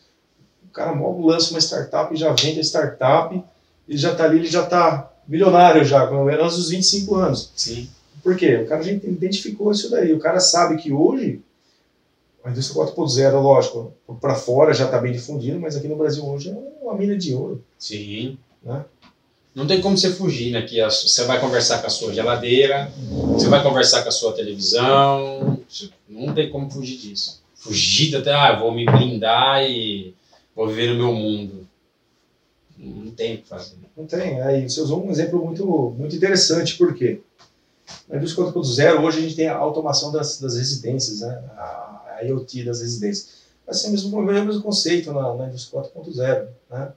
o 0.72 0.74
cara 0.74 0.92
logo 0.92 1.28
lança 1.28 1.52
uma 1.52 1.60
startup 1.60 2.14
e 2.14 2.18
já 2.18 2.32
vende 2.32 2.62
a 2.62 2.64
startup, 2.64 3.44
ele 3.88 3.98
já 3.98 4.14
está 4.14 4.24
ali, 4.24 4.38
ele 4.38 4.48
já 4.48 4.64
está 4.64 5.12
milionário 5.28 5.84
já, 5.84 6.08
com 6.08 6.24
menos 6.24 6.56
dos 6.56 6.70
25 6.70 7.16
anos. 7.16 7.52
Sim. 7.54 7.90
Por 8.24 8.38
quê? 8.38 8.56
O 8.56 8.68
cara 8.68 8.82
já 8.82 8.92
identificou 8.92 9.72
isso 9.72 9.92
daí. 9.92 10.14
O 10.14 10.20
cara 10.20 10.40
sabe 10.40 10.78
que 10.78 10.94
hoje, 10.94 11.42
a 12.44 12.52
indústria 12.52 12.86
4.0, 12.86 13.42
lógico, 13.42 13.94
para 14.22 14.34
fora 14.36 14.74
já 14.74 14.86
está 14.86 14.98
bem 14.98 15.12
difundido, 15.12 15.60
mas 15.60 15.76
aqui 15.76 15.90
no 15.90 15.98
Brasil 15.98 16.26
hoje 16.26 16.50
é 16.50 16.58
uma 16.82 16.96
mina 16.96 17.18
de 17.18 17.34
ouro. 17.34 17.62
Sim. 17.78 18.38
Né? 18.64 18.86
Não 19.54 19.68
tem 19.68 19.82
como 19.82 19.98
você 19.98 20.10
fugir, 20.10 20.54
né? 20.54 20.62
Que 20.62 20.82
você 20.82 21.26
vai 21.26 21.38
conversar 21.42 21.80
com 21.80 21.88
a 21.88 21.90
sua 21.90 22.14
geladeira, 22.14 22.90
você 23.34 23.50
vai 23.50 23.62
conversar 23.62 24.04
com 24.04 24.10
a 24.10 24.14
sua 24.14 24.32
televisão, 24.32 25.60
não 26.08 26.34
tem 26.34 26.50
como 26.50 26.72
fugir 26.72 26.98
disso. 26.98 27.42
Fugir 27.56 28.16
até, 28.16 28.34
ah, 28.34 28.58
vou 28.58 28.74
me 28.74 28.86
blindar 28.86 29.64
e 29.64 30.16
vou 30.56 30.68
viver 30.68 30.94
no 30.94 30.96
meu 30.96 31.14
mundo. 31.14 31.68
Não 32.78 33.12
tem 33.12 33.36
o 33.36 33.38
que 33.42 33.48
fazer. 33.48 33.76
Não 33.96 34.06
tem. 34.06 34.42
Aí 34.42 34.68
você 34.68 34.82
usou 34.82 35.06
um 35.06 35.12
exemplo 35.12 35.44
muito, 35.44 35.66
muito 35.98 36.16
interessante, 36.16 36.78
por 36.78 36.96
quê? 36.96 37.22
Na 38.08 38.18
indústria 38.18 38.48
4.0, 38.48 39.04
hoje 39.04 39.20
a 39.20 39.22
gente 39.22 39.36
tem 39.36 39.48
a 39.48 39.56
automação 39.56 40.12
das, 40.12 40.40
das 40.40 40.56
residências, 40.56 41.22
né? 41.22 41.44
a, 41.58 42.18
a 42.18 42.24
IoT 42.24 42.64
das 42.64 42.82
residências. 42.82 43.42
Vai 43.66 43.76
ser 43.76 43.88
o 43.88 43.92
mesmo, 43.92 44.18
o 44.18 44.24
mesmo 44.24 44.62
conceito 44.62 45.14
na, 45.14 45.36
na 45.36 45.48
indústria 45.48 45.82
4.0. 45.82 46.48
Né? 46.70 46.94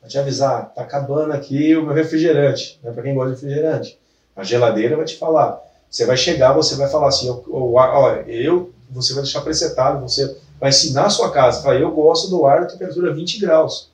Vai 0.00 0.10
te 0.10 0.18
avisar, 0.18 0.72
tá 0.74 0.82
acabando 0.82 1.32
aqui 1.32 1.76
o 1.76 1.84
meu 1.84 1.94
refrigerante, 1.94 2.80
né? 2.82 2.90
para 2.90 3.02
quem 3.02 3.14
gosta 3.14 3.34
de 3.34 3.40
refrigerante. 3.40 3.98
A 4.34 4.42
geladeira 4.44 4.96
vai 4.96 5.04
te 5.04 5.16
falar. 5.16 5.60
Você 5.90 6.04
vai 6.04 6.16
chegar, 6.16 6.52
você 6.52 6.74
vai 6.74 6.88
falar 6.88 7.08
assim, 7.08 7.28
olha, 7.50 8.20
eu, 8.28 8.72
você 8.90 9.14
vai 9.14 9.22
deixar 9.22 9.40
presetado, 9.40 10.00
você 10.00 10.36
vai 10.60 10.70
ensinar 10.70 11.06
a 11.06 11.10
sua 11.10 11.30
casa. 11.30 11.62
Fala, 11.62 11.78
eu 11.78 11.90
gosto 11.90 12.28
do 12.28 12.46
ar 12.46 12.62
a 12.62 12.66
temperatura 12.66 13.14
20 13.14 13.40
graus. 13.40 13.90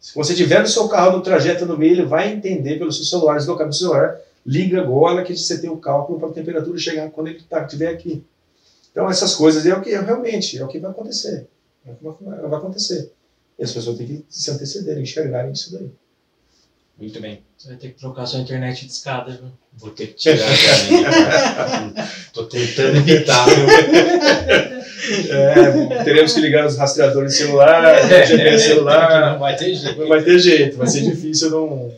Se 0.00 0.14
você 0.14 0.34
tiver 0.34 0.60
no 0.60 0.66
seu 0.66 0.86
carro 0.88 1.16
no 1.16 1.22
trajeto 1.22 1.64
no 1.64 1.78
meio, 1.78 1.92
ele 1.92 2.04
vai 2.04 2.30
entender 2.32 2.78
pelo 2.78 2.92
seu 2.92 3.04
celular, 3.04 3.38
deslocar 3.38 3.66
do 3.66 3.74
celular, 3.74 4.20
liga 4.44 4.80
agora 4.80 5.24
que 5.24 5.36
você 5.36 5.58
tem 5.58 5.70
o 5.70 5.78
cálculo 5.78 6.18
para 6.18 6.28
a 6.28 6.32
temperatura 6.32 6.78
chegar 6.78 7.10
quando 7.10 7.28
ele 7.28 7.42
tá, 7.48 7.62
estiver 7.62 7.88
aqui. 7.88 8.22
Então, 8.90 9.08
essas 9.08 9.34
coisas 9.34 9.64
é 9.66 9.74
o 9.74 9.80
que 9.80 9.90
é, 9.90 10.00
realmente 10.00 10.58
é 10.58 10.64
o 10.64 10.68
que 10.68 10.78
vai 10.78 10.90
acontecer. 10.90 11.48
É 11.86 11.90
o 11.90 11.94
que 11.94 12.24
vai, 12.24 12.38
vai 12.38 12.58
acontecer. 12.58 13.12
E 13.58 13.64
as 13.64 13.72
pessoas 13.72 13.96
têm 13.96 14.06
que 14.06 14.24
se 14.28 14.50
antecederem, 14.50 15.02
enxergarem 15.02 15.52
isso 15.52 15.72
daí. 15.72 15.90
Muito 16.98 17.20
bem. 17.20 17.42
Você 17.56 17.68
vai 17.68 17.76
ter 17.76 17.88
que 17.88 17.98
trocar 17.98 18.26
sua 18.26 18.40
internet 18.40 18.86
de 18.86 18.92
escada, 18.92 19.32
viu? 19.32 19.50
Vou 19.72 19.90
ter 19.90 20.08
que 20.08 20.14
tirar. 20.14 20.46
Tô 22.32 22.44
tentando 22.44 22.98
evitar, 22.98 23.46
viu? 23.46 24.73
É, 25.30 26.04
teremos 26.04 26.32
que 26.32 26.40
ligar 26.40 26.66
os 26.66 26.76
rastreadores 26.76 27.32
de 27.32 27.38
celular, 27.38 28.08
GPS 28.08 28.64
celular. 28.64 29.32
Não 29.32 29.38
vai 29.38 29.56
ter 29.56 29.74
jeito. 29.74 30.00
Não 30.00 30.08
vai 30.08 30.22
ter 30.22 30.38
jeito, 30.38 30.76
vai 30.76 30.86
ser 30.86 31.02
difícil 31.02 31.50
não 31.50 31.92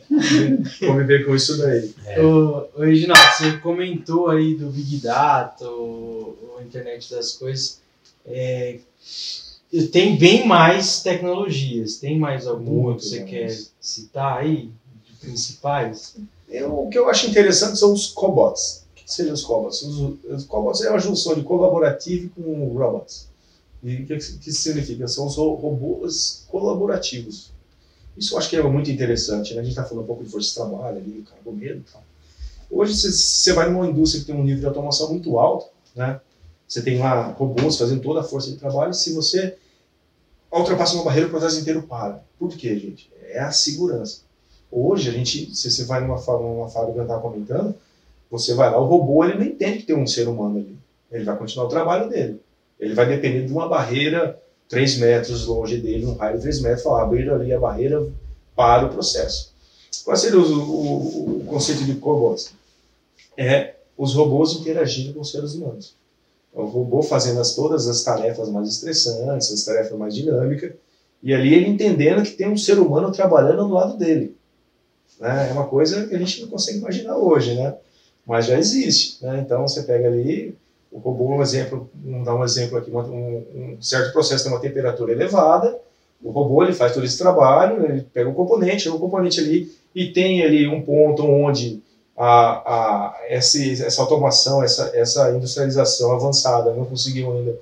conviver 0.81 1.25
com 1.25 1.35
isso 1.35 1.59
daí. 1.59 1.91
É. 2.07 2.21
Ô, 2.21 2.69
Reginaldo, 2.79 3.23
você 3.37 3.53
comentou 3.59 4.29
aí 4.29 4.55
do 4.55 4.67
Big 4.67 4.99
Data, 4.99 5.65
o, 5.67 6.37
o 6.59 6.63
internet 6.63 7.11
das 7.11 7.33
coisas. 7.33 7.81
É, 8.27 8.79
tem 9.93 10.17
bem 10.17 10.47
mais 10.47 11.03
tecnologias. 11.03 11.97
Tem 11.97 12.19
mais 12.19 12.47
alguma 12.47 12.91
Muito 12.91 13.03
que 13.03 13.09
você 13.09 13.25
quer 13.25 13.57
citar 13.81 14.39
aí? 14.39 14.71
De 15.05 15.13
principais? 15.21 16.17
Eu, 16.49 16.73
o 16.81 16.89
que 16.89 16.99
eu 16.99 17.09
acho 17.09 17.29
interessante 17.29 17.79
são 17.79 17.93
os 17.93 18.09
cobots. 18.09 18.86
Seriam 19.07 19.35
os 19.35 19.43
cobots? 19.45 19.83
Os, 19.83 20.19
os 20.25 20.45
cobots 20.45 20.83
é 20.83 20.91
uma 20.91 20.99
junção 20.99 21.35
de 21.37 21.43
colaborativo 21.43 22.29
com 22.31 22.77
robots. 22.77 23.29
E 23.83 23.95
o 24.03 24.07
que, 24.07 24.17
que 24.17 24.53
significa? 24.53 25.07
São 25.07 25.27
os 25.27 25.37
ro- 25.37 25.55
robôs 25.55 26.45
colaborativos. 26.49 27.53
Isso 28.17 28.35
eu 28.35 28.39
acho 28.39 28.51
que 28.51 28.57
é 28.57 28.63
muito 28.63 28.91
interessante. 28.91 29.55
Né? 29.55 29.61
A 29.61 29.63
gente 29.63 29.73
está 29.73 29.85
falando 29.85 30.03
um 30.03 30.07
pouco 30.07 30.25
de 30.25 30.31
força 30.31 30.49
de 30.49 30.55
trabalho 30.55 30.97
ali, 30.99 31.25
carboneiro 31.31 31.79
e 31.79 31.93
tal. 31.93 32.03
Hoje, 32.69 32.95
você 32.97 33.53
vai 33.53 33.71
numa 33.71 33.87
indústria 33.87 34.21
que 34.21 34.27
tem 34.27 34.35
um 34.35 34.43
nível 34.43 34.59
de 34.61 34.67
automação 34.67 35.09
muito 35.11 35.39
alto, 35.39 35.69
né? 35.95 36.21
você 36.67 36.83
tem 36.83 36.99
lá 36.99 37.29
robôs 37.29 37.77
fazendo 37.77 38.03
toda 38.03 38.21
a 38.21 38.25
força 38.25 38.51
de 38.51 38.57
trabalho, 38.57 38.93
se 38.93 39.13
você 39.15 39.57
ultrapassa 40.51 40.95
uma 40.95 41.05
barreira, 41.05 41.29
o 41.29 41.31
processo 41.31 41.61
inteiro 41.61 41.83
para. 41.83 42.25
Por 42.39 42.49
quê, 42.51 42.77
gente? 42.77 43.09
É 43.29 43.39
a 43.39 43.53
segurança. 43.53 44.23
Hoje, 44.71 45.09
a 45.09 45.13
gente, 45.13 45.55
se 45.55 45.71
você 45.71 45.85
vai 45.85 46.01
numa, 46.01 46.17
numa 46.17 46.69
fábrica 46.69 46.95
que 46.95 46.99
eu 46.99 47.03
estava 47.03 47.23
comentando, 47.23 47.73
você 48.31 48.55
vai 48.55 48.71
lá, 48.71 48.79
o 48.81 48.85
robô 48.87 49.25
ele 49.25 49.35
não 49.35 49.45
entende 49.45 49.79
que 49.79 49.87
tem 49.87 49.97
um 49.97 50.07
ser 50.07 50.29
humano 50.29 50.59
ali. 50.59 50.77
Ele 51.11 51.25
vai 51.25 51.37
continuar 51.37 51.67
o 51.67 51.71
trabalho 51.71 52.09
dele. 52.09 52.41
Ele 52.79 52.95
vai 52.95 53.07
depender 53.07 53.47
de 53.47 53.53
uma 53.53 53.69
barreira 53.69 54.39
3 54.69 54.99
metros 54.99 55.47
longe 55.47 55.77
dele, 55.79 56.05
um 56.07 56.15
raio 56.15 56.37
de 56.37 56.43
3 56.43 56.61
metros, 56.61 56.83
falar, 56.83 57.03
abrir 57.03 57.31
ali 57.31 57.53
a 57.53 57.59
barreira 57.59 58.05
para 58.55 58.87
o 58.87 58.91
processo. 58.91 59.53
Qual 60.05 60.17
seria 60.17 60.39
o, 60.39 60.43
o- 60.43 61.41
o 61.41 61.45
conceito 61.45 61.85
de 61.85 61.95
cobots? 61.95 62.51
É 63.37 63.75
os 63.97 64.13
robôs 64.15 64.53
interagindo 64.55 65.15
com 65.15 65.21
os 65.21 65.31
seres 65.31 65.55
humanos. 65.55 65.95
É 66.55 66.59
O 66.61 66.65
robô 66.67 67.03
fazendo 67.03 67.41
as, 67.41 67.55
todas 67.55 67.87
as 67.89 68.03
tarefas 68.03 68.49
mais 68.51 68.69
estressantes, 68.69 69.51
as 69.53 69.65
tarefas 69.65 69.97
mais 69.97 70.15
dinâmicas, 70.15 70.73
e 71.23 71.33
ali 71.33 71.55
ele 71.55 71.69
entendendo 71.69 72.23
que 72.23 72.33
tem 72.33 72.49
um 72.49 72.57
ser 72.59 72.79
humano 72.79 73.11
trabalhando 73.13 73.67
do 73.69 73.75
lado 73.75 73.97
dele. 73.97 74.37
Né? 75.19 75.49
É 75.49 75.53
uma 75.53 75.67
coisa 75.67 76.07
que 76.07 76.15
a 76.15 76.19
gente 76.19 76.43
não 76.43 76.49
consegue 76.49 76.79
imaginar 76.79 77.17
hoje, 77.17 77.55
né? 77.55 77.75
Mas 78.27 78.47
já 78.47 78.59
existe. 78.59 79.25
Né? 79.25 79.43
Então 79.45 79.67
você 79.67 79.83
pega 79.83 80.09
ali, 80.09 80.55
o 80.91 80.99
robô, 80.99 81.37
um 81.37 81.43
exemplo, 81.43 81.89
vamos 81.95 82.25
dar 82.25 82.35
um 82.35 82.45
exemplo 82.45 82.79
aqui, 82.79 82.91
um, 82.91 82.99
um 82.99 83.77
certo 83.81 84.13
processo 84.13 84.45
tem 84.45 84.53
uma 84.53 84.61
temperatura 84.61 85.13
elevada, 85.13 85.79
o 86.23 86.31
robô 86.31 86.65
ele 86.65 86.73
faz 86.73 86.93
todo 86.93 87.05
esse 87.05 87.19
trabalho, 87.19 87.85
ele 87.85 88.07
pega 88.13 88.29
o 88.29 88.35
componente, 88.35 88.85
chega 88.85 88.97
o 88.97 89.01
componente 89.01 89.39
ali 89.39 89.71
e 89.95 90.07
tem 90.13 90.43
ali 90.43 90.67
um 90.67 90.83
ponto 90.83 91.25
onde 91.25 91.81
a, 92.17 92.27
a, 92.27 93.17
essa 93.29 94.01
automação, 94.01 94.63
essa, 94.63 94.91
essa 94.95 95.31
industrialização 95.33 96.13
avançada 96.13 96.73
não 96.73 96.87
conseguiu 96.87 97.33
ainda 97.33 97.59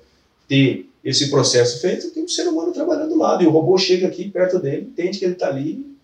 ter 0.48 0.88
esse 1.04 1.28
processo 1.28 1.80
feito, 1.80 2.10
tem 2.10 2.24
um 2.24 2.28
ser 2.28 2.48
humano 2.48 2.72
trabalhando 2.72 3.10
do 3.10 3.18
lado, 3.18 3.42
e 3.42 3.46
o 3.46 3.50
robô 3.50 3.76
chega 3.76 4.06
aqui 4.06 4.30
perto 4.30 4.58
dele, 4.58 4.86
entende 4.90 5.18
que 5.18 5.24
ele 5.24 5.34
está 5.34 5.48
ali, 5.48 5.94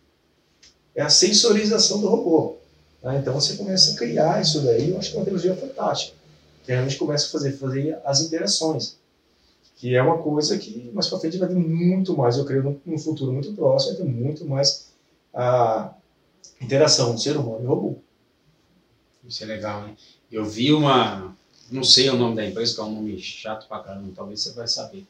é 0.95 1.01
a 1.01 1.09
sensorização 1.09 2.01
do 2.01 2.09
robô. 2.09 2.57
Né? 3.03 3.19
Então 3.19 3.35
você 3.35 3.57
começa 3.57 3.93
a 3.93 3.97
criar 3.97 4.41
isso 4.41 4.61
daí, 4.63 4.91
eu 4.91 4.99
acho 4.99 5.11
que 5.11 5.17
é 5.17 5.19
uma 5.19 5.25
tecnologia 5.25 5.57
fantástica, 5.57 6.17
que 6.65 6.73
realmente 6.73 6.97
começa 6.97 7.27
a 7.27 7.31
fazer, 7.31 7.53
fazer 7.53 7.99
as 8.05 8.21
interações, 8.21 8.97
que 9.77 9.95
é 9.95 10.03
uma 10.03 10.19
coisa 10.19 10.59
que 10.59 10.91
mais 10.93 11.09
para 11.09 11.19
frente 11.19 11.39
vai 11.39 11.49
ter 11.49 11.55
muito 11.55 12.17
mais, 12.17 12.37
eu 12.37 12.45
creio, 12.45 12.81
num- 12.85 12.99
futuro 12.99 13.33
muito 13.33 13.53
próximo, 13.55 13.97
vai 13.97 14.03
ter 14.05 14.11
muito 14.13 14.45
mais 14.45 14.89
a 15.33 15.95
interação 16.61 17.17
ser 17.17 17.37
humano 17.37 17.63
e 17.65 17.67
robô. 17.67 17.97
Isso 19.27 19.43
é 19.45 19.47
legal, 19.47 19.87
hein? 19.87 19.97
Eu 20.31 20.45
vi 20.45 20.73
uma. 20.73 21.37
Não 21.71 21.85
sei 21.85 22.11
o 22.11 22.17
nome 22.17 22.35
da 22.37 22.45
empresa, 22.45 22.75
que 22.75 22.81
é 22.81 22.85
um 22.85 22.95
nome 22.95 23.19
chato 23.21 23.69
pra 23.69 23.81
caramba, 23.81 24.13
talvez 24.15 24.41
você 24.43 24.53
vai 24.53 24.67
saber. 24.67 25.07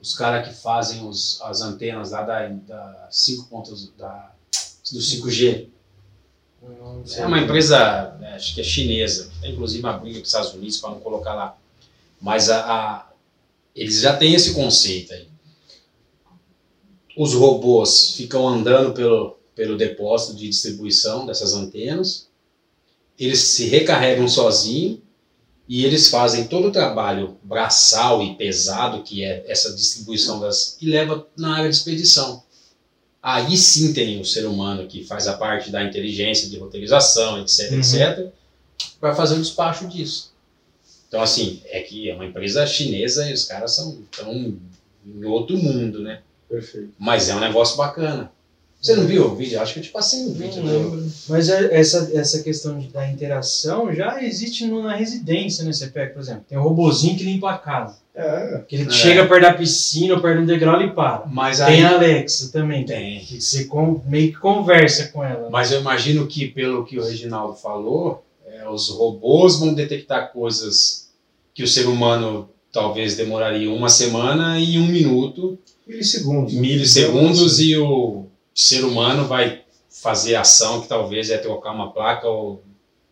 Os 0.00 0.14
caras 0.16 0.46
que 0.48 0.54
fazem 0.54 1.06
os, 1.06 1.40
as 1.42 1.60
antenas 1.60 2.10
lá 2.12 2.22
da, 2.22 2.46
da 2.48 3.08
5 3.10 3.48
pontos 3.48 3.90
da, 3.98 4.32
do 4.92 5.00
5G. 5.00 5.68
É 7.16 7.26
uma 7.26 7.38
empresa, 7.38 8.18
é, 8.22 8.34
acho 8.34 8.54
que 8.54 8.60
é 8.60 8.64
chinesa, 8.64 9.28
que 9.28 9.40
tem 9.40 9.52
inclusive 9.52 9.82
uma 9.82 9.92
briga 9.98 10.16
com 10.18 10.22
os 10.22 10.28
Estados 10.28 10.54
Unidos 10.54 10.78
para 10.78 10.90
não 10.90 11.00
colocar 11.00 11.34
lá. 11.34 11.56
Mas 12.20 12.48
a, 12.48 12.60
a- 12.64 13.10
eles 13.74 14.00
já 14.00 14.16
têm 14.16 14.34
esse 14.34 14.54
conceito 14.54 15.12
aí. 15.12 15.28
Os 17.16 17.34
robôs 17.34 18.12
ficam 18.16 18.48
andando 18.48 18.92
pelo, 18.92 19.36
pelo 19.54 19.76
depósito 19.76 20.36
de 20.36 20.48
distribuição 20.48 21.26
dessas 21.26 21.54
antenas, 21.54 22.28
eles 23.18 23.38
se 23.40 23.66
recarregam 23.66 24.26
sozinhos 24.26 24.98
e 25.68 25.84
eles 25.84 26.08
fazem 26.08 26.46
todo 26.46 26.68
o 26.68 26.72
trabalho 26.72 27.36
braçal 27.42 28.22
e 28.22 28.34
pesado 28.36 29.02
que 29.02 29.24
é 29.24 29.44
essa 29.46 29.72
distribuição 29.74 30.40
das 30.40 30.76
e 30.80 30.86
leva 30.86 31.26
na 31.36 31.56
área 31.56 31.70
de 31.70 31.76
expedição. 31.76 32.42
Aí 33.26 33.56
sim 33.56 33.94
tem 33.94 34.20
o 34.20 34.24
ser 34.24 34.44
humano 34.44 34.86
que 34.86 35.02
faz 35.02 35.26
a 35.26 35.32
parte 35.32 35.70
da 35.70 35.82
inteligência 35.82 36.46
de 36.50 36.58
roteirização, 36.58 37.40
etc, 37.40 37.72
Uhum. 37.72 37.78
etc, 37.78 38.26
para 39.00 39.14
fazer 39.14 39.36
o 39.36 39.40
despacho 39.40 39.88
disso. 39.88 40.34
Então 41.08 41.22
assim, 41.22 41.62
é 41.64 41.80
que 41.80 42.10
é 42.10 42.14
uma 42.14 42.26
empresa 42.26 42.66
chinesa 42.66 43.26
e 43.30 43.32
os 43.32 43.44
caras 43.44 43.74
são 43.74 43.98
tão 44.14 44.58
em 45.06 45.24
outro 45.24 45.56
mundo, 45.56 46.00
né? 46.02 46.20
Perfeito. 46.46 46.92
Mas 46.98 47.30
é 47.30 47.34
um 47.34 47.40
negócio 47.40 47.78
bacana. 47.78 48.30
Você 48.84 48.96
não 48.96 49.06
viu 49.06 49.24
o 49.28 49.34
vídeo? 49.34 49.58
Acho 49.60 49.72
que 49.72 49.78
eu 49.78 49.82
te 49.84 49.88
passei 49.88 50.20
um 50.20 50.32
vídeo. 50.34 50.62
Não 50.62 50.70
lembro. 50.72 51.06
Mas 51.26 51.48
é- 51.48 51.74
essa, 51.74 52.10
essa 52.12 52.42
questão 52.42 52.78
da 52.92 53.08
interação 53.10 53.90
já 53.94 54.22
existe 54.22 54.66
no- 54.66 54.82
na 54.82 54.94
residência, 54.94 55.64
né? 55.64 55.72
Você 55.72 55.86
pega, 55.86 56.12
por 56.12 56.20
exemplo, 56.20 56.44
tem 56.46 56.58
um 56.58 56.62
robozinho 56.62 57.16
que 57.16 57.24
limpa 57.24 57.50
a 57.52 57.56
casa. 57.58 57.96
É, 58.14 58.60
Que 58.68 58.76
ele 58.76 58.88
É. 58.88 58.90
chega 58.90 59.26
perto 59.26 59.42
da 59.42 59.54
piscina 59.54 60.14
ou 60.14 60.20
perto 60.20 60.40
do 60.42 60.46
degrau 60.46 60.80
e 60.82 60.92
para. 60.92 61.24
Mas 61.26 61.60
aí 61.62 61.76
Tem 61.76 61.84
a 61.84 61.94
Alexa 61.94 62.50
também. 62.52 62.84
Tem. 62.84 63.20
Que 63.20 63.40
você 63.40 63.64
com- 63.64 64.00
meio 64.06 64.32
que 64.32 64.38
conversa 64.38 65.06
com 65.08 65.24
ela. 65.24 65.44
né? 65.44 65.48
Mas 65.50 65.72
eu 65.72 65.80
imagino 65.80 66.26
que, 66.26 66.46
pelo 66.46 66.84
que 66.84 66.98
o 66.98 67.02
Reginaldo 67.04 67.54
falou, 67.56 68.22
é, 68.46 68.68
os 68.68 68.90
robôs 68.90 69.58
vão 69.58 69.72
detectar 69.72 70.30
coisas 70.30 71.08
que 71.54 71.62
o 71.62 71.66
ser 71.68 71.86
humano 71.86 72.50
talvez 72.70 73.16
demoraria 73.16 73.70
uma 73.72 73.88
semana 73.88 74.60
e 74.60 74.78
um 74.78 74.86
minuto, 74.86 75.58
milissegundos. 75.86 76.52
milissegundos, 76.54 77.58
e 77.60 77.76
o 77.76 78.26
ser 78.54 78.84
humano 78.84 79.26
vai 79.26 79.62
fazer 79.90 80.34
ação 80.36 80.80
que 80.80 80.88
talvez 80.88 81.30
é 81.30 81.38
trocar 81.38 81.72
uma 81.72 81.92
placa 81.92 82.28
ou 82.28 82.62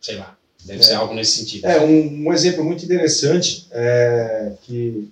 sei 0.00 0.16
lá. 0.16 0.36
Deve 0.64 0.80
É. 0.80 0.82
ser 0.82 0.94
algo 0.94 1.12
nesse 1.14 1.38
sentido. 1.38 1.66
É, 1.66 1.80
um, 1.80 2.28
um 2.28 2.32
exemplo 2.32 2.64
muito 2.64 2.84
interessante 2.84 3.66
é, 3.72 4.52
que 4.62 5.10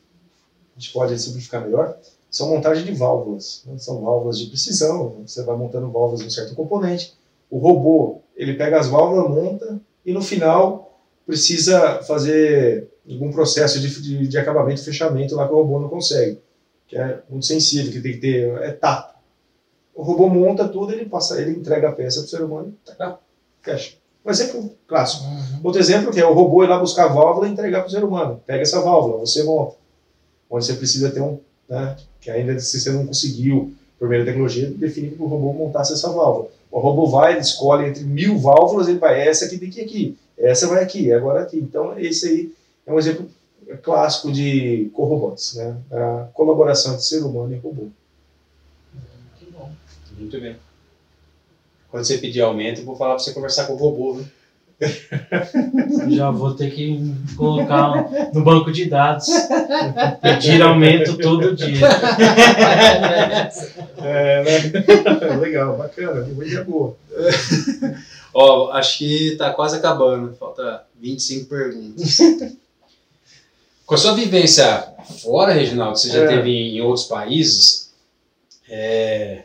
a 0.76 0.80
gente 0.80 0.92
pode 0.92 1.18
simplificar 1.18 1.62
melhor 1.62 1.96
são 2.30 2.48
montagem 2.48 2.84
de 2.84 2.92
válvulas. 2.92 3.62
né? 3.66 3.76
São 3.78 4.00
válvulas 4.00 4.38
de 4.38 4.46
precisão, 4.46 5.16
você 5.26 5.42
vai 5.42 5.56
montando 5.56 5.90
válvulas 5.90 6.20
em 6.20 6.26
um 6.26 6.30
certo 6.30 6.54
componente. 6.54 7.14
O 7.50 7.58
robô, 7.58 8.20
ele 8.36 8.54
pega 8.54 8.78
as 8.78 8.86
válvulas, 8.86 9.28
monta 9.28 9.80
e 10.06 10.12
no 10.12 10.22
final 10.22 11.00
precisa 11.26 12.02
fazer 12.04 12.88
algum 13.08 13.32
processo 13.32 13.80
de, 13.80 13.88
de, 14.00 14.28
de 14.28 14.38
acabamento 14.38 14.84
fechamento 14.84 15.34
lá 15.34 15.46
que 15.46 15.52
o 15.52 15.56
robô 15.56 15.80
não 15.80 15.88
consegue, 15.88 16.38
que 16.86 16.96
é 16.96 17.20
muito 17.28 17.46
sensível, 17.46 17.90
que 17.92 18.00
tem 18.00 18.12
que 18.12 18.18
ter 18.18 18.48
é 18.62 18.70
tato. 18.70 19.18
O 19.94 20.02
robô 20.02 20.28
monta 20.28 20.68
tudo, 20.68 20.92
ele 20.92 21.06
passa, 21.06 21.40
ele 21.40 21.52
entrega 21.52 21.88
a 21.88 21.92
peça 21.92 22.20
para 22.20 22.26
o 22.26 22.28
ser 22.28 22.42
humano 22.42 22.74
e 22.86 22.96
tá, 22.96 23.18
fecha. 23.62 23.94
Um 24.24 24.30
exemplo 24.30 24.70
clássico. 24.86 25.24
Uhum. 25.24 25.60
Outro 25.64 25.80
exemplo 25.80 26.12
que 26.12 26.20
é 26.20 26.26
o 26.26 26.34
robô 26.34 26.62
ir 26.62 26.68
lá 26.68 26.78
buscar 26.78 27.06
a 27.06 27.08
válvula 27.08 27.48
e 27.48 27.52
entregar 27.52 27.80
para 27.80 27.88
o 27.88 27.90
ser 27.90 28.04
humano. 28.04 28.40
Pega 28.46 28.62
essa 28.62 28.80
válvula, 28.80 29.18
você 29.18 29.42
monta. 29.42 29.76
Onde 30.48 30.64
você 30.64 30.74
precisa 30.74 31.10
ter 31.10 31.20
um, 31.20 31.38
né, 31.68 31.96
que 32.20 32.30
ainda 32.30 32.58
se 32.58 32.80
você 32.80 32.90
não 32.90 33.06
conseguiu, 33.06 33.72
por 33.98 34.08
meio 34.08 34.24
da 34.24 34.30
tecnologia, 34.30 34.70
definir 34.70 35.12
que 35.12 35.22
o 35.22 35.26
robô 35.26 35.52
montasse 35.52 35.92
essa 35.92 36.10
válvula. 36.10 36.48
O 36.70 36.78
robô 36.78 37.06
vai, 37.06 37.32
ele 37.32 37.40
escolhe 37.40 37.88
entre 37.88 38.04
mil 38.04 38.38
válvulas, 38.38 38.88
ele 38.88 38.98
vai, 38.98 39.26
essa 39.26 39.44
aqui 39.44 39.58
tem 39.58 39.70
que 39.70 39.80
ir 39.80 39.84
aqui, 39.84 40.18
essa 40.38 40.66
vai 40.66 40.82
aqui, 40.82 41.12
agora 41.12 41.42
aqui. 41.42 41.58
Então, 41.58 41.98
esse 41.98 42.28
aí 42.28 42.52
é 42.86 42.92
um 42.92 42.98
exemplo 42.98 43.26
clássico 43.82 44.32
de 44.32 44.90
co-robots, 44.94 45.54
né? 45.54 45.76
A 45.90 46.28
colaboração 46.34 46.92
entre 46.92 47.04
ser 47.04 47.22
humano 47.22 47.54
e 47.54 47.58
robô. 47.58 47.88
Muito 50.20 50.40
bem. 50.40 50.56
Quando 51.90 52.04
você 52.04 52.18
pedir 52.18 52.42
aumento, 52.42 52.80
eu 52.80 52.84
vou 52.84 52.94
falar 52.94 53.14
para 53.14 53.24
você 53.24 53.32
conversar 53.32 53.66
com 53.66 53.72
o 53.72 53.76
robô, 53.76 54.14
viu? 54.14 54.26
Já 56.08 56.30
vou 56.30 56.54
ter 56.54 56.70
que 56.70 57.14
colocar 57.36 58.08
no 58.32 58.42
banco 58.42 58.70
de 58.72 58.86
dados. 58.86 59.26
Pedir 60.22 60.62
aumento 60.62 61.18
todo 61.18 61.54
dia. 61.54 61.86
É, 63.98 64.42
né? 64.42 65.36
Legal, 65.36 65.76
bacana, 65.76 66.24
que 66.24 66.30
ideia 66.30 66.64
boa. 66.64 66.96
Ó, 68.32 68.70
acho 68.72 68.98
que 68.98 69.36
tá 69.36 69.52
quase 69.52 69.76
acabando. 69.76 70.34
Falta 70.36 70.84
25 70.98 71.46
perguntas. 71.46 72.18
Com 73.84 73.94
a 73.94 73.98
sua 73.98 74.14
vivência 74.14 74.86
fora, 75.22 75.52
Reginaldo, 75.52 75.98
você 75.98 76.08
já 76.08 76.20
É. 76.20 76.26
teve 76.28 76.50
em 76.50 76.80
outros 76.80 77.06
países, 77.06 77.92
é... 78.68 79.42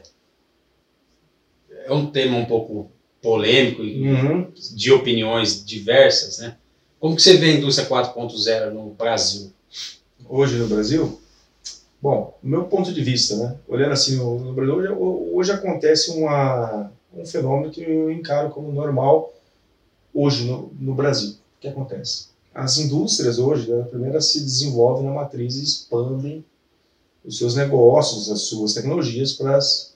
é 1.85 1.93
um 1.93 2.07
tema 2.07 2.37
um 2.37 2.45
pouco 2.45 2.89
polêmico 3.21 3.81
Uhum. 3.81 4.51
de 4.75 4.91
opiniões 4.91 5.63
diversas, 5.65 6.39
né? 6.39 6.55
Como 6.99 7.15
que 7.15 7.21
você 7.21 7.37
vê 7.37 7.51
a 7.51 7.55
indústria 7.55 7.87
4.0 7.87 8.71
no 8.71 8.89
Brasil? 8.91 9.51
Hoje 10.27 10.55
no 10.57 10.67
Brasil, 10.67 11.19
bom, 12.01 12.37
do 12.41 12.49
meu 12.49 12.63
ponto 12.65 12.91
de 12.91 13.01
vista, 13.01 13.35
né? 13.37 13.55
Olhando 13.67 13.91
assim 13.93 14.15
no, 14.15 14.39
no 14.39 14.53
Brasil, 14.53 14.75
hoje, 14.75 14.89
hoje 15.33 15.51
acontece 15.51 16.11
uma, 16.11 16.91
um 17.13 17.25
fenômeno 17.25 17.71
que 17.71 17.81
eu 17.81 18.11
encaro 18.11 18.49
como 18.49 18.71
normal 18.71 19.33
hoje 20.13 20.45
no, 20.45 20.71
no 20.79 20.93
Brasil. 20.93 21.31
O 21.31 21.61
que 21.61 21.67
acontece? 21.67 22.27
As 22.53 22.77
indústrias 22.77 23.37
hoje, 23.37 23.69
né, 23.69 23.83
primeiro 23.83 24.19
se 24.21 24.39
desenvolvem 24.39 25.05
na 25.05 25.11
matriz 25.13 25.57
e 25.57 25.63
expandem 25.63 26.43
os 27.23 27.37
seus 27.37 27.55
negócios, 27.55 28.31
as 28.31 28.41
suas 28.43 28.73
tecnologias 28.73 29.33
para 29.33 29.57
as 29.57 29.94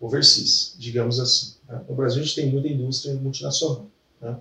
overseas, 0.00 0.74
digamos 0.78 1.18
assim. 1.18 1.54
né? 1.68 1.82
No 1.88 1.94
Brasil 1.94 2.20
a 2.20 2.24
gente 2.24 2.34
tem 2.34 2.50
muita 2.50 2.68
indústria 2.68 3.14
multinacional. 3.14 3.86
Né? 4.20 4.36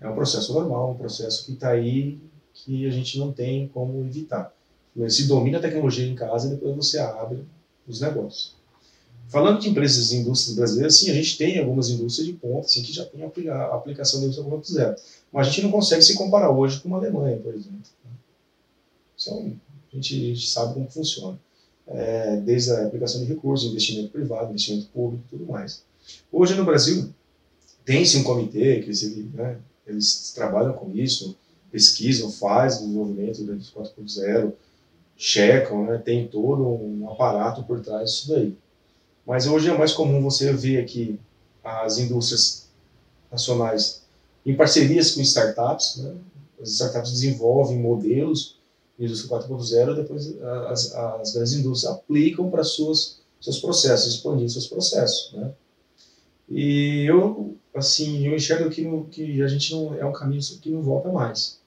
É 0.00 0.08
um 0.08 0.14
processo 0.14 0.52
normal, 0.52 0.92
um 0.92 0.96
processo 0.96 1.46
que 1.46 1.52
está 1.52 1.70
aí 1.70 2.18
que 2.52 2.86
a 2.86 2.90
gente 2.90 3.18
não 3.18 3.32
tem 3.32 3.68
como 3.68 4.04
evitar. 4.04 4.54
Se 5.08 5.26
domina 5.26 5.58
a 5.58 5.60
tecnologia 5.60 6.06
em 6.06 6.14
casa, 6.14 6.48
depois 6.48 6.74
você 6.74 6.98
abre 6.98 7.44
os 7.86 8.00
negócios. 8.00 8.56
Falando 9.28 9.60
de 9.60 9.68
empresas 9.68 10.12
e 10.12 10.16
indústrias 10.16 10.56
brasileiras, 10.56 10.96
sim, 10.96 11.10
a 11.10 11.14
gente 11.14 11.36
tem 11.36 11.58
algumas 11.58 11.90
indústrias 11.90 12.26
de 12.26 12.32
ponta 12.32 12.66
assim, 12.66 12.82
que 12.82 12.92
já 12.92 13.04
tem 13.04 13.22
a 13.50 13.74
aplicação 13.74 14.20
da 14.20 14.26
indústria 14.26 14.48
4.0. 14.48 14.96
Mas 15.32 15.48
a 15.48 15.50
gente 15.50 15.64
não 15.64 15.70
consegue 15.70 16.02
se 16.02 16.14
comparar 16.14 16.50
hoje 16.50 16.80
com 16.80 16.88
uma 16.88 16.98
Alemanha, 16.98 17.36
por 17.38 17.52
exemplo. 17.52 17.80
né? 18.04 18.10
É 19.26 19.30
a, 19.30 19.96
gente, 19.96 20.14
a 20.14 20.34
gente 20.34 20.48
sabe 20.48 20.74
como 20.74 20.88
funciona. 20.88 21.38
É, 21.88 22.36
desde 22.36 22.72
a 22.72 22.86
aplicação 22.86 23.20
de 23.20 23.28
recursos, 23.28 23.70
investimento 23.70 24.10
privado, 24.10 24.50
investimento 24.50 24.88
público 24.88 25.22
e 25.26 25.36
tudo 25.36 25.52
mais. 25.52 25.84
Hoje 26.32 26.54
no 26.54 26.64
Brasil, 26.64 27.10
tem-se 27.84 28.16
um 28.16 28.24
comitê 28.24 28.80
que 28.80 28.92
se, 28.92 29.30
né, 29.32 29.56
eles 29.86 30.32
trabalham 30.34 30.72
com 30.72 30.90
isso, 30.92 31.36
pesquisam, 31.70 32.30
fazem 32.30 32.86
desenvolvimento 32.86 33.44
da 33.44 33.52
indústria 33.52 33.84
4.0, 33.84 34.52
checam, 35.16 35.84
né, 35.86 35.98
tem 35.98 36.26
todo 36.26 36.62
um 36.62 37.08
aparato 37.08 37.62
por 37.62 37.80
trás 37.80 38.10
disso 38.10 38.28
daí. 38.30 38.56
Mas 39.24 39.46
hoje 39.46 39.70
é 39.70 39.76
mais 39.76 39.92
comum 39.92 40.20
você 40.22 40.52
ver 40.52 40.80
aqui 40.80 41.18
as 41.62 41.98
indústrias 41.98 42.66
nacionais 43.30 44.02
em 44.44 44.54
parcerias 44.54 45.10
com 45.10 45.20
startups, 45.20 45.96
né? 45.96 46.14
as 46.60 46.70
startups 46.70 47.10
desenvolvem 47.10 47.78
modelos 47.78 48.50
de 48.50 48.55
indústria 48.98 49.38
4.0 49.38 49.92
e 49.92 49.96
depois 49.96 50.42
as, 50.68 50.94
as 50.94 51.34
grandes 51.34 51.52
indústrias 51.54 51.94
aplicam 51.94 52.50
para 52.50 52.64
seus 52.64 53.20
processos, 53.60 54.14
expandindo 54.14 54.50
seus 54.50 54.66
processos, 54.66 55.32
né? 55.32 55.52
E 56.48 57.04
eu, 57.08 57.56
assim, 57.74 58.26
eu 58.26 58.36
enxergo 58.36 58.70
que, 58.70 58.84
que 59.10 59.42
a 59.42 59.48
gente 59.48 59.72
não 59.74 59.94
é 59.94 60.04
um 60.04 60.12
caminho 60.12 60.40
que 60.60 60.70
não 60.70 60.80
volta 60.80 61.10
mais. 61.10 61.60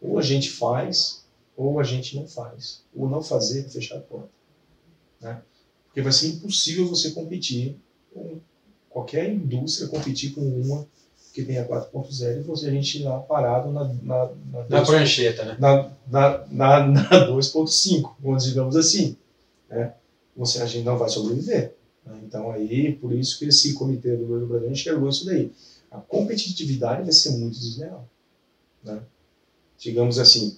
Ou 0.00 0.18
a 0.18 0.22
gente 0.22 0.50
faz, 0.50 1.24
ou 1.56 1.80
a 1.80 1.82
gente 1.82 2.14
não 2.14 2.26
faz. 2.26 2.82
O 2.94 3.08
não 3.08 3.22
fazer 3.22 3.60
é 3.60 3.68
fechar 3.68 3.96
a 3.96 4.00
porta, 4.00 4.28
né? 5.20 5.42
Porque 5.86 6.02
vai 6.02 6.12
ser 6.12 6.28
impossível 6.28 6.86
você 6.86 7.12
competir 7.12 7.78
com 8.12 8.38
qualquer 8.90 9.30
indústria 9.30 9.88
competir 9.88 10.34
com 10.34 10.40
uma 10.40 10.86
que 11.36 11.44
tenha 11.44 11.68
4.0 11.68 12.38
e 12.38 12.42
você 12.44 12.68
a 12.68 12.70
gente 12.70 13.02
lá 13.02 13.20
parado 13.20 13.70
na, 13.70 13.84
na, 13.84 14.30
na, 14.50 14.68
Na 14.70 14.82
prancheta, 14.82 15.44
né? 15.44 15.56
na, 15.60 15.90
na, 16.08 16.46
na, 16.50 16.86
na 16.86 17.10
2.5, 17.28 18.14
vamos 18.18 18.44
digamos 18.44 18.74
assim, 18.74 19.18
né? 19.68 19.92
Você, 20.34 20.62
a 20.62 20.66
gente 20.66 20.82
não 20.86 20.96
vai 20.96 21.10
sobreviver. 21.10 21.74
né? 22.06 22.18
Então 22.24 22.50
aí, 22.50 22.94
por 22.94 23.12
isso 23.12 23.38
que 23.38 23.44
esse 23.44 23.74
comitê 23.74 24.16
do 24.16 24.24
governo 24.24 24.46
brasileiro 24.46 24.72
enxergou 24.72 25.10
isso 25.10 25.26
daí. 25.26 25.52
A 25.90 25.98
competitividade 25.98 27.02
vai 27.02 27.12
ser 27.12 27.32
muito 27.32 27.58
desleal. 27.58 28.08
Né? 28.82 28.98
Digamos 29.78 30.18
assim, 30.18 30.56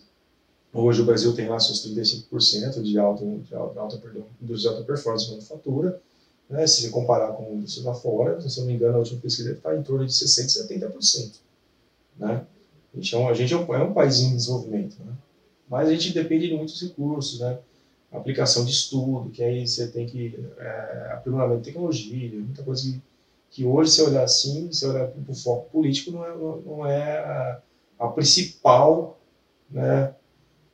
hoje 0.73 1.03
o 1.03 1.05
Brasil 1.05 1.35
tem 1.35 1.49
lá 1.49 1.59
seus 1.59 1.85
35% 1.89 2.83
de 2.83 2.97
alta, 3.01 3.25
de 3.27 3.53
alta, 3.53 3.81
alta 3.81 3.97
perdão, 3.97 4.27
de 4.41 4.69
alta 4.69 4.85
performance 4.85 5.25
de 5.25 5.33
manufatura, 5.33 6.01
né? 6.49 6.67
se 6.67 6.91
comparar 6.91 7.33
com 7.33 7.55
indústria 7.55 7.87
lá 7.87 7.95
fora, 7.95 8.41
se 8.41 8.59
eu 8.59 8.63
não 8.63 8.71
me 8.71 8.77
engano, 8.77 8.97
a 8.97 8.99
última 8.99 9.21
pesquisa 9.21 9.53
está 9.53 9.77
em 9.77 9.83
torno 9.83 10.07
de 10.07 10.13
60%, 10.13 10.69
70%. 10.69 11.37
Né? 12.19 12.45
Então, 12.95 13.29
a 13.29 13.35
gente 13.35 13.53
é 13.53 13.57
um, 13.57 13.75
é 13.75 13.83
um 13.83 13.93
país 13.93 14.21
em 14.21 14.37
desenvolvimento, 14.37 14.97
né? 15.05 15.13
mas 15.69 15.89
a 15.89 15.93
gente 15.93 16.13
depende 16.13 16.49
de 16.49 16.55
muitos 16.55 16.81
recursos, 16.81 17.41
né? 17.41 17.59
aplicação 18.11 18.65
de 18.65 18.71
estudo, 18.71 19.31
que 19.31 19.43
aí 19.43 19.67
você 19.67 19.87
tem 19.89 20.07
que 20.07 20.39
é, 20.59 21.11
aprimoramento 21.13 21.61
de 21.61 21.67
tecnologia, 21.67 22.41
muita 22.41 22.63
coisa 22.63 22.83
que, 22.83 23.03
que 23.51 23.65
hoje, 23.65 23.91
se 23.91 24.03
olhar 24.03 24.25
assim, 24.25 24.73
se 24.73 24.87
olhar 24.87 25.09
para 25.09 25.31
o 25.31 25.35
foco 25.35 25.71
político, 25.71 26.11
não 26.11 26.25
é, 26.25 26.37
não 26.65 26.87
é 26.87 27.19
a, 27.19 27.61
a 27.99 28.09
principal 28.09 29.19
né, 29.71 30.15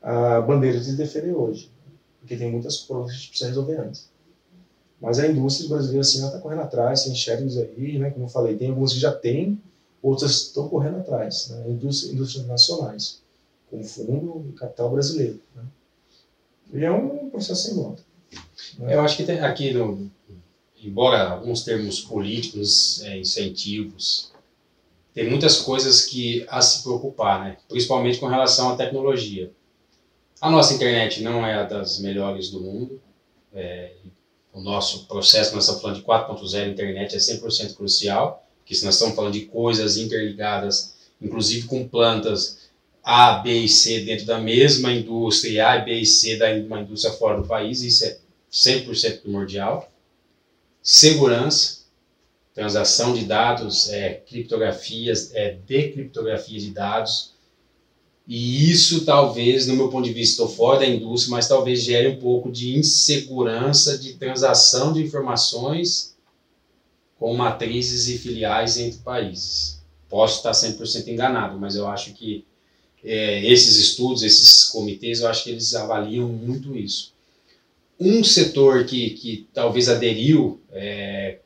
a 0.00 0.40
bandeira 0.40 0.78
de 0.78 0.94
defender 0.96 1.32
hoje, 1.32 1.70
porque 2.20 2.36
tem 2.36 2.50
muitas 2.50 2.78
coisas 2.78 3.06
que 3.06 3.12
a 3.12 3.18
gente 3.18 3.28
precisa 3.30 3.48
resolver 3.48 3.76
antes. 3.78 4.08
Mas 5.04 5.18
a 5.18 5.26
indústria 5.28 5.68
brasileira, 5.68 6.00
assim, 6.00 6.20
ela 6.20 6.28
está 6.28 6.40
correndo 6.40 6.62
atrás, 6.62 7.06
enxerga 7.06 7.44
isso 7.44 7.60
aí, 7.60 7.98
né? 7.98 8.10
Como 8.10 8.24
eu 8.24 8.28
falei, 8.28 8.56
tem 8.56 8.70
algumas 8.70 8.94
que 8.94 8.98
já 8.98 9.12
tem, 9.12 9.60
outras 10.02 10.46
estão 10.46 10.66
correndo 10.66 10.96
atrás, 10.96 11.48
né? 11.50 11.64
Indústria, 11.68 12.10
indústrias 12.10 12.46
nacionais, 12.46 13.20
com 13.70 13.84
fundo 13.84 14.46
e 14.48 14.52
capital 14.52 14.90
brasileiro. 14.90 15.38
Né? 15.54 15.62
E 16.72 16.84
é 16.84 16.90
um 16.90 17.28
processo 17.28 17.64
sem 17.64 17.74
volta. 17.74 18.02
Eu 18.80 19.02
acho 19.02 19.18
que 19.18 19.24
tem 19.24 19.40
aqui, 19.40 19.74
no, 19.74 20.10
embora 20.82 21.28
alguns 21.28 21.62
termos 21.62 22.00
políticos, 22.00 23.02
é, 23.04 23.18
incentivos, 23.18 24.32
tem 25.12 25.28
muitas 25.28 25.60
coisas 25.60 26.06
que 26.06 26.46
a 26.48 26.62
se 26.62 26.82
preocupar, 26.82 27.44
né? 27.44 27.56
principalmente 27.68 28.18
com 28.18 28.26
relação 28.26 28.70
à 28.70 28.76
tecnologia. 28.76 29.52
A 30.40 30.50
nossa 30.50 30.72
internet 30.72 31.22
não 31.22 31.44
é 31.44 31.56
a 31.56 31.64
das 31.64 31.98
melhores 31.98 32.48
do 32.48 32.62
mundo. 32.62 33.02
É, 33.52 33.92
o 34.54 34.60
nosso 34.60 35.06
processo, 35.06 35.52
nós 35.52 35.64
estamos 35.64 35.82
falando 35.82 35.96
de 35.96 36.04
4.0, 36.04 36.70
internet 36.70 37.16
é 37.16 37.18
100% 37.18 37.74
crucial, 37.74 38.46
porque 38.58 38.74
se 38.74 38.84
nós 38.84 38.94
estamos 38.94 39.16
falando 39.16 39.32
de 39.32 39.46
coisas 39.46 39.96
interligadas, 39.96 40.94
inclusive 41.20 41.66
com 41.66 41.86
plantas 41.86 42.60
A, 43.02 43.38
B 43.38 43.52
e 43.52 43.68
C 43.68 44.00
dentro 44.00 44.24
da 44.24 44.38
mesma 44.38 44.92
indústria, 44.92 45.50
e 45.50 45.60
A, 45.60 45.78
B 45.78 45.94
e 45.98 46.06
C 46.06 46.36
da 46.36 46.52
uma 46.52 46.80
indústria 46.80 47.12
fora 47.12 47.40
do 47.40 47.48
país, 47.48 47.82
isso 47.82 48.04
é 48.04 48.16
100% 48.50 49.22
primordial. 49.22 49.90
Segurança, 50.80 51.80
transação 52.54 53.12
de 53.12 53.24
dados, 53.24 53.90
é, 53.90 54.14
criptografias, 54.14 55.34
é, 55.34 55.58
decriptografia 55.66 56.60
de 56.60 56.70
dados. 56.70 57.33
E 58.26 58.70
isso 58.70 59.04
talvez, 59.04 59.66
no 59.66 59.76
meu 59.76 59.88
ponto 59.88 60.04
de 60.04 60.12
vista, 60.12 60.42
estou 60.42 60.48
fora 60.48 60.80
da 60.80 60.86
indústria, 60.86 61.32
mas 61.32 61.46
talvez 61.46 61.82
gere 61.82 62.08
um 62.08 62.18
pouco 62.18 62.50
de 62.50 62.74
insegurança 62.74 63.98
de 63.98 64.14
transação 64.14 64.92
de 64.92 65.02
informações 65.02 66.14
com 67.18 67.34
matrizes 67.34 68.08
e 68.08 68.18
filiais 68.18 68.78
entre 68.78 68.98
países. 69.00 69.82
Posso 70.08 70.38
estar 70.38 70.52
100% 70.52 71.08
enganado, 71.08 71.58
mas 71.58 71.76
eu 71.76 71.86
acho 71.86 72.14
que 72.14 72.44
é, 73.02 73.44
esses 73.44 73.76
estudos, 73.76 74.22
esses 74.22 74.64
comitês, 74.64 75.20
eu 75.20 75.28
acho 75.28 75.44
que 75.44 75.50
eles 75.50 75.74
avaliam 75.74 76.26
muito 76.26 76.74
isso. 76.74 77.12
Um 78.00 78.24
setor 78.24 78.86
que, 78.86 79.10
que 79.10 79.46
talvez 79.52 79.88
aderiu 79.88 80.60
é, 80.72 81.38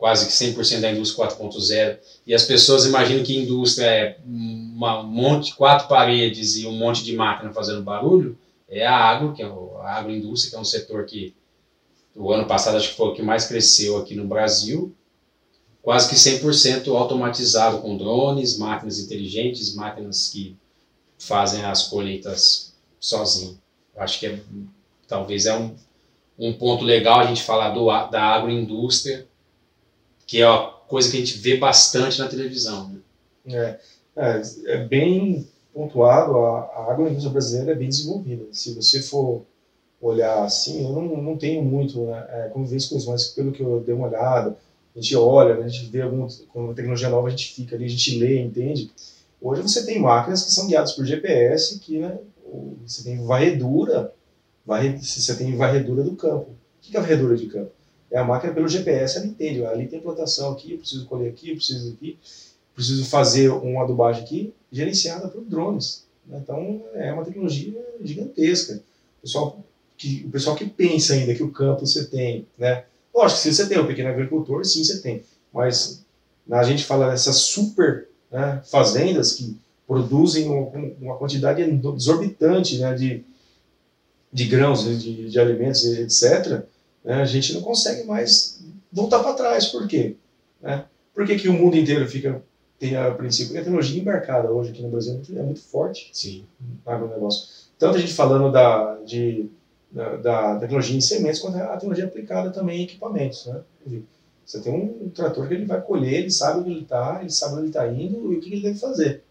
quase 0.00 0.24
que 0.26 0.32
100% 0.32 0.80
da 0.80 0.90
indústria 0.90 1.28
4.0 1.28 1.98
e 2.26 2.34
as 2.34 2.44
pessoas 2.44 2.86
imaginam 2.86 3.22
que 3.22 3.36
indústria 3.36 3.84
é 3.84 4.18
um 4.26 5.04
monte, 5.04 5.54
quatro 5.54 5.88
paredes 5.88 6.56
e 6.56 6.66
um 6.66 6.72
monte 6.72 7.04
de 7.04 7.14
máquina 7.14 7.52
fazendo 7.52 7.82
barulho, 7.82 8.36
é 8.66 8.86
a 8.86 8.96
agro, 8.96 9.34
que 9.34 9.42
é 9.42 9.46
a 9.46 9.96
agroindústria, 9.96 10.52
que 10.52 10.56
é 10.56 10.58
um 10.58 10.64
setor 10.64 11.04
que 11.04 11.34
o 12.16 12.32
ano 12.32 12.46
passado 12.46 12.78
acho 12.78 12.88
que 12.88 12.96
foi 12.96 13.08
o 13.08 13.14
que 13.14 13.20
mais 13.20 13.46
cresceu 13.46 13.98
aqui 13.98 14.14
no 14.14 14.26
Brasil, 14.26 14.96
quase 15.82 16.08
que 16.08 16.14
100% 16.14 16.88
automatizado 16.96 17.80
com 17.80 17.98
drones, 17.98 18.56
máquinas 18.56 18.98
inteligentes, 18.98 19.74
máquinas 19.74 20.28
que 20.28 20.56
fazem 21.18 21.62
as 21.62 21.88
colheitas 21.88 22.74
sozinho. 22.98 23.60
Acho 23.94 24.18
que 24.18 24.26
é, 24.26 24.40
talvez 25.06 25.44
é 25.44 25.54
um, 25.54 25.74
um 26.38 26.54
ponto 26.54 26.84
legal 26.84 27.20
a 27.20 27.26
gente 27.26 27.42
falar 27.42 27.68
do, 27.74 27.86
da 28.08 28.22
agroindústria, 28.22 29.28
que 30.30 30.40
é 30.40 30.48
uma 30.48 30.70
coisa 30.86 31.10
que 31.10 31.16
a 31.16 31.20
gente 31.20 31.38
vê 31.38 31.56
bastante 31.56 32.20
na 32.20 32.28
televisão. 32.28 32.88
Né? 33.44 33.52
É. 33.52 33.80
É, 34.16 34.42
é 34.66 34.84
bem 34.86 35.44
pontuado, 35.74 36.38
a, 36.38 36.60
a 36.60 36.92
agroindústria 36.92 37.32
brasileira 37.32 37.72
é 37.72 37.74
bem 37.74 37.88
desenvolvida. 37.88 38.44
Se 38.52 38.72
você 38.74 39.02
for 39.02 39.42
olhar 40.00 40.44
assim, 40.44 40.84
eu 40.84 40.92
não, 40.92 41.20
não 41.20 41.36
tenho 41.36 41.64
muito 41.64 42.02
né, 42.02 42.26
é, 42.28 42.48
convivência 42.48 42.88
com 42.88 42.96
isso, 42.96 43.10
mas 43.10 43.26
pelo 43.26 43.50
que 43.50 43.60
eu 43.60 43.80
dei 43.80 43.92
uma 43.92 44.06
olhada, 44.06 44.56
a 44.94 45.00
gente 45.00 45.16
olha, 45.16 45.56
né, 45.56 45.64
a 45.64 45.68
gente 45.68 45.90
vê 45.90 46.02
alguma 46.02 46.28
tecnologia 46.76 47.08
nova, 47.08 47.26
a 47.26 47.30
gente 47.30 47.52
fica 47.52 47.74
ali, 47.74 47.86
a 47.86 47.88
gente 47.88 48.16
lê, 48.16 48.40
entende. 48.40 48.88
Hoje 49.40 49.62
você 49.62 49.84
tem 49.84 49.98
máquinas 49.98 50.44
que 50.44 50.52
são 50.52 50.68
guiadas 50.68 50.92
por 50.92 51.04
GPS, 51.04 51.76
que 51.80 51.98
né, 51.98 52.18
você 52.86 53.02
tem 53.02 53.20
varredura, 53.24 54.14
varre, 54.64 54.96
você 54.96 55.34
tem 55.34 55.56
varredura 55.56 56.04
do 56.04 56.14
campo. 56.14 56.50
O 56.50 56.56
que 56.80 56.96
é 56.96 57.00
varredura 57.00 57.36
de 57.36 57.46
campo? 57.46 57.79
É 58.10 58.18
a 58.18 58.24
máquina 58.24 58.52
pelo 58.52 58.68
GPS, 58.68 59.18
ela 59.18 59.26
entende, 59.26 59.64
ali 59.64 59.86
tem 59.86 60.00
plantação 60.00 60.52
aqui, 60.52 60.72
eu 60.72 60.78
preciso 60.78 61.06
colher 61.06 61.30
aqui, 61.30 61.54
preciso 61.54 61.92
aqui, 61.92 62.18
preciso 62.74 63.04
fazer 63.04 63.50
uma 63.50 63.84
adubagem 63.84 64.24
aqui, 64.24 64.54
gerenciada 64.72 65.28
por 65.28 65.42
drones. 65.42 66.04
Né? 66.26 66.40
Então 66.42 66.82
é 66.94 67.12
uma 67.12 67.24
tecnologia 67.24 67.80
gigantesca. 68.02 68.82
O 69.18 69.22
pessoal 69.22 69.64
que, 69.96 70.24
o 70.26 70.30
pessoal 70.30 70.56
que 70.56 70.66
pensa 70.66 71.12
ainda 71.12 71.34
que 71.34 71.42
o 71.42 71.50
campo 71.50 71.86
você 71.86 72.06
tem, 72.06 72.46
né? 72.58 72.84
Lógico, 73.14 73.40
se 73.40 73.52
você 73.52 73.68
tem 73.68 73.78
um 73.78 73.86
pequeno 73.86 74.08
agricultor, 74.08 74.64
sim, 74.64 74.82
você 74.82 75.00
tem. 75.00 75.22
Mas 75.52 76.04
a 76.50 76.62
gente 76.62 76.84
fala 76.84 77.10
dessas 77.10 77.36
super 77.36 78.08
né, 78.30 78.62
fazendas 78.64 79.34
que 79.34 79.56
produzem 79.86 80.48
uma 81.00 81.16
quantidade 81.16 81.60
exorbitante 81.62 82.78
né, 82.78 82.94
de, 82.94 83.24
de 84.32 84.44
grãos, 84.46 84.84
de, 84.84 85.28
de 85.28 85.40
alimentos, 85.40 85.84
etc., 85.84 86.62
né, 87.04 87.22
a 87.22 87.24
gente 87.24 87.52
não 87.54 87.62
consegue 87.62 88.04
mais 88.04 88.60
voltar 88.92 89.20
para 89.20 89.34
trás. 89.34 89.66
Por 89.66 89.86
quê? 89.86 90.16
Né? 90.60 90.84
Por 91.14 91.26
que, 91.26 91.36
que 91.36 91.48
o 91.48 91.52
mundo 91.52 91.76
inteiro 91.76 92.06
fica 92.08 92.42
tem 92.78 92.96
a 92.96 93.10
princípio? 93.10 93.48
Porque 93.48 93.58
a 93.58 93.64
tecnologia 93.64 94.00
embarcada 94.00 94.50
hoje 94.50 94.70
aqui 94.70 94.82
no 94.82 94.90
Brasil 94.90 95.20
é 95.36 95.42
muito 95.42 95.60
forte 95.60 96.10
Sim. 96.12 96.44
no 96.60 96.92
agronegócio. 96.92 97.48
Tanto 97.78 97.96
a 97.96 98.00
gente 98.00 98.12
falando 98.12 98.50
da, 98.50 98.96
de 99.04 99.50
da, 99.90 100.16
da 100.16 100.58
tecnologia 100.58 100.96
em 100.96 101.00
sementes, 101.00 101.40
quanto 101.40 101.58
a 101.58 101.74
tecnologia 101.74 102.04
aplicada 102.04 102.50
também 102.50 102.80
em 102.80 102.84
equipamentos. 102.84 103.46
Né? 103.46 103.60
Você 104.46 104.60
tem 104.60 104.72
um, 104.72 105.06
um, 105.06 105.10
trator 105.10 105.46
que 105.48 105.54
ele 105.54 105.64
vai 105.64 105.80
colher, 105.80 106.20
ele 106.20 106.30
sabe 106.30 106.60
onde 106.60 106.70
ele 106.70 106.82
está, 106.82 107.18
ele 107.20 107.30
sabe 107.30 107.54
onde 107.54 107.62
ele 107.62 107.68
está 107.68 107.86
indo 107.88 108.32
e 108.32 108.36
o 108.36 108.40
que 108.40 108.52
ele 108.52 108.62
deve 108.62 108.78
fazer. 108.78 109.22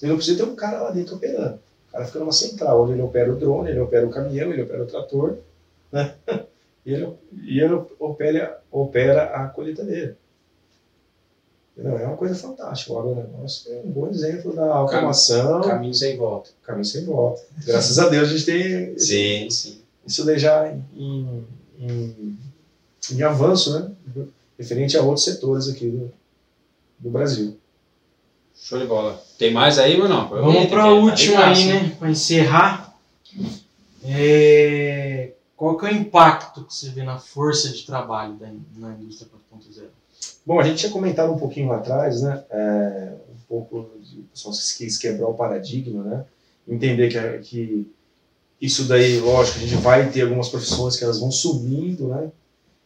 Ele 0.00 0.10
não 0.10 0.16
precisa 0.16 0.44
ter 0.44 0.50
um 0.50 0.54
cara 0.54 0.82
lá 0.82 0.90
dentro 0.90 1.16
operando. 1.16 1.58
O 1.88 1.92
cara 1.92 2.04
fica 2.04 2.18
numa 2.18 2.32
central, 2.32 2.82
onde 2.82 2.92
ele 2.92 3.02
opera 3.02 3.32
o 3.32 3.36
drone, 3.36 3.70
ele 3.70 3.80
opera 3.80 4.06
o 4.06 4.10
caminhão, 4.10 4.52
ele 4.52 4.62
opera 4.62 4.82
o 4.82 4.86
trator, 4.86 5.38
né? 5.90 6.14
e 6.88 6.94
ele, 6.94 7.08
e 7.42 7.60
ele 7.60 7.74
opera, 7.98 8.62
opera 8.72 9.24
a 9.24 9.46
colheitadeira. 9.48 10.16
Não, 11.76 11.98
é 11.98 12.06
uma 12.06 12.16
coisa 12.16 12.34
fantástica. 12.34 12.94
O 12.94 12.98
agronegócio 12.98 13.70
é 13.70 13.82
um 13.84 13.90
bom 13.90 14.08
exemplo 14.08 14.56
da 14.56 14.72
automação. 14.72 15.60
Caminho 15.60 15.92
sem 15.92 16.16
volta. 16.16 16.48
Caminho 16.62 16.86
sem 16.86 17.04
volta. 17.04 17.42
Graças 17.66 17.98
a 17.98 18.08
Deus 18.08 18.30
a 18.30 18.32
gente 18.32 18.46
tem 18.46 18.98
sim, 18.98 19.50
sim. 19.50 19.82
isso 20.06 20.24
daí 20.24 20.38
já 20.38 20.72
em, 20.96 21.44
em, 21.78 22.38
em, 23.12 23.22
avanço, 23.22 23.78
né? 23.78 23.92
Referente 24.58 24.96
a 24.96 25.02
outros 25.02 25.24
setores 25.24 25.68
aqui 25.68 25.90
do, 25.90 26.10
do 26.98 27.10
Brasil. 27.10 27.58
Show 28.56 28.78
de 28.78 28.86
bola. 28.86 29.22
Tem 29.36 29.52
mais 29.52 29.78
aí 29.78 30.00
ou 30.00 30.08
não? 30.08 30.26
Vamos 30.26 30.70
para 30.70 30.84
a 30.84 30.94
última 30.94 31.44
aí, 31.48 31.66
né? 31.66 31.96
Para 31.98 32.10
encerrar. 32.10 32.98
É... 34.02 35.32
Qual 35.58 35.76
que 35.76 35.86
é 35.86 35.90
o 35.90 35.96
impacto 35.96 36.64
que 36.64 36.72
você 36.72 36.90
vê 36.90 37.02
na 37.02 37.18
força 37.18 37.68
de 37.70 37.84
trabalho 37.84 38.34
da, 38.34 38.46
na 38.76 38.94
indústria 38.94 39.28
4.0? 39.52 39.86
Bom, 40.46 40.60
a 40.60 40.62
gente 40.62 40.78
tinha 40.78 40.92
comentado 40.92 41.32
um 41.32 41.36
pouquinho 41.36 41.72
atrás, 41.72 42.22
né? 42.22 42.44
É, 42.48 43.12
um 43.28 43.40
pouco 43.48 43.90
de 44.00 44.22
pessoal 44.32 44.54
que 44.54 44.76
quis 44.78 44.96
quebrar 44.96 45.26
o 45.26 45.34
paradigma, 45.34 46.04
né? 46.04 46.24
Entender 46.66 47.08
que, 47.08 47.38
que 47.40 47.92
isso 48.60 48.84
daí, 48.84 49.18
lógico, 49.18 49.58
a 49.58 49.60
gente 49.62 49.74
vai 49.82 50.08
ter 50.12 50.22
algumas 50.22 50.48
profissões 50.48 50.96
que 50.96 51.02
elas 51.02 51.18
vão 51.18 51.32
sumindo, 51.32 52.06
né? 52.06 52.30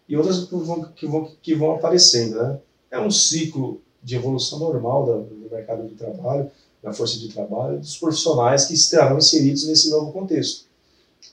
E 0.09 0.17
outras 0.17 0.47
que 0.47 0.57
vão, 0.57 0.83
que 0.83 1.07
vão, 1.07 1.31
que 1.43 1.55
vão 1.55 1.75
aparecendo, 1.75 2.43
né? 2.43 2.59
É 2.91 2.99
um 2.99 3.11
ciclo 3.11 3.83
de 4.03 4.17
evolução 4.17 4.59
normal 4.59 5.05
do, 5.05 5.23
do 5.25 5.51
mercado 5.51 5.87
de 5.87 5.95
trabalho, 5.95 6.51
da 6.83 6.91
força 6.91 7.19
de 7.19 7.29
trabalho, 7.29 7.79
dos 7.79 7.99
profissionais 7.99 8.65
que 8.65 8.73
estarão 8.73 9.19
inseridos 9.19 9.69
nesse 9.69 9.91
novo 9.91 10.11
contexto, 10.11 10.65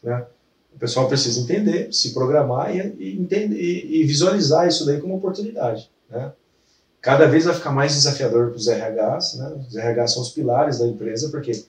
né? 0.03 0.27
O 0.73 0.79
pessoal 0.79 1.07
precisa 1.07 1.39
entender, 1.39 1.93
se 1.93 2.13
programar 2.13 2.75
e, 2.75 2.79
e, 2.99 3.19
entender, 3.19 3.55
e, 3.55 4.01
e 4.01 4.03
visualizar 4.05 4.67
isso 4.67 4.85
daí 4.85 4.99
como 4.99 5.17
oportunidade. 5.17 5.89
Né? 6.09 6.31
Cada 7.01 7.27
vez 7.27 7.45
vai 7.45 7.53
ficar 7.53 7.71
mais 7.71 7.93
desafiador 7.93 8.49
para 8.49 8.57
os 8.57 8.67
RHs. 8.67 9.35
Né? 9.35 9.65
Os 9.67 9.75
RHs 9.75 10.13
são 10.13 10.21
os 10.21 10.29
pilares 10.29 10.79
da 10.79 10.87
empresa, 10.87 11.29
porque 11.29 11.63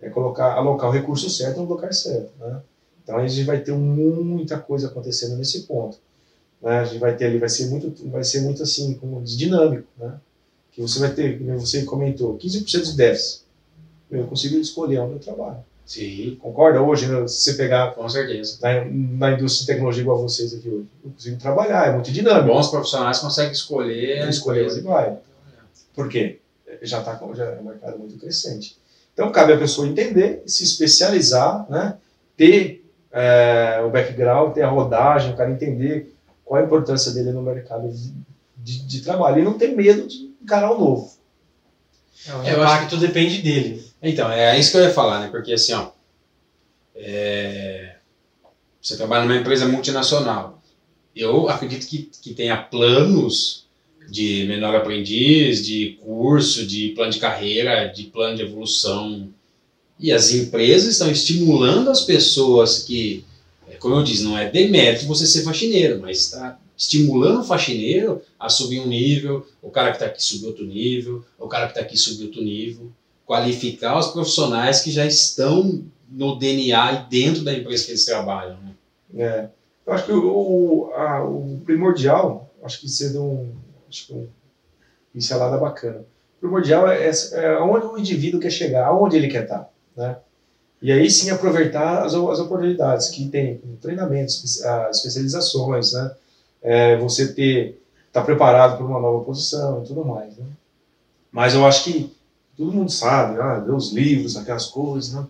é 0.00 0.08
colocar, 0.10 0.54
alocar 0.54 0.90
o 0.90 0.92
recurso 0.92 1.30
certo 1.30 1.60
no 1.60 1.66
lugar 1.66 1.92
certo. 1.92 2.30
Né? 2.38 2.60
Então 3.02 3.16
a 3.16 3.26
gente 3.26 3.44
vai 3.44 3.60
ter 3.60 3.72
muita 3.72 4.58
coisa 4.58 4.88
acontecendo 4.88 5.36
nesse 5.36 5.62
ponto. 5.62 5.98
Né? 6.62 6.78
A 6.78 6.84
gente 6.84 6.98
vai 6.98 7.16
ter 7.16 7.26
ali, 7.26 7.38
vai 7.38 7.48
ser 7.48 7.66
muito, 7.66 8.08
vai 8.08 8.22
ser 8.22 8.40
muito 8.42 8.62
assim, 8.62 8.94
como 8.94 9.20
dinâmico, 9.22 9.88
né? 9.98 10.14
Que 10.70 10.80
você 10.80 10.98
vai 11.00 11.12
ter, 11.12 11.38
como 11.38 11.58
você 11.58 11.82
comentou, 11.82 12.38
15% 12.38 12.82
de 12.82 12.96
déficit. 12.96 13.42
Eu 14.10 14.26
consigo 14.26 14.56
escolher 14.56 15.00
onde 15.00 15.14
eu 15.14 15.18
trabalho. 15.18 15.62
Sim. 15.92 16.38
Concorda? 16.40 16.80
Hoje, 16.80 17.06
né, 17.06 17.28
se 17.28 17.42
você 17.42 17.52
pegar. 17.52 17.94
Com 17.94 18.08
certeza. 18.08 18.56
Na, 18.62 18.82
na, 18.86 19.32
indústria 19.32 19.60
de 19.60 19.66
tecnologia 19.66 20.00
igual 20.00 20.22
vocês 20.22 20.54
aqui 20.54 20.66
hoje, 20.66 20.86
eu 21.04 21.10
consigo 21.10 21.36
trabalhar, 21.36 21.88
é 21.88 21.92
muito 21.92 22.10
dinâmico. 22.10 22.46
Bons 22.46 22.68
profissionais 22.68 23.18
conseguem 23.18 23.52
escolher. 23.52 24.26
Escolher 24.26 24.70
onde 24.70 24.80
vai. 24.80 25.18
Por 25.94 26.08
quê? 26.08 26.38
Já 26.80 27.00
está 27.00 27.20
já 27.34 27.44
é 27.44 27.60
um 27.60 27.64
mercado 27.64 27.98
muito 27.98 28.16
crescente. 28.16 28.78
Então, 29.12 29.30
cabe 29.30 29.52
a 29.52 29.58
pessoa 29.58 29.86
entender, 29.86 30.42
se 30.46 30.64
especializar, 30.64 31.66
né, 31.68 31.98
ter 32.38 32.82
é, 33.12 33.82
o 33.86 33.90
background, 33.90 34.54
ter 34.54 34.62
a 34.62 34.70
rodagem, 34.70 35.34
o 35.34 35.36
cara 35.36 35.50
entender 35.50 36.14
qual 36.42 36.62
a 36.62 36.64
importância 36.64 37.12
dele 37.12 37.32
no 37.32 37.42
mercado 37.42 37.92
de, 37.92 38.14
de, 38.56 38.86
de 38.86 39.02
trabalho 39.02 39.42
e 39.42 39.44
não 39.44 39.58
ter 39.58 39.76
medo 39.76 40.08
de 40.08 40.32
encarar 40.42 40.72
o 40.72 40.78
novo. 40.78 41.12
É, 42.26 42.34
o 42.34 42.62
impacto 42.62 42.96
depende 42.96 43.42
dele. 43.42 43.91
Então, 44.02 44.30
é 44.32 44.58
isso 44.58 44.72
que 44.72 44.78
eu 44.78 44.82
ia 44.82 44.90
falar, 44.90 45.20
né? 45.20 45.28
Porque 45.28 45.52
assim, 45.52 45.72
ó, 45.74 45.90
é, 46.96 47.94
você 48.80 48.96
trabalha 48.96 49.24
numa 49.24 49.36
empresa 49.36 49.68
multinacional. 49.68 50.60
Eu 51.14 51.48
acredito 51.48 51.86
que, 51.86 52.10
que 52.20 52.34
tenha 52.34 52.56
planos 52.56 53.64
de 54.10 54.44
menor 54.48 54.74
aprendiz, 54.74 55.64
de 55.64 55.98
curso, 56.02 56.66
de 56.66 56.88
plano 56.88 57.12
de 57.12 57.20
carreira, 57.20 57.86
de 57.86 58.04
plano 58.04 58.36
de 58.36 58.42
evolução. 58.42 59.28
E 60.00 60.10
as 60.10 60.32
empresas 60.32 60.94
estão 60.94 61.08
estimulando 61.08 61.88
as 61.88 62.00
pessoas 62.00 62.80
que, 62.80 63.24
é, 63.68 63.76
como 63.76 63.94
eu 63.94 64.02
disse, 64.02 64.24
não 64.24 64.36
é 64.36 64.50
demérito 64.50 65.06
você 65.06 65.26
ser 65.28 65.44
faxineiro, 65.44 66.00
mas 66.00 66.18
está 66.18 66.58
estimulando 66.76 67.40
o 67.40 67.44
faxineiro 67.44 68.20
a 68.36 68.48
subir 68.48 68.80
um 68.80 68.88
nível, 68.88 69.46
o 69.62 69.70
cara 69.70 69.90
que 69.90 69.98
está 69.98 70.06
aqui 70.06 70.24
subir 70.24 70.46
outro 70.46 70.66
nível, 70.66 71.24
o 71.38 71.46
cara 71.46 71.66
que 71.66 71.72
está 71.72 71.82
aqui 71.82 71.96
subir 71.96 72.24
outro 72.24 72.42
nível 72.42 72.90
qualificar 73.32 73.98
os 73.98 74.08
profissionais 74.08 74.82
que 74.82 74.90
já 74.90 75.06
estão 75.06 75.82
no 76.06 76.38
DNA 76.38 76.92
e 76.92 77.08
dentro 77.08 77.42
da 77.42 77.54
empresa 77.54 77.86
que 77.86 77.92
eles 77.92 78.04
trabalham. 78.04 78.58
Né? 78.58 78.74
É. 79.16 79.48
Eu 79.86 79.92
acho 79.94 80.04
que 80.04 80.12
o, 80.12 80.92
a, 80.94 81.24
o 81.24 81.58
primordial, 81.64 82.50
acho 82.62 82.78
que 82.78 82.90
você 82.90 83.08
deu 83.08 83.24
um, 83.24 83.50
acho 83.88 84.06
que 84.06 84.12
um 84.12 84.28
pincelada 85.14 85.56
bacana. 85.56 86.00
O 86.36 86.40
primordial 86.40 86.86
é, 86.86 87.08
é 87.08 87.58
onde 87.58 87.86
o 87.86 87.96
indivíduo 87.96 88.38
quer 88.38 88.50
chegar, 88.50 88.88
aonde 88.88 89.16
ele 89.16 89.28
quer 89.28 89.44
estar. 89.44 89.72
Né? 89.96 90.14
E 90.82 90.92
aí 90.92 91.10
sim 91.10 91.30
aproveitar 91.30 92.04
as, 92.04 92.12
as 92.12 92.38
oportunidades 92.38 93.08
que 93.08 93.28
tem, 93.28 93.62
treinamentos, 93.80 94.62
especializações, 94.90 95.94
né? 95.94 96.14
É, 96.60 96.96
você 96.98 97.32
ter 97.32 97.80
estar 98.08 98.20
tá 98.20 98.26
preparado 98.26 98.76
para 98.76 98.86
uma 98.86 99.00
nova 99.00 99.24
posição 99.24 99.82
e 99.82 99.86
tudo 99.86 100.04
mais. 100.04 100.36
Né? 100.36 100.44
Mas 101.32 101.54
eu 101.54 101.66
acho 101.66 101.84
que 101.84 102.14
todo 102.56 102.72
mundo 102.72 102.90
sabe, 102.90 103.40
ah, 103.40 103.58
lê 103.58 103.72
os 103.72 103.92
livros, 103.92 104.36
aquelas 104.36 104.66
coisas, 104.66 105.14
né? 105.14 105.26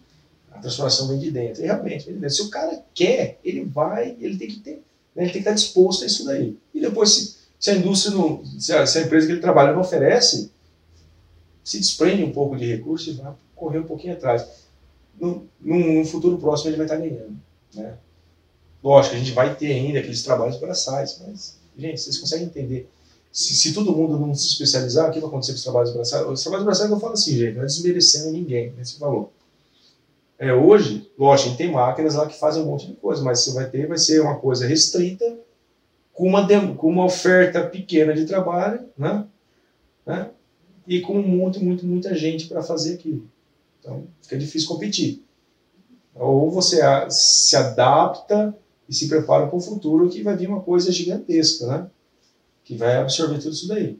A 0.50 0.58
transformação 0.58 1.08
vem 1.08 1.18
de 1.18 1.30
dentro. 1.30 1.62
E 1.62 1.66
realmente, 1.66 2.04
vem 2.04 2.14
de 2.14 2.20
dentro. 2.20 2.36
Se 2.36 2.42
o 2.42 2.50
cara 2.50 2.82
quer, 2.94 3.38
ele 3.44 3.64
vai, 3.64 4.16
ele 4.20 4.36
tem 4.36 4.48
que 4.48 4.60
ter, 4.60 4.82
né? 5.14 5.24
ele 5.24 5.32
tem 5.32 5.32
que 5.32 5.38
estar 5.38 5.52
disposto 5.52 6.02
a 6.02 6.06
isso 6.06 6.24
daí. 6.24 6.56
E 6.74 6.80
depois, 6.80 7.10
se, 7.10 7.36
se 7.58 7.70
a 7.70 7.74
indústria, 7.74 8.14
não, 8.16 8.44
se, 8.44 8.72
a, 8.72 8.86
se 8.86 8.98
a 8.98 9.02
empresa 9.02 9.26
que 9.26 9.32
ele 9.32 9.40
trabalha 9.40 9.72
não 9.72 9.80
oferece, 9.80 10.50
se 11.64 11.78
desprende 11.78 12.24
um 12.24 12.32
pouco 12.32 12.56
de 12.56 12.66
recurso 12.66 13.10
e 13.10 13.14
vai 13.14 13.32
correr 13.54 13.78
um 13.78 13.86
pouquinho 13.86 14.14
atrás. 14.14 14.44
No, 15.18 15.46
no, 15.60 16.04
futuro 16.04 16.38
próximo 16.38 16.70
ele 16.70 16.76
vai 16.76 16.86
estar 16.86 16.96
ganhando. 16.96 17.36
Né? 17.74 17.94
Lógico, 18.82 19.14
a 19.14 19.18
gente 19.18 19.30
vai 19.30 19.54
ter 19.54 19.72
ainda 19.72 20.00
aqueles 20.00 20.22
trabalhos 20.24 20.58
braçais, 20.58 21.20
mas, 21.24 21.56
gente, 21.78 22.00
vocês 22.00 22.18
conseguem 22.18 22.46
entender 22.46 22.90
se, 23.32 23.54
se, 23.54 23.72
todo 23.72 23.96
mundo 23.96 24.18
não 24.18 24.34
se 24.34 24.48
especializar, 24.48 25.08
o 25.08 25.12
que 25.12 25.18
vai 25.18 25.28
acontecer 25.28 25.52
com 25.52 25.56
os 25.56 25.62
trabalhos 25.62 25.92
braçais? 25.92 26.26
Os 26.26 26.42
trabalhos 26.42 26.66
braçais 26.66 26.90
eu 26.90 27.00
falo 27.00 27.14
assim, 27.14 27.36
gente, 27.36 27.54
não 27.54 27.62
é 27.62 27.66
desmerecendo 27.66 28.30
ninguém, 28.30 28.72
nesse 28.76 28.98
valor. 28.98 29.30
É, 30.38 30.52
hoje, 30.52 31.10
lógico, 31.18 31.56
tem 31.56 31.70
máquinas 31.70 32.14
lá 32.14 32.26
que 32.26 32.38
fazem 32.38 32.62
um 32.62 32.66
monte 32.66 32.86
de 32.88 32.94
coisa, 32.94 33.22
mas 33.22 33.40
você 33.40 33.52
vai 33.52 33.70
ter, 33.70 33.86
vai 33.86 33.98
ser 33.98 34.20
uma 34.20 34.38
coisa 34.38 34.66
restrita, 34.66 35.38
com 36.12 36.28
uma, 36.28 36.46
com 36.76 36.88
uma 36.88 37.04
oferta 37.04 37.64
pequena 37.64 38.12
de 38.12 38.26
trabalho, 38.26 38.86
né? 38.98 39.24
né? 40.04 40.30
e 40.86 41.00
com 41.00 41.14
muito, 41.14 41.62
muito, 41.62 41.86
muita 41.86 42.14
gente 42.14 42.46
para 42.46 42.62
fazer 42.62 42.94
aquilo. 42.94 43.26
Então, 43.80 44.06
fica 44.20 44.36
difícil 44.36 44.68
competir. 44.68 45.24
Ou 46.14 46.50
você 46.50 46.82
a- 46.82 47.08
se 47.08 47.56
adapta 47.56 48.54
e 48.88 48.94
se 48.94 49.08
prepara 49.08 49.46
para 49.46 49.56
o 49.56 49.60
futuro 49.60 50.08
que 50.08 50.22
vai 50.22 50.36
vir 50.36 50.48
uma 50.48 50.60
coisa 50.60 50.92
gigantesca, 50.92 51.66
né? 51.66 51.90
Que 52.64 52.76
vai 52.76 52.96
absorver 52.96 53.38
tudo 53.38 53.52
isso 53.52 53.68
daí. 53.68 53.98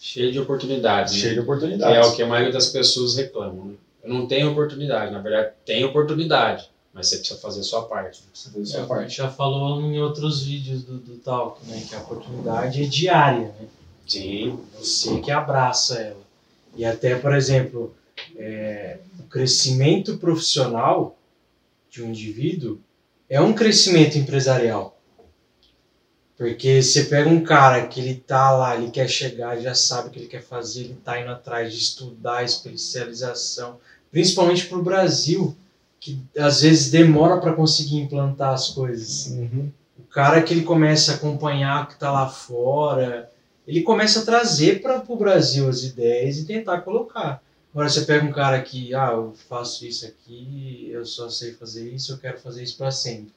Cheio 0.00 0.32
de 0.32 0.40
oportunidades. 0.40 1.14
né? 1.14 1.20
Cheio 1.20 1.30
de 1.30 1.34
Que 1.36 1.40
é 1.40 1.42
oportunidades. 1.44 2.08
o 2.08 2.16
que 2.16 2.22
a 2.22 2.26
maioria 2.26 2.52
das 2.52 2.66
pessoas 2.68 3.16
reclamam. 3.16 3.66
Né? 3.66 3.74
Eu 4.02 4.12
não 4.12 4.26
tenho 4.26 4.50
oportunidade. 4.50 5.12
Na 5.12 5.20
verdade, 5.20 5.52
tem 5.64 5.84
oportunidade, 5.84 6.68
mas 6.92 7.08
você 7.08 7.18
precisa 7.18 7.40
fazer 7.40 7.60
a 7.60 7.62
sua 7.62 7.82
parte. 7.84 8.20
né? 8.22 8.26
Você 8.34 8.50
fez 8.50 8.74
a 8.74 8.80
É, 8.80 8.86
sua 8.86 8.96
a 8.96 9.00
gente 9.02 9.16
parte. 9.16 9.16
já 9.16 9.30
falou 9.30 9.80
em 9.80 9.98
outros 10.00 10.42
vídeos 10.42 10.82
do, 10.82 10.98
do 10.98 11.16
Talk, 11.18 11.64
né? 11.66 11.82
Que 11.88 11.94
a 11.94 12.00
oportunidade 12.00 12.82
é 12.82 12.86
diária, 12.86 13.54
né? 13.60 13.66
Sim. 14.06 14.58
Você 14.78 15.20
que 15.20 15.30
abraça 15.30 15.98
ela. 15.98 16.22
E 16.76 16.84
até, 16.84 17.14
por 17.14 17.34
exemplo, 17.34 17.94
é, 18.36 18.98
o 19.20 19.22
crescimento 19.24 20.18
profissional 20.18 21.16
de 21.90 22.02
um 22.02 22.08
indivíduo 22.10 22.80
é 23.30 23.40
um 23.40 23.52
crescimento 23.54 24.18
empresarial. 24.18 24.93
Porque 26.44 26.82
você 26.82 27.04
pega 27.04 27.26
um 27.26 27.42
cara 27.42 27.86
que 27.86 27.98
ele 27.98 28.16
tá 28.16 28.50
lá, 28.50 28.76
ele 28.76 28.90
quer 28.90 29.08
chegar, 29.08 29.58
já 29.58 29.74
sabe 29.74 30.08
o 30.08 30.10
que 30.10 30.18
ele 30.18 30.28
quer 30.28 30.42
fazer, 30.42 30.80
ele 30.80 30.98
tá 31.02 31.18
indo 31.18 31.30
atrás 31.30 31.72
de 31.72 31.78
estudar, 31.78 32.44
especialização, 32.44 33.78
principalmente 34.12 34.66
para 34.66 34.76
o 34.76 34.82
Brasil, 34.82 35.56
que 35.98 36.20
às 36.36 36.60
vezes 36.60 36.90
demora 36.90 37.40
para 37.40 37.54
conseguir 37.54 37.96
implantar 37.96 38.52
as 38.52 38.68
coisas. 38.68 39.28
Uhum. 39.28 39.72
O 39.98 40.02
cara 40.02 40.42
que 40.42 40.52
ele 40.52 40.64
começa 40.64 41.12
a 41.12 41.14
acompanhar 41.14 41.84
o 41.84 41.86
que 41.86 41.94
está 41.94 42.12
lá 42.12 42.28
fora, 42.28 43.30
ele 43.66 43.80
começa 43.80 44.20
a 44.20 44.24
trazer 44.26 44.82
para 44.82 45.02
o 45.08 45.16
Brasil 45.16 45.66
as 45.66 45.82
ideias 45.82 46.36
e 46.36 46.44
tentar 46.44 46.82
colocar. 46.82 47.42
Agora 47.72 47.88
você 47.88 48.02
pega 48.02 48.22
um 48.22 48.32
cara 48.32 48.60
que, 48.60 48.94
ah, 48.94 49.12
eu 49.14 49.32
faço 49.48 49.86
isso 49.86 50.04
aqui, 50.04 50.90
eu 50.92 51.06
só 51.06 51.30
sei 51.30 51.54
fazer 51.54 51.90
isso, 51.90 52.12
eu 52.12 52.18
quero 52.18 52.38
fazer 52.38 52.62
isso 52.62 52.76
para 52.76 52.90
sempre. 52.90 53.32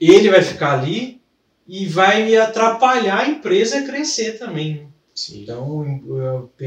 Ele 0.00 0.28
vai 0.28 0.42
ficar 0.42 0.80
ali 0.80 1.21
e 1.66 1.86
vai 1.86 2.34
atrapalhar 2.36 3.20
a 3.20 3.28
empresa 3.28 3.78
a 3.78 3.82
crescer 3.82 4.38
também. 4.38 4.88
Sim. 5.14 5.42
Então, 5.42 5.80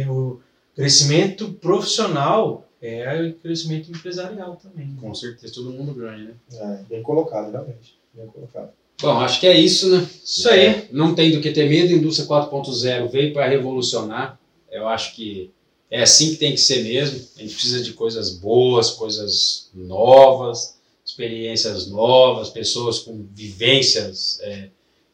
o 0.09 0.39
crescimento 0.75 1.53
profissional 1.53 2.67
é 2.81 3.21
o 3.21 3.33
crescimento 3.33 3.89
empresarial 3.89 4.55
também. 4.57 4.95
Com 4.95 5.13
certeza, 5.13 5.53
todo 5.53 5.71
mundo 5.71 5.93
ganha, 5.93 6.25
né? 6.25 6.33
É, 6.53 6.83
bem 6.89 7.01
colocado, 7.01 7.51
realmente. 7.51 7.97
Bem 8.13 8.27
colocado. 8.27 8.71
Bom, 9.01 9.19
acho 9.19 9.39
que 9.39 9.47
é 9.47 9.57
isso, 9.57 9.89
né? 9.89 10.07
Isso 10.23 10.47
aí. 10.49 10.65
É, 10.67 10.87
não 10.91 11.13
tem 11.15 11.31
do 11.31 11.41
que 11.41 11.51
ter 11.51 11.67
medo, 11.67 11.93
a 11.93 11.97
indústria 11.97 12.27
4.0 12.27 13.09
veio 13.09 13.33
para 13.33 13.47
revolucionar. 13.47 14.39
Eu 14.71 14.87
acho 14.87 15.15
que 15.15 15.51
é 15.89 16.01
assim 16.01 16.31
que 16.31 16.37
tem 16.37 16.51
que 16.51 16.61
ser 16.61 16.83
mesmo. 16.83 17.19
A 17.37 17.41
gente 17.41 17.53
precisa 17.53 17.83
de 17.83 17.93
coisas 17.93 18.31
boas, 18.37 18.91
coisas 18.91 19.69
novas, 19.73 20.77
experiências 21.05 21.87
novas, 21.87 22.49
pessoas 22.49 22.99
com 22.99 23.25
vivências 23.31 24.39
é, 24.41 24.69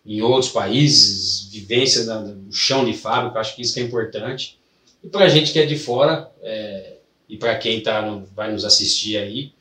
em 0.06 0.22
outros 0.22 0.52
países, 0.52 1.46
vivências 1.52 2.08
na- 2.08 2.22
no 2.22 2.52
chão 2.52 2.84
de 2.86 2.94
fábrica. 2.94 3.40
Acho 3.40 3.56
que 3.56 3.62
isso 3.62 3.74
que 3.74 3.80
é 3.80 3.84
importante. 3.84 4.58
E 5.04 5.08
para 5.08 5.26
a 5.26 5.30
gente 5.30 5.52
que 5.52 5.60
é 5.60 5.66
de 5.66 5.78
fora, 5.78 6.32
é, 6.42 6.98
e 7.30 7.38
para 7.38 7.58
quem 7.58 7.82
tá 7.82 8.02
no- 8.02 8.26
vai 8.36 8.52
nos 8.52 8.66
assistir 8.66 9.18
aí, 9.18 9.54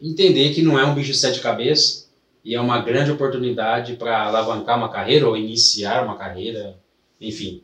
entender 0.00 0.54
que 0.54 0.62
não 0.62 0.78
é 0.78 0.84
um 0.84 0.94
bicho 0.94 1.12
de 1.12 1.18
sete 1.18 1.40
cabeças, 1.40 2.08
e 2.44 2.54
é 2.54 2.60
uma 2.60 2.80
grande 2.80 3.10
oportunidade 3.10 3.96
para 3.96 4.22
alavancar 4.22 4.78
uma 4.78 4.88
carreira 4.90 5.28
ou 5.28 5.36
iniciar 5.36 6.04
uma 6.04 6.16
carreira, 6.16 6.78
enfim. 7.20 7.62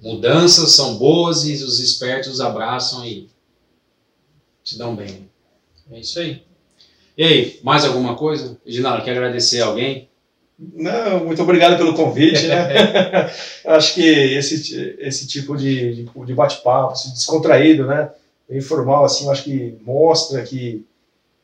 Mudanças 0.00 0.72
são 0.72 0.96
boas 0.96 1.44
e 1.46 1.54
os 1.54 1.80
espertos 1.80 2.40
abraçam 2.40 3.04
e 3.04 3.28
se 4.64 4.78
dão 4.78 4.94
bem. 4.94 5.28
É 5.90 6.00
isso 6.00 6.18
aí. 6.18 6.42
E 7.16 7.24
aí, 7.24 7.60
mais 7.62 7.84
alguma 7.84 8.14
coisa? 8.14 8.58
Reginaldo, 8.64 9.04
quer 9.04 9.12
agradecer 9.12 9.62
a 9.62 9.66
alguém? 9.66 10.08
Não, 10.58 11.24
muito 11.24 11.42
obrigado 11.42 11.76
pelo 11.76 11.94
convite, 11.94 12.46
né? 12.46 12.68
Acho 13.66 13.94
que 13.94 14.02
esse, 14.02 14.96
esse 14.98 15.26
tipo 15.26 15.56
de, 15.56 16.04
de, 16.04 16.10
de 16.26 16.34
bate-papo, 16.34 16.94
descontraído, 17.12 17.86
né? 17.86 18.10
Informal, 18.50 19.04
assim, 19.04 19.28
acho 19.28 19.42
que 19.42 19.76
mostra 19.84 20.40
que 20.42 20.84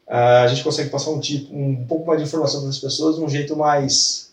ah, 0.08 0.42
a 0.42 0.46
gente 0.46 0.62
consegue 0.62 0.88
passar 0.88 1.10
um, 1.10 1.18
tipo, 1.18 1.52
um 1.54 1.84
pouco 1.84 2.06
mais 2.06 2.20
de 2.20 2.26
informação 2.26 2.60
para 2.60 2.70
as 2.70 2.78
pessoas 2.78 3.16
de 3.16 3.22
um 3.22 3.28
jeito 3.28 3.56
mais, 3.56 4.30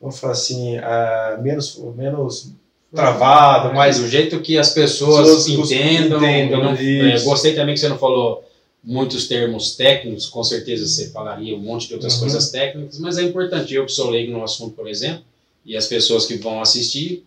vamos 0.00 0.18
falar 0.18 0.34
assim, 0.34 0.76
ah, 0.78 1.38
menos, 1.40 1.80
menos 1.96 2.50
travado, 2.94 3.72
mais 3.74 3.98
do 3.98 4.08
jeito 4.08 4.40
que 4.40 4.58
as 4.58 4.70
pessoas 4.70 5.46
Pessoas 5.46 5.70
entendam. 5.70 6.18
entendam, 6.18 6.74
é, 6.74 7.18
gostei 7.20 7.54
também 7.54 7.74
que 7.74 7.80
você 7.80 7.88
não 7.88 7.98
falou 7.98 8.44
muitos 8.82 9.28
termos 9.28 9.76
técnicos, 9.76 10.26
com 10.26 10.42
certeza 10.42 10.86
você 10.86 11.10
falaria 11.10 11.54
um 11.54 11.60
monte 11.60 11.88
de 11.88 11.94
outras 11.94 12.14
Uhum. 12.14 12.20
coisas 12.20 12.50
técnicas, 12.50 12.98
mas 12.98 13.18
é 13.18 13.22
importante. 13.22 13.74
Eu 13.74 13.84
que 13.86 13.92
sou 13.92 14.10
leigo 14.10 14.32
no 14.32 14.42
assunto, 14.42 14.74
por 14.74 14.88
exemplo, 14.88 15.22
e 15.66 15.76
as 15.76 15.86
pessoas 15.86 16.24
que 16.26 16.36
vão 16.36 16.60
assistir 16.62 17.24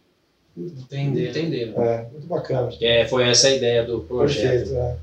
Entender. 0.58 1.30
entenderam. 1.30 1.82
É, 1.84 2.08
muito 2.12 2.28
bacana. 2.28 2.68
Que 2.68 2.86
é, 2.86 3.08
foi 3.08 3.28
essa 3.28 3.48
a 3.48 3.56
ideia 3.56 3.84
do 3.86 4.02
projeto. 4.02 4.42
Perfeito. 4.70 4.76
É. 4.76 4.96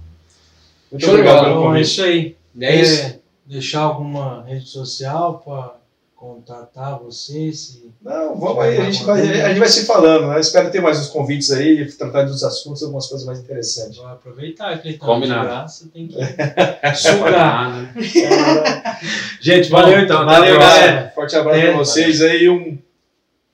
Muito 0.92 1.05
Show 1.05 1.14
obrigado 1.14 1.44
pelo 1.44 1.55
Bom, 1.55 1.61
é 1.61 1.66
convite. 1.68 1.84
isso 1.86 2.03
aí. 2.03 2.36
É 2.61 2.80
isso? 2.80 3.03
Quer 3.03 3.20
deixar 3.46 3.80
alguma 3.82 4.42
rede 4.44 4.66
social 4.68 5.42
para 5.44 5.79
contatar 6.20 6.98
você? 6.98 7.50
Se... 7.50 7.90
Não, 8.02 8.38
vamos 8.38 8.62
aí, 8.62 8.76
a 8.76 8.84
gente, 8.84 9.02
vai, 9.04 9.20
a 9.22 9.48
gente 9.48 9.58
vai 9.58 9.68
se 9.68 9.86
falando, 9.86 10.26
né? 10.26 10.38
Espero 10.38 10.70
ter 10.70 10.82
mais 10.82 10.98
uns 11.00 11.08
convites 11.08 11.50
aí, 11.50 11.90
tratar 11.92 12.24
dos 12.24 12.44
assuntos, 12.44 12.82
algumas 12.82 13.06
coisas 13.06 13.26
mais 13.26 13.40
interessantes. 13.40 13.96
Vai 13.96 14.12
aproveitar 14.12 14.78
que 14.78 14.88
ele 14.88 14.98
tá 14.98 15.06
Combinado. 15.06 15.40
de 15.40 15.46
graça, 15.46 15.88
tem 15.92 16.06
que 16.06 16.94
sugar. 16.94 17.70
Né? 17.80 18.98
Gente, 19.40 19.70
Bom, 19.70 19.80
valeu 19.80 20.00
então. 20.00 20.20
até 20.22 20.34
a 20.34 20.38
valeu, 20.40 20.58
galera. 20.58 21.12
Forte 21.14 21.36
abraço 21.36 21.58
É, 21.58 21.66
para 21.68 21.76
vocês 21.78 22.20
aí, 22.20 22.48
um 22.50 22.76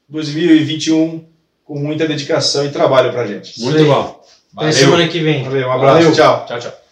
2021 0.09 1.25
com 1.65 1.79
muita 1.79 2.07
dedicação 2.07 2.65
e 2.67 2.71
trabalho 2.71 3.13
pra 3.13 3.27
gente. 3.27 3.61
Muito 3.61 3.85
bom. 3.85 4.21
Até 4.57 4.73
semana 4.73 5.07
que 5.07 5.21
vem. 5.21 5.45
Valeu, 5.45 5.69
um 5.69 5.73
abraço, 5.73 5.95
Valeu. 5.99 6.13
tchau. 6.13 6.47
Tchau, 6.47 6.59
tchau. 6.59 6.86